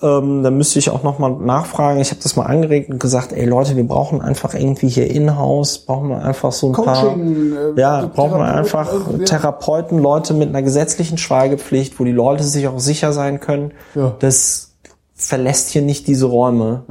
[0.00, 1.98] Ähm, da müsste ich auch noch mal nachfragen.
[1.98, 5.78] Ich habe das mal angeregt und gesagt, ey Leute, wir brauchen einfach irgendwie hier in-house,
[5.78, 9.24] brauchen wir einfach so ein Coaching, paar, äh, ja, brauchen wir Therapeut- einfach äh, ja.
[9.24, 14.14] Therapeuten, Leute mit einer gesetzlichen Schweigepflicht, wo die Leute sich auch sicher sein können, Ja.
[14.20, 14.72] das
[15.16, 16.84] verlässt hier nicht diese Räume.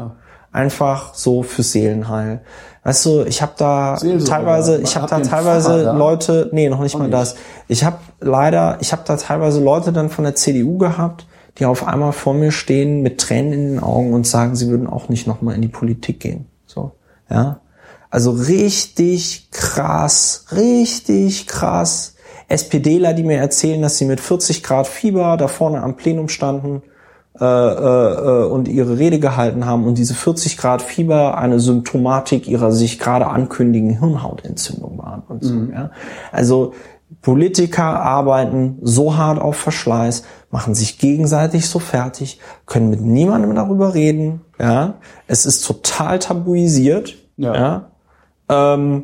[0.52, 2.42] Einfach so fürs Seelenheil.
[2.84, 5.94] Weißt du, ich habe da Seelsorge, teilweise, ich habe da teilweise Pfarrer?
[5.98, 7.14] Leute, nee, noch nicht mal nicht.
[7.14, 7.36] das.
[7.70, 11.26] Ich habe leider, ich habe da teilweise Leute dann von der CDU gehabt,
[11.58, 14.88] die auf einmal vor mir stehen mit Tränen in den Augen und sagen, sie würden
[14.88, 16.46] auch nicht nochmal in die Politik gehen.
[16.66, 16.92] So,
[17.30, 17.62] ja.
[18.10, 22.16] Also richtig krass, richtig krass.
[22.48, 26.82] SPDler, die mir erzählen, dass sie mit 40 Grad Fieber da vorne am Plenum standen
[27.40, 32.48] äh, äh, äh, und ihre Rede gehalten haben und diese 40 Grad Fieber eine Symptomatik
[32.48, 35.54] ihrer sich gerade ankündigenden Hirnhautentzündung waren und so.
[35.72, 35.92] Ja?
[36.32, 36.74] Also
[37.22, 43.94] Politiker arbeiten so hart auf Verschleiß, machen sich gegenseitig so fertig, können mit niemandem darüber
[43.94, 44.42] reden.
[44.60, 44.96] Ja,
[45.28, 47.16] es ist total tabuisiert.
[47.38, 47.56] Ja.
[47.56, 47.92] ja?
[48.50, 49.04] Ähm,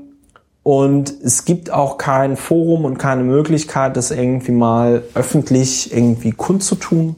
[0.64, 7.18] und es gibt auch kein Forum und keine Möglichkeit, das irgendwie mal öffentlich irgendwie kundzutun.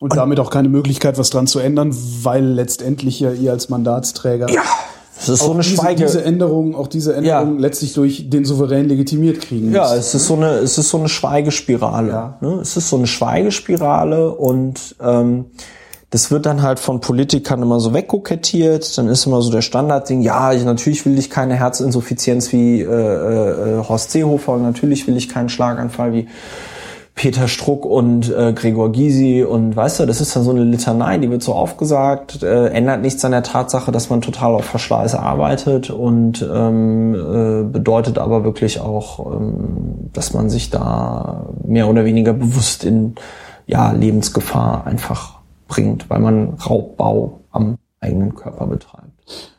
[0.00, 4.48] Und damit auch keine Möglichkeit, was dran zu ändern, weil letztendlich ja ihr als Mandatsträger
[4.48, 4.62] Ja,
[5.20, 6.04] es ist so eine diese, Schweige.
[6.04, 7.60] diese Änderung, auch diese Änderung Ja.
[7.60, 11.08] letztlich durch den Souverän legitimiert kriegen Ja, es ist so eine, es ist so eine
[11.08, 12.08] Schweigespirale.
[12.10, 12.38] Ja.
[12.40, 12.58] Ne?
[12.60, 15.46] Es ist so eine Schweigespirale und ähm,
[16.10, 18.96] das wird dann halt von Politikern immer so wegkokettiert.
[18.96, 22.84] Dann ist immer so der Standardding, ja, ich, natürlich will ich keine Herzinsuffizienz wie äh,
[22.86, 26.28] äh, Horst Seehofer und natürlich will ich keinen Schlaganfall wie
[27.18, 31.18] Peter Struck und äh, Gregor Gysi und weißt du, das ist dann so eine Litanei,
[31.18, 35.16] die wird so aufgesagt, äh, ändert nichts an der Tatsache, dass man total auf Verschleiß
[35.16, 42.04] arbeitet und ähm, äh, bedeutet aber wirklich auch, ähm, dass man sich da mehr oder
[42.04, 43.16] weniger bewusst in
[43.66, 49.56] ja, Lebensgefahr einfach bringt, weil man Raubbau am eigenen Körper betreibt.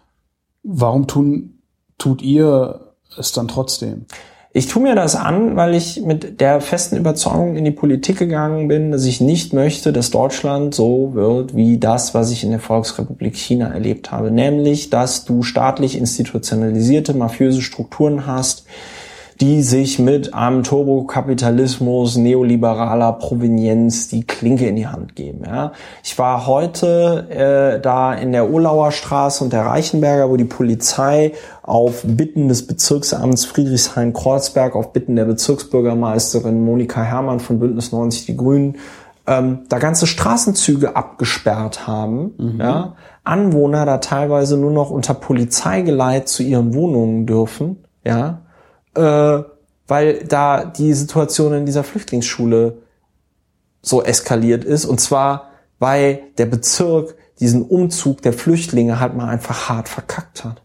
[0.63, 1.59] Warum tun,
[1.97, 4.05] tut ihr es dann trotzdem?
[4.51, 8.67] Ich tue mir das an, weil ich mit der festen Überzeugung in die Politik gegangen
[8.67, 12.59] bin, dass ich nicht möchte, dass Deutschland so wird wie das, was ich in der
[12.59, 14.31] Volksrepublik China erlebt habe.
[14.31, 18.65] Nämlich, dass du staatlich institutionalisierte mafiöse Strukturen hast,
[19.41, 25.43] die sich mit einem Turbokapitalismus neoliberaler Provenienz die Klinke in die Hand geben.
[25.45, 25.71] Ja.
[26.03, 31.31] Ich war heute äh, da in der Urlauer Straße und der Reichenberger, wo die Polizei
[31.63, 38.35] auf Bitten des Bezirksamts Friedrichshain-Kreuzberg, auf Bitten der Bezirksbürgermeisterin Monika Herrmann von Bündnis 90 Die
[38.35, 38.77] Grünen,
[39.25, 46.43] ähm, da ganze Straßenzüge abgesperrt haben, ja, Anwohner da teilweise nur noch unter Polizeigeleit zu
[46.43, 48.41] ihren Wohnungen dürfen, ja,
[48.99, 49.43] äh,
[49.87, 52.77] weil da die Situation in dieser Flüchtlingsschule
[53.81, 54.85] so eskaliert ist.
[54.85, 60.61] Und zwar, weil der Bezirk diesen Umzug der Flüchtlinge halt mal einfach hart verkackt hat.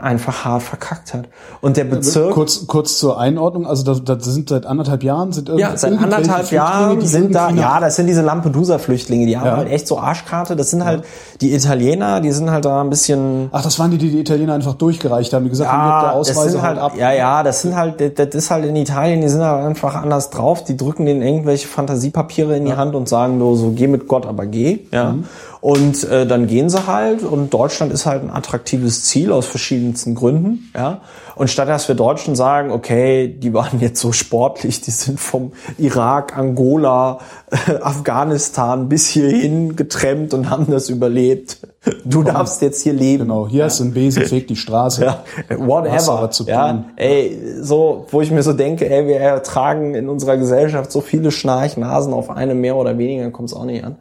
[0.00, 1.28] Einfach hart verkackt hat.
[1.60, 2.32] Und der Bezirk...
[2.32, 5.92] Kurz, kurz zur Einordnung, also da, da sind seit anderthalb Jahren sind irgend- Ja, seit
[5.92, 9.56] irgendwelche anderthalb Jahren sind da, irgendwie ja, das sind diese Lampedusa-Flüchtlinge, die haben Ja.
[9.56, 10.56] halt echt so Arschkarte.
[10.56, 11.04] Das sind halt
[11.40, 14.54] die Italiener, die sind halt da ein bisschen Ach, das waren die, die die Italiener
[14.54, 16.92] einfach durchgereicht haben, die gesagt haben, hier, der Ja, das Ausweise sind halt, ab.
[16.96, 19.94] ja, ja, das sind halt, das, das ist halt in Italien, die sind halt einfach
[19.94, 20.64] anders drauf.
[20.64, 24.26] Die drücken denen irgendwelche Fantasiepapiere in die Hand und sagen nur so, geh mit Gott,
[24.26, 25.12] aber geh, ja.
[25.12, 25.24] Mhm.
[25.64, 30.14] Und äh, dann gehen sie halt und Deutschland ist halt ein attraktives Ziel aus verschiedensten
[30.14, 31.00] Gründen, ja.
[31.36, 35.52] Und statt dass wir Deutschen sagen, okay, die waren jetzt so sportlich, die sind vom
[35.78, 37.20] Irak, Angola,
[37.50, 41.60] äh, Afghanistan bis hierhin getrennt und haben das überlebt.
[42.04, 43.24] Du darfst jetzt hier leben.
[43.24, 45.02] Genau, hier ist ein Besen, fegt die Straße.
[45.02, 45.24] Ja,
[45.56, 46.30] whatever.
[46.30, 46.84] zu ja, tun.
[46.96, 51.30] ey, so, wo ich mir so denke, ey, wir ertragen in unserer Gesellschaft so viele
[51.30, 53.96] Schnarchnasen auf eine mehr oder weniger, kommt es auch nicht an.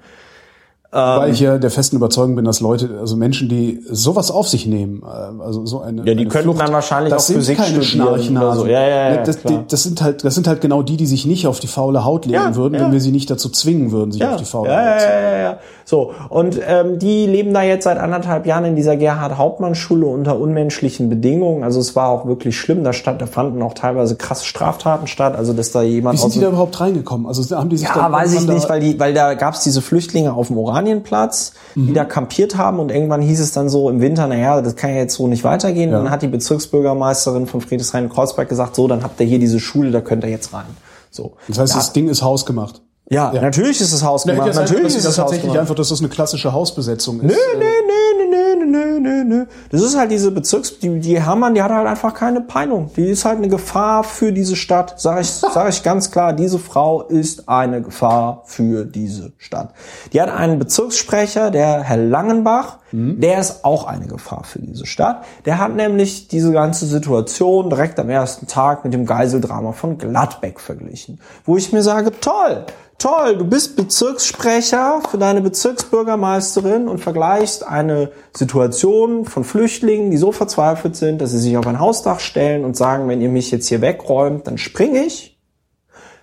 [0.94, 1.34] Weil Ähm.
[1.34, 5.02] ich ja der festen Überzeugung bin, dass Leute, also Menschen, die sowas auf sich nehmen,
[5.04, 7.58] äh, also so eine, Ja, die eine könnten Flucht, dann wahrscheinlich das auch sind Physik
[7.58, 8.68] keine studieren oder so.
[8.68, 9.54] Ja, ja, ja, das, klar.
[9.54, 12.06] die, das sind halt, das sind halt genau die, die sich nicht auf die faule
[12.06, 12.82] Haut legen Ja, würden, ja.
[12.82, 15.06] wenn wir sie nicht dazu zwingen würden, sich auf die faule ja, Haut ja, zu
[15.06, 15.58] ja, ja, ja.
[15.86, 21.10] So, und ähm, die leben da jetzt seit anderthalb Jahren in dieser Gerhard-Hauptmann-Schule unter unmenschlichen
[21.10, 21.64] Bedingungen.
[21.64, 22.84] Also es war auch wirklich schlimm.
[22.84, 25.36] Da, stand, da fanden auch teilweise krasse Straftaten statt.
[25.36, 27.28] Also dass da jemand Wie sind die da überhaupt reingekommen?
[27.28, 29.64] Also haben die sich Ja, da weiß ich nicht, da- weil die, weil da gab's
[29.64, 31.88] diese Flüchtlinge auf dem Oranienplatz, Mhm.
[31.88, 34.92] die da kampiert haben und irgendwann hieß es dann so im Winter, naja, das kann
[34.92, 35.92] ja jetzt so nicht weitergehen.
[35.92, 35.98] Ja.
[35.98, 40.02] Dann hat die Bezirksbürgermeisterin von Friedrichshain-Kreuzberg gesagt, so, dann habt ihr hier diese Schule, da
[40.02, 40.66] könnt ihr jetzt rein.
[41.12, 41.34] So.
[41.48, 42.82] Das heißt, ja, das Ding ist hausgemacht.
[43.10, 44.40] Ja, natürlich ist es hausgemacht.
[44.40, 45.62] Ja, natürlich natürlich ist ist das tatsächlich hausgemacht.
[45.62, 47.24] einfach, dass das eine klassische Hausbesetzung ist.
[47.24, 49.46] Nö, nö, nö, nö, nö, nö, nö, nö.
[49.70, 52.92] Das ist halt diese Bezirks, die, die Hermann, die hat halt einfach keine Peilung.
[52.96, 55.00] Die ist halt eine Gefahr für diese Stadt.
[55.00, 59.74] Sag ich, sag ich ganz klar, diese Frau ist eine Gefahr für diese Stadt.
[60.14, 65.24] Die hat einen Bezirkssprecher, der Herr Langenbach, der ist auch eine Gefahr für diese Stadt.
[65.46, 70.60] Der hat nämlich diese ganze Situation direkt am ersten Tag mit dem Geiseldrama von Gladbeck
[70.60, 71.20] verglichen.
[71.44, 72.68] Wo ich mir sage, toll,
[73.04, 80.32] toll, du bist Bezirkssprecher für deine Bezirksbürgermeisterin und vergleichst eine Situation von Flüchtlingen, die so
[80.32, 83.68] verzweifelt sind, dass sie sich auf ein Hausdach stellen und sagen, wenn ihr mich jetzt
[83.68, 85.38] hier wegräumt, dann springe ich.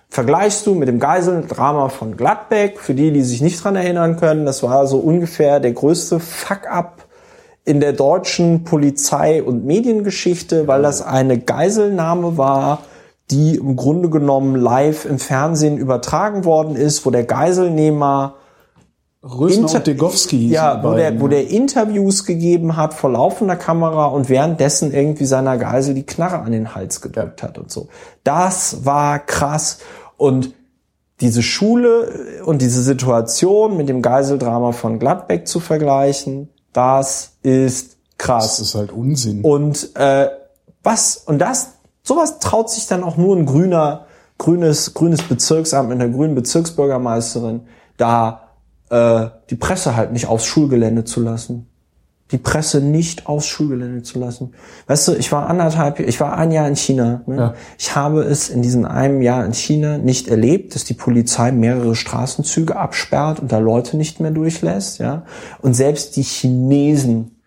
[0.09, 4.47] Vergleichst du mit dem Geiseldrama von Gladbeck, für die, die sich nicht dran erinnern können,
[4.47, 7.05] das war so ungefähr der größte Fuck-up
[7.63, 12.79] in der deutschen Polizei- und Mediengeschichte, weil das eine Geiselnahme war,
[13.31, 18.35] die im Grunde genommen live im Fernsehen übertragen worden ist, wo der Geiselnehmer
[19.23, 20.49] Rösner Inter- und Degowski.
[20.49, 25.57] ja, wo der, wo der Interviews gegeben hat vor laufender Kamera und währenddessen irgendwie seiner
[25.57, 27.87] Geisel die Knarre an den Hals gedrückt hat und so.
[28.23, 29.77] Das war krass.
[30.17, 30.55] Und
[31.19, 38.57] diese Schule und diese Situation mit dem Geiseldrama von Gladbeck zu vergleichen, das ist krass.
[38.57, 39.41] Das ist halt Unsinn.
[39.43, 40.29] Und äh,
[40.81, 41.73] was und das
[42.03, 44.05] sowas traut sich dann auch nur ein grüner
[44.37, 47.61] grünes grünes Bezirksamt mit einer grünen Bezirksbürgermeisterin
[48.01, 48.49] da
[48.89, 51.67] äh, die Presse halt nicht aufs Schulgelände zu lassen.
[52.31, 54.53] Die Presse nicht aufs Schulgelände zu lassen.
[54.87, 57.21] Weißt du, ich war anderthalb, ich war ein Jahr in China.
[57.27, 57.35] Ne?
[57.35, 57.53] Ja.
[57.77, 61.93] Ich habe es in diesem einem Jahr in China nicht erlebt, dass die Polizei mehrere
[61.93, 64.99] Straßenzüge absperrt und da Leute nicht mehr durchlässt.
[64.99, 65.23] Ja,
[65.61, 67.40] und selbst die Chinesen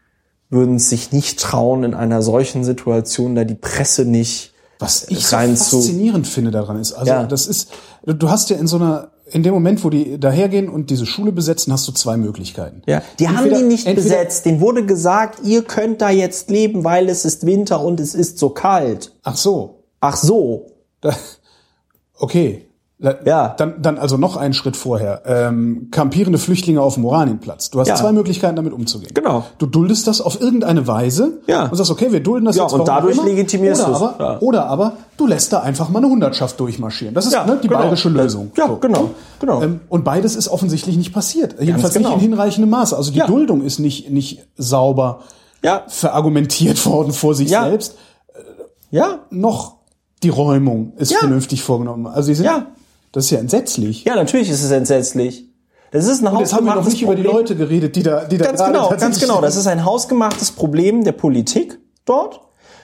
[0.51, 5.27] würden es sich nicht trauen, in einer solchen Situation da die Presse nicht Was ich
[5.27, 7.25] so faszinierend finde daran ist, also Ja.
[7.25, 7.71] das ist,
[8.05, 11.33] du hast ja in so einer, in dem Moment, wo die dahergehen und diese Schule
[11.33, 12.83] besetzen, hast du zwei Möglichkeiten.
[12.87, 14.45] Ja, die haben Entweder- die nicht besetzt.
[14.45, 18.39] Den wurde gesagt, ihr könnt da jetzt leben, weil es ist Winter und es ist
[18.39, 19.13] so kalt.
[19.23, 20.67] Ach so, Ach so.
[21.01, 21.17] da,
[22.19, 22.67] okay.
[22.99, 23.49] Ja.
[23.59, 25.23] Dann, dann also noch einen Schritt vorher.
[25.27, 27.69] Ähm, kampierende Flüchtlinge auf dem Oranienplatz.
[27.71, 27.97] Du hast Ja.
[27.97, 29.11] zwei Möglichkeiten, damit umzugehen.
[29.13, 29.45] Genau.
[29.59, 31.65] Du duldest das auf irgendeine Weise Ja.
[31.67, 32.73] und sagst, okay, wir dulden das Ja, jetzt.
[32.73, 33.27] und warum auch dadurch immer.
[33.27, 34.03] legitimierst oder du's.
[34.03, 34.39] aber, Ja.
[34.41, 37.15] Oder aber du lässt da einfach mal eine Hundertschaft durchmarschieren.
[37.15, 37.81] Das ist Ja, ne, die genau.
[37.81, 38.53] bayerische Lösung.
[38.57, 39.11] Ja, genau,
[39.41, 39.61] genau.
[39.63, 41.57] Ähm, und beides ist offensichtlich nicht passiert.
[41.61, 42.11] Jedenfalls genau.
[42.11, 42.97] nicht in hinreichendem Maße.
[42.97, 43.27] Also die Ja.
[43.27, 45.19] Duldung ist nicht, nicht sauber
[45.63, 45.83] Ja.
[45.89, 47.65] verargumentiert worden vor sich Ja.
[47.65, 47.97] selbst.
[48.91, 49.19] Ja.
[49.31, 49.75] Noch
[50.23, 51.19] die Räumung ist Ja.
[51.19, 52.07] vernünftig vorgenommen.
[52.07, 52.67] Also die sind, Ja.
[53.15, 54.05] Das ist ja entsetzlich.
[54.05, 55.49] Ja, natürlich ist es entsetzlich.
[55.93, 57.43] Das ist ein Und jetzt haben wir noch nicht über die Problem.
[57.43, 59.41] Leute geredet, die da, die da Ganz genau, ganz genau.
[59.41, 62.41] Das ist ein hausgemachtes Problem der Politik dort,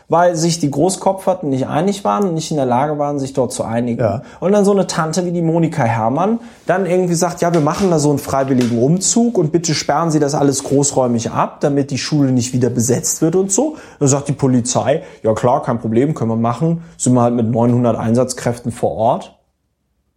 [0.07, 3.52] weil sich die Großkopferten nicht einig waren und nicht in der Lage waren, sich dort
[3.52, 4.01] zu einigen.
[4.01, 4.23] Ja.
[4.39, 7.90] Und dann so eine Tante wie die Monika Herrmann dann irgendwie sagt, ja, wir machen
[7.90, 11.98] da so einen freiwilligen Umzug und bitte sperren Sie das alles großräumig ab, damit die
[11.98, 13.74] Schule nicht wieder besetzt wird und so.
[13.98, 16.85] Dann sagt die Polizei, ja klar, kein Problem, können wir machen.
[16.97, 19.40] Sind wir halt mit 900 Einsatzkräften vor Ort.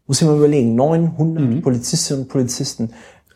[0.08, 2.84] Muss ich mal überlegen, 900 Polizistinnen und Polizisten.
[2.84, 2.90] Mhm.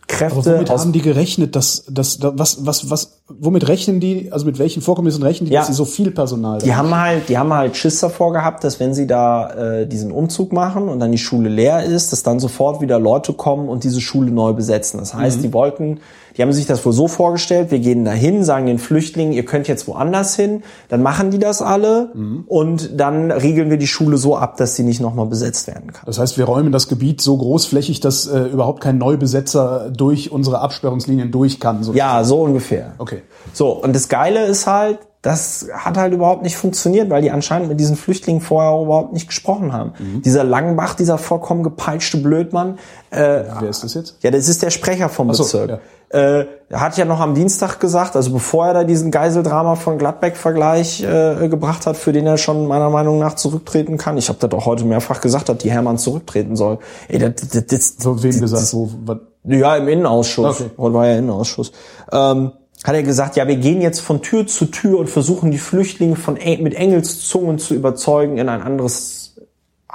[0.10, 4.32] Aber Kräfte womit haben die gerechnet, dass, dass, dass was, was, was, womit rechnen die,
[4.32, 5.60] also mit welchen Vorkommnissen rechnen die, Ja.
[5.60, 8.80] dass sie so viel Personal Die haben halt, die haben halt Schiss davor gehabt, dass
[8.80, 9.50] wenn sie da
[9.82, 13.34] äh, diesen Umzug machen und dann die Schule leer ist, dass dann sofort wieder Leute
[13.34, 14.98] kommen und diese Schule neu besetzen.
[15.00, 16.00] Das heißt, die wollten,
[16.38, 19.68] die haben sich das wohl so vorgestellt, wir gehen dahin, sagen den Flüchtlingen, ihr könnt
[19.68, 22.12] jetzt woanders hin, dann machen die das alle
[22.48, 26.04] und dann regeln wir die Schule so ab, dass sie nicht nochmal besetzt werden kann.
[26.06, 30.60] Das heißt, wir räumen das Gebiet so großflächig, dass äh, überhaupt kein Neubesetzer durch unsere
[30.60, 31.84] Absperrungslinien durch kann.
[31.84, 31.94] So.
[31.94, 32.94] Ja, so ungefähr.
[32.98, 33.22] Okay.
[33.54, 37.68] So, und das Geile ist halt, das hat halt überhaupt nicht funktioniert, weil die anscheinend
[37.68, 39.92] mit diesen Flüchtlingen vorher auch überhaupt nicht gesprochen haben.
[40.24, 42.80] Dieser Langenbach, dieser vollkommen gepeitschte Blödmann,
[43.10, 44.16] äh, Wer ist das jetzt?
[44.22, 45.82] ja, das ist der Sprecher vom so, Bezirk.
[46.10, 49.98] Äh, er hat ja noch am Dienstag gesagt, also bevor er da diesen Geiseldrama von
[49.98, 54.18] Gladbeck-Vergleich äh, gebracht hat, für den er schon meiner Meinung nach zurücktreten kann.
[54.18, 56.80] Ich habe das auch heute mehrfach gesagt, dass die Hermann zurücktreten soll.
[57.10, 58.74] Ey, das, das, das, So wem gesagt?
[58.74, 59.18] Wo, was?
[59.44, 60.62] ja, im Innenausschuss.
[60.62, 60.72] Okay.
[60.78, 61.74] Heute war ja Innenausschuss.
[62.14, 65.58] Ähm, hat er gesagt, ja, wir gehen jetzt von Tür zu Tür und versuchen die
[65.58, 69.17] Flüchtlinge von mit Engelszungen zu überzeugen, in ein anderes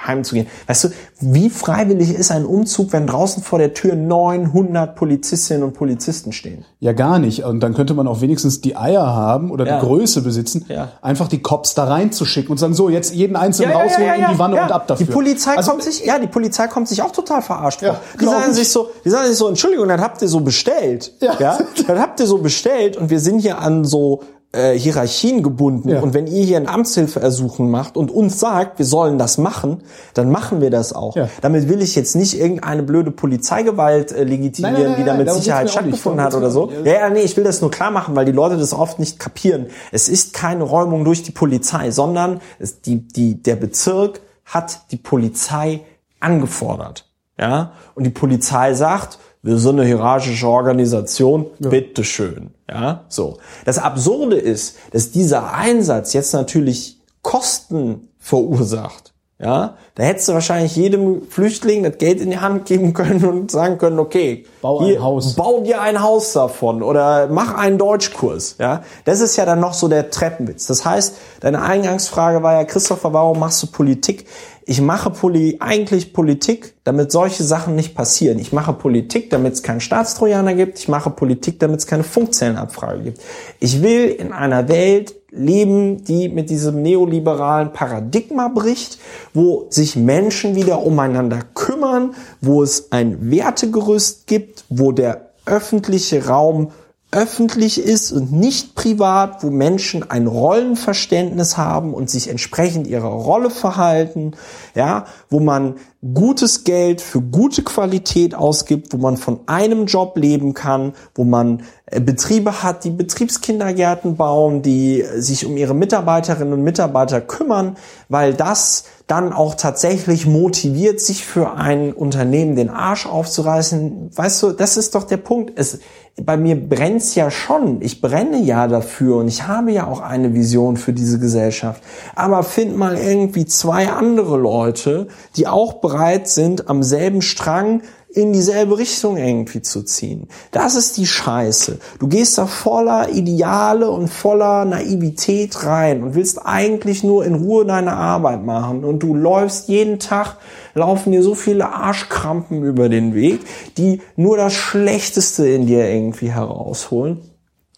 [0.06, 0.46] Heim zu gehen.
[0.66, 0.88] Weißt du,
[1.20, 6.64] wie freiwillig ist ein Umzug, wenn draußen vor der Tür 900 Polizistinnen und Polizisten stehen?
[6.80, 7.44] Ja, gar nicht.
[7.44, 9.78] Und dann könnte man auch wenigstens die Eier haben oder Ja.
[9.80, 10.88] die Größe besitzen, Ja.
[11.02, 14.62] einfach die Cops da reinzuschicken und sagen, so, jetzt jeden einzelnen rausholen in die Wanne
[14.62, 15.06] und ab dafür.
[15.06, 18.02] Die Polizei Also, kommt sich, ja, die Polizei kommt sich auch total verarscht Ja, vor.
[18.20, 18.56] Die sagen ich.
[18.56, 21.12] sich so, die sagen sich so, Entschuldigung, das habt ihr so bestellt.
[21.20, 21.58] Ja.
[21.86, 24.22] Das habt ihr so bestellt und wir sind hier an so
[24.52, 26.00] äh, Hierarchien gebunden Ja.
[26.00, 29.82] und wenn ihr hier ein Amtshilfeersuchen macht und uns sagt, wir sollen das machen,
[30.14, 31.16] dann machen wir das auch.
[31.16, 31.28] Ja.
[31.40, 35.12] Damit will ich jetzt nicht irgendeine blöde Polizeigewalt äh, legitimieren, Nein, nein, nein, die da
[35.12, 36.70] nein, mit darum geht's Sicherheit stattgefunden hat oder so.
[36.84, 39.18] Ja, ja, nee, ich will das nur klar machen, weil die Leute das oft nicht
[39.18, 39.66] kapieren.
[39.90, 44.96] Es ist keine Räumung durch die Polizei, sondern es, die, die, der Bezirk hat die
[44.96, 45.80] Polizei
[46.20, 47.06] angefordert.
[47.38, 52.50] Ja, und die Polizei sagt, wir sind eine hierarchische Organisation, bitteschön.
[52.70, 53.38] Ja, so.
[53.64, 59.12] Das Absurde ist, dass dieser Einsatz jetzt natürlich Kosten verursacht.
[59.42, 63.50] Ja, da hättest du wahrscheinlich jedem Flüchtling das Geld in die Hand geben können und
[63.50, 65.34] sagen können, okay, Bau ein Haus.
[65.34, 68.54] bau dir ein Haus davon oder mach einen Deutschkurs.
[68.60, 70.66] Ja, das ist ja dann noch so der Treppenwitz.
[70.66, 74.26] Das heißt, deine Eingangsfrage war ja, Christopher, warum machst du Politik?
[74.64, 78.38] Ich mache Poli eigentlich Politik, damit solche Sachen nicht passieren.
[78.38, 80.78] Ich mache Politik, damit es keinen Staatstrojaner gibt.
[80.78, 83.20] Ich mache Politik, damit es keine Funkzellenabfrage gibt.
[83.60, 88.98] Ich will in einer Welt leben, die mit diesem neoliberalen Paradigma bricht,
[89.34, 96.70] wo sich Menschen wieder umeinander kümmern, wo es ein Wertegerüst gibt, wo der öffentliche Raum
[97.12, 103.50] öffentlich ist und nicht privat, wo Menschen ein Rollenverständnis haben und sich entsprechend ihrer Rolle
[103.50, 104.32] verhalten,
[104.74, 105.76] ja, wo man
[106.14, 111.62] gutes Geld für gute Qualität ausgibt, wo man von einem Job leben kann, wo man
[111.86, 117.76] äh, Betriebe hat, die Betriebskindergärten bauen, die äh, sich um ihre Mitarbeiterinnen und Mitarbeiter kümmern,
[118.08, 124.10] weil das dann auch tatsächlich motiviert, sich für ein Unternehmen den Arsch aufzureißen.
[124.16, 125.52] Weißt du, das ist doch der Punkt.
[125.56, 125.80] Es,
[126.16, 127.80] bei mir brennt's ja schon.
[127.80, 131.82] Ich brenne ja dafür und ich habe ja auch eine Vision für diese Gesellschaft.
[132.14, 137.82] Aber find mal irgendwie zwei andere Leute, die auch bereit sind, am selben Strang
[138.14, 140.28] in dieselbe Richtung irgendwie zu ziehen.
[140.50, 141.78] Das ist die Scheiße.
[141.98, 147.64] Du gehst da voller Ideale und voller Naivität rein und willst eigentlich nur in Ruhe
[147.64, 150.36] deine Arbeit machen und du läufst jeden Tag,
[150.74, 153.40] laufen dir so viele Arschkrampen über den Weg,
[153.78, 157.20] die nur das Schlechteste in dir irgendwie herausholen.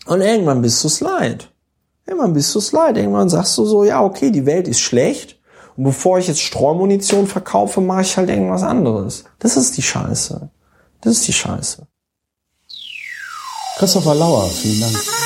[0.06, 1.50] Und irgendwann bist du's leid.
[2.06, 2.98] Irgendwann bist du's leid.
[2.98, 5.33] Irgendwann sagst du so, ja, okay, die Welt ist schlecht.
[5.76, 9.24] Und bevor ich jetzt Streumunition verkaufe, mache ich halt irgendwas anderes.
[9.38, 10.48] Das ist die Scheiße.
[11.00, 11.86] Das ist die Scheiße.
[13.76, 15.23] Christopher Lauer, vielen Dank.